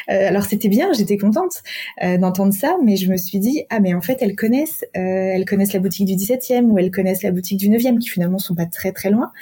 Euh, 0.08 0.28
alors 0.28 0.44
c'était 0.44 0.68
bien, 0.68 0.92
j'étais 0.92 1.18
contente 1.18 1.62
euh, 2.04 2.16
d'entendre 2.16 2.52
ça, 2.52 2.76
mais 2.84 2.96
je 2.96 3.10
me 3.10 3.16
suis 3.16 3.40
dit 3.40 3.64
ah 3.70 3.80
mais 3.80 3.92
en 3.92 4.02
fait 4.02 4.18
elles 4.20 4.36
connaissent, 4.36 4.84
elles 4.94 5.44
connaissent 5.46 5.72
la 5.72 5.80
boutique 5.80 6.06
du 6.06 6.14
17e 6.14 6.66
ou 6.66 6.78
elles 6.78 6.92
connaissent 6.92 7.24
la 7.24 7.32
boutique 7.32 7.58
du 7.58 7.68
9e 7.68 7.98
qui 7.98 8.08
finalement 8.08 8.38
sont 8.38 8.54
pas 8.54 8.66
très 8.66 8.92
très 8.92 9.10
loin. 9.10 9.32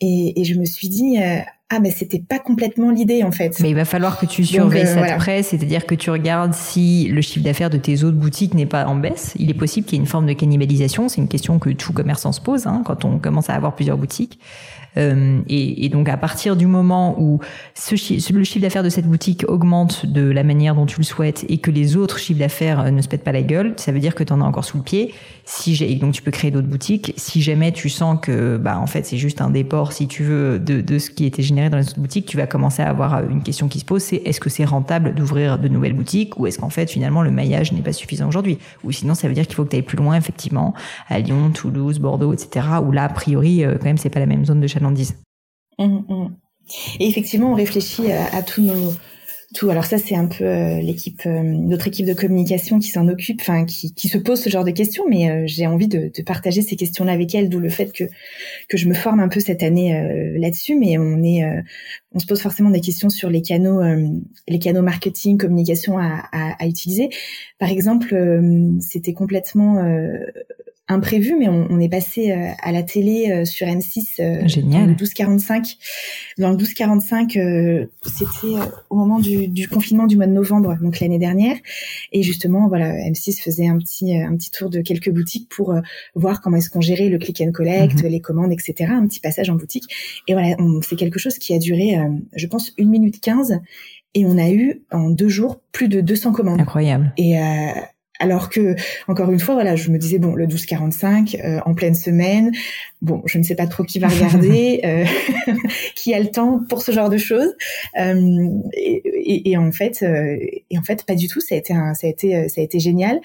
Et, 0.00 0.40
et 0.40 0.44
je 0.44 0.58
me 0.58 0.64
suis 0.64 0.88
dit 0.88 1.18
ah 1.74 1.80
mais 1.80 1.90
c'était 1.90 2.20
pas 2.20 2.38
complètement 2.38 2.90
l'idée 2.90 3.24
en 3.24 3.32
fait. 3.32 3.58
Mais 3.60 3.70
il 3.70 3.74
va 3.74 3.84
falloir 3.84 4.18
que 4.18 4.26
tu 4.26 4.44
surveilles 4.44 4.86
cette 4.86 4.98
voilà. 4.98 5.16
presse, 5.16 5.48
c'est-à-dire 5.48 5.86
que 5.86 5.94
tu 5.94 6.10
regardes 6.10 6.54
si 6.54 7.08
le 7.08 7.20
chiffre 7.20 7.44
d'affaires 7.44 7.70
de 7.70 7.78
tes 7.78 8.04
autres 8.04 8.16
boutiques 8.16 8.54
n'est 8.54 8.66
pas 8.66 8.86
en 8.86 8.94
baisse. 8.94 9.34
Il 9.38 9.50
est 9.50 9.54
possible 9.54 9.86
qu'il 9.86 9.96
y 9.96 9.98
ait 9.98 10.04
une 10.04 10.08
forme 10.08 10.26
de 10.26 10.32
cannibalisation, 10.34 11.08
c'est 11.08 11.20
une 11.20 11.28
question 11.28 11.58
que 11.58 11.70
tout 11.70 11.92
commerçant 11.92 12.32
se 12.32 12.40
pose 12.40 12.66
hein, 12.66 12.82
quand 12.84 13.04
on 13.04 13.18
commence 13.18 13.50
à 13.50 13.54
avoir 13.54 13.74
plusieurs 13.74 13.98
boutiques. 13.98 14.38
Euh, 14.96 15.40
et, 15.48 15.88
donc 15.88 16.08
à 16.08 16.16
partir 16.16 16.56
du 16.56 16.66
moment 16.66 17.16
où 17.20 17.40
le 17.90 17.96
chiffre 18.44 18.60
d'affaires 18.60 18.82
de 18.82 18.88
cette 18.88 19.06
boutique 19.06 19.44
augmente 19.48 20.06
de 20.06 20.30
la 20.30 20.44
manière 20.44 20.74
dont 20.74 20.86
tu 20.86 20.98
le 20.98 21.04
souhaites 21.04 21.44
et 21.48 21.58
que 21.58 21.70
les 21.70 21.96
autres 21.96 22.18
chiffres 22.18 22.38
d'affaires 22.38 22.80
euh, 22.80 22.90
ne 22.90 23.02
se 23.02 23.08
pètent 23.08 23.24
pas 23.24 23.32
la 23.32 23.42
gueule, 23.42 23.74
ça 23.76 23.92
veut 23.92 23.98
dire 23.98 24.14
que 24.14 24.24
tu 24.24 24.32
en 24.32 24.40
as 24.40 24.44
encore 24.44 24.64
sous 24.64 24.78
le 24.78 24.82
pied. 24.82 25.14
Si 25.44 25.74
j'ai 25.74 25.94
donc 25.96 26.14
tu 26.14 26.22
peux 26.22 26.30
créer 26.30 26.50
d'autres 26.50 26.68
boutiques. 26.68 27.12
Si 27.16 27.42
jamais 27.42 27.72
tu 27.72 27.88
sens 27.88 28.18
que 28.20 28.56
bah 28.56 28.78
en 28.78 28.86
fait 28.86 29.04
c'est 29.04 29.18
juste 29.18 29.40
un 29.40 29.50
déport, 29.50 29.92
si 29.92 30.08
tu 30.08 30.22
veux, 30.22 30.58
de, 30.58 30.98
ce 30.98 31.10
qui 31.10 31.26
était 31.26 31.42
généré 31.42 31.70
dans 31.70 31.76
les 31.76 31.88
autres 31.88 32.00
boutiques, 32.00 32.26
tu 32.26 32.36
vas 32.36 32.46
commencer 32.46 32.82
à 32.82 32.88
avoir 32.88 33.16
euh, 33.16 33.22
une 33.28 33.42
question 33.42 33.68
qui 33.68 33.78
se 33.78 33.84
pose, 33.84 34.02
c'est 34.02 34.16
est-ce 34.24 34.40
que 34.40 34.48
c'est 34.48 34.64
rentable 34.64 35.14
d'ouvrir 35.14 35.58
de 35.58 35.68
nouvelles 35.68 35.92
boutiques 35.92 36.38
ou 36.38 36.46
est-ce 36.46 36.58
qu'en 36.58 36.70
fait 36.70 36.90
finalement 36.90 37.22
le 37.22 37.30
maillage 37.30 37.72
n'est 37.72 37.82
pas 37.82 37.92
suffisant 37.92 38.28
aujourd'hui? 38.28 38.58
Ou 38.84 38.92
sinon 38.92 39.14
ça 39.14 39.28
veut 39.28 39.34
dire 39.34 39.46
qu'il 39.46 39.54
faut 39.54 39.64
que 39.64 39.70
tu 39.70 39.76
ailles 39.76 39.82
plus 39.82 39.98
loin 39.98 40.16
effectivement 40.16 40.74
à 41.08 41.18
Lyon, 41.18 41.50
Toulouse, 41.50 41.98
Bordeaux, 41.98 42.32
etc. 42.32 42.66
Où 42.82 42.92
là 42.92 43.04
a 43.04 43.08
priori 43.08 43.64
quand 43.64 43.84
même 43.84 43.98
c'est 43.98 44.10
pas 44.10 44.20
la 44.20 44.26
même 44.26 44.44
zone 44.44 44.60
de 44.60 44.66
chalandise. 44.84 45.14
Mmh, 45.78 45.84
mmh. 45.84 46.36
Et 47.00 47.08
effectivement, 47.08 47.52
on 47.52 47.54
réfléchit 47.54 48.10
à, 48.12 48.42
tous 48.42 48.62
nos 48.62 48.92
tout. 49.54 49.70
Alors 49.70 49.84
ça, 49.84 49.98
c'est 49.98 50.16
un 50.16 50.26
peu 50.26 50.44
euh, 50.44 50.80
l'équipe, 50.80 51.20
euh, 51.26 51.42
notre 51.42 51.86
équipe 51.86 52.06
de 52.06 52.14
communication 52.14 52.80
qui 52.80 52.88
s'en 52.88 53.06
occupe, 53.06 53.40
enfin 53.40 53.64
qui, 53.66 53.94
qui, 53.94 54.08
se 54.08 54.18
pose 54.18 54.40
ce 54.40 54.48
genre 54.48 54.64
de 54.64 54.72
questions. 54.72 55.04
Mais 55.08 55.30
euh, 55.30 55.44
j'ai 55.46 55.68
envie 55.68 55.86
de, 55.86 56.10
partager 56.26 56.60
ces 56.60 56.74
questions-là 56.74 57.12
avec 57.12 57.34
elle, 57.36 57.48
d'où 57.48 57.60
le 57.60 57.68
fait 57.68 57.92
que 57.92 58.04
que 58.68 58.76
je 58.76 58.88
me 58.88 58.94
forme 58.94 59.20
un 59.20 59.28
peu 59.28 59.38
cette 59.38 59.62
année 59.62 59.92
là-dessus. 60.38 60.74
Mais 60.74 60.98
on 60.98 61.22
est, 61.22 61.44
on 62.12 62.18
se 62.18 62.26
pose 62.26 62.40
forcément 62.40 62.70
des 62.70 62.80
questions 62.80 63.10
sur 63.10 63.30
les 63.30 63.42
canaux, 63.42 63.80
les 64.48 64.58
canaux 64.58 64.82
marketing, 64.82 65.38
communication 65.38 65.98
à 65.98 66.66
utiliser. 66.66 67.10
Par 67.58 67.68
exemple, 67.68 68.16
c'était 68.80 69.12
complètement 69.12 69.84
imprévu, 70.88 71.34
mais 71.38 71.48
on, 71.48 71.66
on 71.70 71.80
est 71.80 71.88
passé 71.88 72.30
euh, 72.30 72.50
à 72.62 72.70
la 72.70 72.82
télé 72.82 73.30
euh, 73.30 73.44
sur 73.44 73.66
M6 73.66 74.20
euh, 74.20 74.46
Génial. 74.46 74.80
dans 74.80 74.86
le 74.86 74.92
1245. 74.92 75.76
Dans 76.38 76.50
le 76.50 76.56
1245, 76.56 77.38
c'était 78.02 78.70
au 78.90 78.96
moment 78.96 79.18
du, 79.18 79.48
du, 79.48 79.68
confinement 79.68 80.06
du 80.06 80.16
mois 80.16 80.26
de 80.26 80.32
novembre, 80.32 80.76
donc 80.82 81.00
l'année 81.00 81.18
dernière, 81.18 81.56
et 82.12 82.22
justement, 82.22 82.68
voilà, 82.68 82.92
M6 82.92 83.40
faisait 83.40 83.68
un 83.68 83.78
petit 83.78 84.14
un 84.16 84.36
petit 84.36 84.50
tour 84.50 84.68
de 84.68 84.80
quelques 84.80 85.10
boutiques 85.10 85.48
pour 85.48 85.74
voir 86.14 86.40
comment 86.40 86.56
est-ce 86.56 86.70
qu'on 86.70 86.80
gérait 86.80 87.08
le 87.08 87.18
click 87.18 87.40
and 87.40 87.52
collect, 87.52 88.02
mhm. 88.02 88.10
les 88.10 88.20
commandes, 88.20 88.52
etc. 88.52 88.90
Un 88.92 89.06
petit 89.06 89.20
passage 89.20 89.48
en 89.48 89.54
boutique, 89.54 89.84
et 90.26 90.32
voilà, 90.32 90.56
c'est 90.82 90.96
quelque 90.96 91.18
chose 91.18 91.38
qui 91.38 91.54
a 91.54 91.58
duré, 91.58 91.96
je 92.34 92.46
pense, 92.46 92.72
une 92.76 92.90
minute 92.90 93.20
quinze, 93.20 93.60
et 94.14 94.26
on 94.26 94.36
a 94.38 94.50
eu 94.50 94.82
en 94.90 95.10
deux 95.10 95.28
jours 95.28 95.60
plus 95.72 95.88
de 95.88 96.00
200 96.00 96.32
commandes. 96.32 96.60
Incroyable. 96.60 97.12
Et 97.16 97.36
alors 98.20 98.48
que, 98.48 98.76
encore 99.08 99.30
une 99.30 99.40
fois, 99.40 99.54
voilà, 99.54 99.74
je 99.74 99.90
me 99.90 99.98
disais 99.98 100.18
bon, 100.18 100.34
le 100.34 100.46
12-45 100.46 101.40
euh, 101.40 101.60
en 101.66 101.74
pleine 101.74 101.94
semaine, 101.94 102.52
bon, 103.02 103.22
je 103.26 103.38
ne 103.38 103.42
sais 103.42 103.56
pas 103.56 103.66
trop 103.66 103.82
qui 103.82 103.98
va 103.98 104.08
regarder, 104.08 104.80
euh, 104.84 105.04
qui 105.96 106.14
a 106.14 106.20
le 106.20 106.30
temps 106.30 106.60
pour 106.68 106.82
ce 106.82 106.92
genre 106.92 107.10
de 107.10 107.18
choses, 107.18 107.54
euh, 107.98 108.48
et, 108.72 109.50
et, 109.50 109.56
en 109.56 109.72
fait, 109.72 110.02
et 110.02 110.78
en 110.78 110.82
fait, 110.82 111.04
pas 111.04 111.16
du 111.16 111.26
tout. 111.26 111.40
Ça 111.40 111.54
a 111.54 111.58
été, 111.58 111.74
un, 111.74 111.94
ça 111.94 112.06
a 112.06 112.10
été, 112.10 112.48
ça 112.48 112.60
a 112.60 112.64
été 112.64 112.78
génial. 112.78 113.20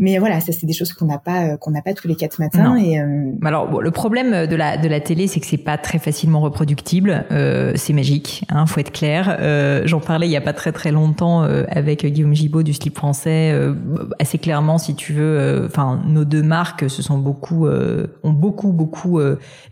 Mais 0.00 0.18
voilà, 0.18 0.38
ça 0.38 0.52
c'est 0.52 0.64
des 0.64 0.72
choses 0.72 0.92
qu'on 0.92 1.06
n'a 1.06 1.18
pas 1.18 1.56
qu'on 1.56 1.72
n'a 1.72 1.82
pas 1.82 1.92
tous 1.92 2.06
les 2.06 2.14
quatre 2.14 2.38
matins. 2.38 2.76
Et 2.76 3.00
euh... 3.00 3.32
alors 3.44 3.82
le 3.82 3.90
problème 3.90 4.46
de 4.46 4.54
la 4.54 4.76
de 4.76 4.86
la 4.86 5.00
télé, 5.00 5.26
c'est 5.26 5.40
que 5.40 5.46
c'est 5.46 5.56
pas 5.56 5.76
très 5.76 5.98
facilement 5.98 6.40
reproductible. 6.40 7.24
Euh, 7.32 7.72
c'est 7.74 7.92
magique, 7.92 8.44
hein, 8.48 8.66
faut 8.66 8.78
être 8.78 8.92
clair. 8.92 9.36
Euh, 9.40 9.82
J'en 9.86 9.98
parlais 9.98 10.28
il 10.28 10.30
y 10.30 10.36
a 10.36 10.40
pas 10.40 10.52
très 10.52 10.70
très 10.70 10.92
longtemps 10.92 11.42
euh, 11.42 11.64
avec 11.68 12.06
Guillaume 12.06 12.32
Gibaud 12.32 12.62
du 12.62 12.74
slip 12.74 12.96
français. 12.96 13.50
Euh, 13.52 13.74
assez 14.20 14.38
clairement, 14.38 14.78
si 14.78 14.94
tu 14.94 15.12
veux, 15.14 15.38
euh, 15.38 15.66
enfin 15.66 16.00
nos 16.06 16.24
deux 16.24 16.44
marques 16.44 16.88
se 16.88 17.02
sont 17.02 17.18
beaucoup 17.18 17.66
ont 17.66 18.32
beaucoup 18.32 18.72
beaucoup 18.72 19.20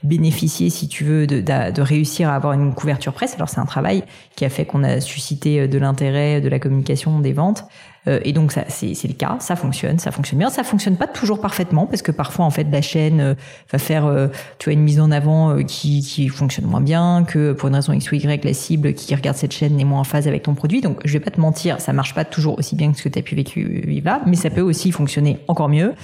bénéficié, 0.02 0.70
si 0.70 0.88
tu 0.88 1.04
veux, 1.04 1.28
de, 1.28 1.40
de, 1.40 1.70
de 1.70 1.82
réussir 1.82 2.30
à 2.30 2.34
avoir 2.34 2.52
une 2.52 2.74
couverture 2.74 3.12
presse. 3.12 3.36
Alors 3.36 3.48
c'est 3.48 3.60
un 3.60 3.64
travail 3.66 4.02
qui 4.34 4.44
a 4.44 4.48
fait 4.48 4.64
qu'on 4.64 4.82
a 4.82 5.00
suscité 5.00 5.68
de 5.68 5.78
l'intérêt, 5.78 6.40
de 6.40 6.48
la 6.48 6.58
communication, 6.58 7.20
des 7.20 7.32
ventes. 7.32 7.64
Euh, 8.08 8.20
et 8.24 8.32
donc 8.32 8.52
ça, 8.52 8.64
c'est, 8.68 8.92
le 9.04 9.14
cas, 9.14 9.36
ça 9.40 9.56
fonctionne, 9.56 9.98
ça 9.98 10.10
fonctionne 10.10 10.38
bien. 10.38 10.50
Ça 10.50 10.64
fonctionne 10.64 10.96
pas 10.96 11.06
toujours 11.06 11.40
parfaitement 11.40 11.86
parce 11.86 12.02
que 12.02 12.12
parfois 12.12 12.44
en 12.44 12.50
fait 12.50 12.66
la 12.70 12.82
chaîne 12.82 13.20
euh, 13.20 13.34
va 13.72 13.78
faire, 13.78 14.06
euh, 14.06 14.28
tu 14.58 14.66
vois, 14.66 14.74
une 14.74 14.82
mise 14.82 15.00
en 15.00 15.10
avant 15.10 15.62
qui, 15.64 16.00
qui 16.02 16.28
fonctionne 16.28 16.66
moins 16.66 16.80
bien, 16.80 17.24
que 17.24 17.52
pour 17.52 17.68
une 17.68 17.74
raison 17.74 17.92
X 17.92 18.10
ou 18.10 18.14
Y, 18.16 18.44
la 18.44 18.54
cible 18.54 18.94
qui 18.94 19.14
regarde 19.14 19.36
cette 19.36 19.52
chaîne 19.52 19.76
n'est 19.76 19.84
moins 19.84 20.00
en 20.00 20.04
phase 20.04 20.28
avec 20.28 20.42
ton 20.42 20.54
produit. 20.54 20.80
Donc 20.80 21.00
je 21.04 21.12
vais 21.12 21.20
pas 21.20 21.30
te 21.30 21.40
mentir, 21.40 21.80
ça 21.80 21.92
marche 21.92 22.14
pas 22.14 22.24
toujours 22.24 22.58
aussi 22.58 22.76
bien 22.76 22.92
que 22.92 22.98
ce 22.98 23.02
que 23.02 23.08
tu 23.08 23.18
as 23.18 23.22
pu 23.22 23.34
vivre 23.34 24.06
là, 24.06 24.20
mais 24.26 24.36
ça 24.36 24.50
peut 24.50 24.60
aussi 24.60 24.92
fonctionner 24.92 25.38
encore 25.48 25.68
mieux. 25.68 25.94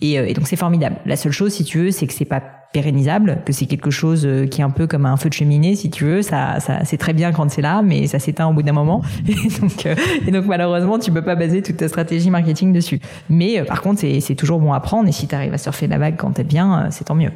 Et, 0.00 0.14
et 0.14 0.32
donc 0.34 0.46
c'est 0.46 0.56
formidable. 0.56 0.96
La 1.04 1.16
seule 1.16 1.32
chose, 1.32 1.52
si 1.52 1.64
tu 1.64 1.78
veux, 1.78 1.90
c'est 1.90 2.06
que 2.06 2.12
c'est 2.12 2.24
pas 2.24 2.59
pérennisable, 2.72 3.42
que 3.44 3.52
c'est 3.52 3.66
quelque 3.66 3.90
chose 3.90 4.24
euh, 4.24 4.46
qui 4.46 4.60
est 4.60 4.64
un 4.64 4.70
peu 4.70 4.86
comme 4.86 5.06
un 5.06 5.16
feu 5.16 5.28
de 5.28 5.34
cheminée, 5.34 5.74
si 5.74 5.90
tu 5.90 6.04
veux. 6.04 6.22
Ça, 6.22 6.60
ça 6.60 6.84
c'est 6.84 6.96
très 6.96 7.12
bien 7.12 7.32
quand 7.32 7.50
c'est 7.50 7.62
là, 7.62 7.82
mais 7.82 8.06
ça 8.06 8.18
s'éteint 8.18 8.46
au 8.46 8.52
bout 8.52 8.62
d'un 8.62 8.72
moment. 8.72 9.02
Et 9.28 9.60
donc, 9.60 9.86
euh, 9.86 9.94
et 10.26 10.30
donc 10.30 10.46
malheureusement, 10.46 10.98
tu 10.98 11.10
peux 11.10 11.22
pas 11.22 11.34
baser 11.34 11.62
toute 11.62 11.76
ta 11.76 11.88
stratégie 11.88 12.30
marketing 12.30 12.72
dessus. 12.72 13.00
Mais 13.28 13.60
euh, 13.60 13.64
par 13.64 13.82
contre, 13.82 14.00
c'est 14.00 14.34
toujours 14.34 14.60
bon 14.60 14.72
à 14.72 14.80
prendre. 14.80 15.08
Et 15.08 15.12
si 15.12 15.26
tu 15.26 15.34
arrives 15.34 15.54
à 15.54 15.58
surfer 15.58 15.86
la 15.86 15.98
vague 15.98 16.16
quand 16.16 16.32
t'es 16.32 16.44
bien, 16.44 16.88
c'est 16.90 17.04
tant 17.04 17.14
mieux. 17.14 17.30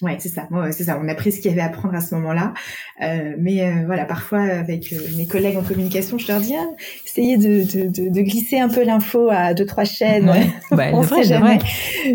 Ouais, 0.00 0.16
c'est 0.20 0.28
ça. 0.28 0.46
Ouais, 0.52 0.70
c'est 0.70 0.84
ça. 0.84 1.00
On 1.02 1.08
a 1.08 1.14
pris 1.14 1.32
ce 1.32 1.40
qu'il 1.40 1.50
y 1.50 1.54
avait 1.54 1.62
à 1.62 1.68
prendre 1.68 1.94
à 1.94 2.00
ce 2.00 2.14
moment-là. 2.14 2.54
Euh, 3.02 3.34
mais 3.38 3.64
euh, 3.64 3.82
voilà, 3.86 4.04
parfois 4.04 4.40
avec 4.40 4.92
euh, 4.92 4.96
mes 5.16 5.26
collègues 5.26 5.56
en 5.56 5.62
communication, 5.62 6.18
je 6.18 6.28
leur 6.28 6.40
dis 6.40 6.54
ah, 6.56 6.68
essayez 7.04 7.36
de, 7.36 7.64
de, 7.64 8.08
de, 8.08 8.20
glisser 8.22 8.58
un 8.58 8.68
peu 8.68 8.84
l'info 8.84 9.28
à 9.30 9.54
deux 9.54 9.66
trois 9.66 9.84
chaînes. 9.84 10.28
Ouais. 10.28 10.46
Bah, 10.70 10.90
on 10.92 11.02
sait 11.02 11.24
jamais. 11.24 11.58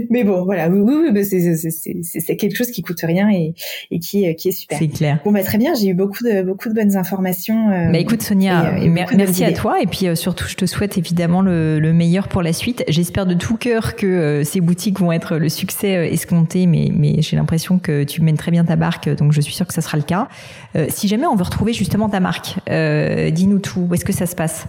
Mais 0.09 0.23
bon, 0.23 0.45
voilà. 0.45 0.69
Oui, 0.69 0.79
oui, 0.79 1.11
bah, 1.11 1.21
c'est 1.23 2.37
quelque 2.37 2.55
chose 2.55 2.69
qui 2.71 2.81
coûte 2.81 3.01
rien 3.01 3.29
et, 3.29 3.55
et 3.89 3.99
qui, 3.99 4.33
qui 4.35 4.49
est 4.49 4.51
super. 4.51 4.77
C'est 4.77 4.87
clair. 4.87 5.19
Bon, 5.25 5.31
bah 5.31 5.43
très 5.43 5.57
bien. 5.57 5.73
J'ai 5.73 5.87
eu 5.87 5.93
beaucoup 5.93 6.23
de 6.23 6.43
beaucoup 6.43 6.69
de 6.69 6.73
bonnes 6.73 6.95
informations. 6.95 7.69
bah 7.91 7.97
écoute 7.97 8.21
Sonia, 8.21 8.73
merci 8.87 9.43
à 9.43 9.51
toi 9.53 9.81
et 9.81 9.87
puis 9.87 10.15
surtout 10.15 10.45
je 10.47 10.55
te 10.55 10.65
souhaite 10.65 10.97
évidemment 10.97 11.41
le, 11.41 11.79
le 11.79 11.93
meilleur 11.93 12.27
pour 12.27 12.41
la 12.41 12.53
suite. 12.53 12.83
J'espère 12.87 13.25
de 13.25 13.33
tout 13.33 13.57
cœur 13.57 13.95
que 13.95 14.43
ces 14.45 14.61
boutiques 14.61 14.99
vont 14.99 15.11
être 15.11 15.37
le 15.37 15.49
succès 15.49 16.13
escompté, 16.13 16.67
mais 16.67 16.89
mais 16.93 17.21
j'ai 17.21 17.35
l'impression 17.35 17.72
que 17.79 18.03
tu 18.03 18.21
mènes 18.21 18.37
très 18.37 18.51
bien 18.51 18.65
ta 18.65 18.75
barque, 18.75 19.09
donc 19.09 19.31
je 19.31 19.41
suis 19.41 19.53
sûre 19.53 19.67
que 19.67 19.73
ça 19.73 19.81
sera 19.81 19.97
le 19.97 20.03
cas. 20.03 20.27
Euh, 20.75 20.87
si 20.89 21.07
jamais 21.07 21.25
on 21.25 21.35
veut 21.35 21.43
retrouver 21.43 21.73
justement 21.73 22.09
ta 22.09 22.19
marque, 22.19 22.55
euh, 22.69 23.29
dis-nous 23.29 23.59
tout. 23.59 23.87
Où 23.89 23.93
est-ce 23.93 24.05
que 24.05 24.13
ça 24.13 24.25
se 24.25 24.35
passe? 24.35 24.67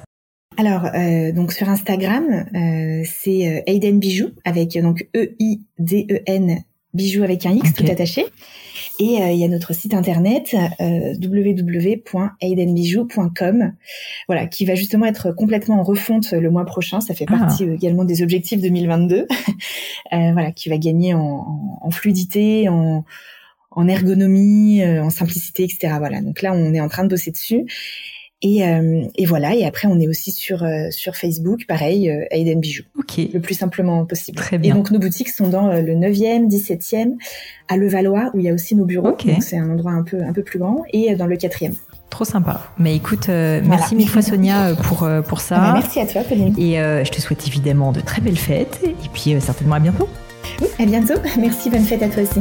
Alors, 0.57 0.87
euh, 0.87 1.33
donc 1.33 1.53
sur 1.53 1.69
Instagram, 1.69 2.47
c'est 3.05 3.65
Aiden 3.67 3.99
Bijou 3.99 4.31
avec 4.45 4.79
donc 4.81 5.07
E 5.17 5.35
I 5.41 5.61
D 5.79 6.07
E 6.11 6.21
N 6.27 6.63
bijoux 6.93 7.25
avec 7.25 7.45
un 7.45 7.51
X 7.51 7.75
tout 7.75 7.85
attaché. 7.91 8.25
Et 9.01 9.17
il 9.17 9.37
y 9.37 9.45
a 9.45 9.49
notre 9.49 9.75
site 9.75 9.93
internet 9.93 10.55
www.aidenbijou.com, 10.81 13.73
voilà, 14.29 14.47
qui 14.47 14.65
va 14.65 14.77
justement 14.77 15.07
être 15.07 15.33
complètement 15.33 15.81
en 15.81 15.83
refonte 15.83 16.31
le 16.31 16.49
mois 16.51 16.65
prochain. 16.65 17.01
Ça 17.01 17.15
fait 17.15 17.27
ah. 17.29 17.39
partie 17.39 17.65
également 17.65 18.05
des 18.05 18.23
objectifs 18.23 18.61
2022. 18.61 19.27
voilà, 20.13 20.53
qui 20.53 20.69
va 20.69 20.79
gagner 20.79 21.13
en, 21.13 21.81
en 21.81 21.91
fluidité, 21.91 22.69
en 22.69 23.05
en 23.75 23.89
ergonomie, 23.89 24.83
euh, 24.83 25.03
en 25.03 25.11
simplicité, 25.11 25.65
etc. 25.65 25.95
Voilà. 25.99 26.21
Donc 26.21 26.43
là, 26.43 26.53
on 26.55 26.75
est 26.75 26.81
en 26.81 26.89
train 26.89 27.05
de 27.05 27.09
bosser 27.09 27.31
dessus. 27.31 27.67
Et, 28.45 28.63
euh, 28.63 29.05
et 29.17 29.25
voilà. 29.25 29.55
Et 29.55 29.65
après, 29.65 29.89
on 29.89 29.99
est 29.99 30.07
aussi 30.07 30.31
sur 30.31 30.63
euh, 30.63 30.91
sur 30.91 31.17
Facebook, 31.17 31.65
pareil, 31.67 32.13
Aiden 32.31 32.61
Bijoux. 32.61 32.85
Le 33.19 33.39
plus 33.39 33.55
simplement 33.55 34.05
possible. 34.05 34.37
Très 34.37 34.59
bien. 34.59 34.73
Et 34.73 34.77
donc 34.77 34.91
nos 34.91 34.99
boutiques 34.99 35.31
sont 35.31 35.49
dans 35.49 35.73
le 35.73 35.95
9e, 35.95 36.47
17e, 36.49 37.15
à 37.69 37.77
Levallois 37.79 38.31
où 38.35 38.41
il 38.41 38.45
y 38.45 38.51
a 38.51 38.53
aussi 38.53 38.77
nos 38.77 38.85
bureaux. 38.85 39.13
Donc 39.13 39.27
c'est 39.41 39.59
un 39.59 39.71
endroit 39.71 39.93
un 39.93 40.03
peu 40.03 40.23
un 40.23 40.33
peu 40.33 40.43
plus 40.43 40.59
grand 40.59 40.85
et 40.93 41.17
dans 41.17 41.27
le 41.27 41.37
4e. 41.37 41.73
Trop 42.11 42.25
sympa. 42.25 42.71
Mais 42.79 42.95
écoute, 42.95 43.29
merci 43.29 43.97
mille 43.97 44.09
fois 44.09 44.23
Sonia 44.23 44.75
pour 44.75 45.09
pour 45.27 45.41
ça. 45.41 45.57
Ah 45.59 45.73
bah, 45.73 45.81
merci 45.81 45.99
à 46.01 46.07
toi, 46.07 46.23
Pauline. 46.23 46.55
Et 46.59 46.75
je 46.77 47.11
te 47.11 47.21
souhaite 47.21 47.47
évidemment 47.47 47.93
de 47.93 48.01
très 48.01 48.21
belles 48.21 48.37
fêtes 48.37 48.81
et 48.85 49.09
puis 49.13 49.35
certainement 49.41 49.77
à 49.77 49.81
bientôt. 49.81 50.09
Oui, 50.61 50.69
à 50.79 50.85
bientôt. 50.85 51.15
Merci, 51.39 51.71
bonne 51.71 51.85
fête 51.85 52.03
à 52.03 52.09
toi 52.09 52.23
aussi. 52.23 52.41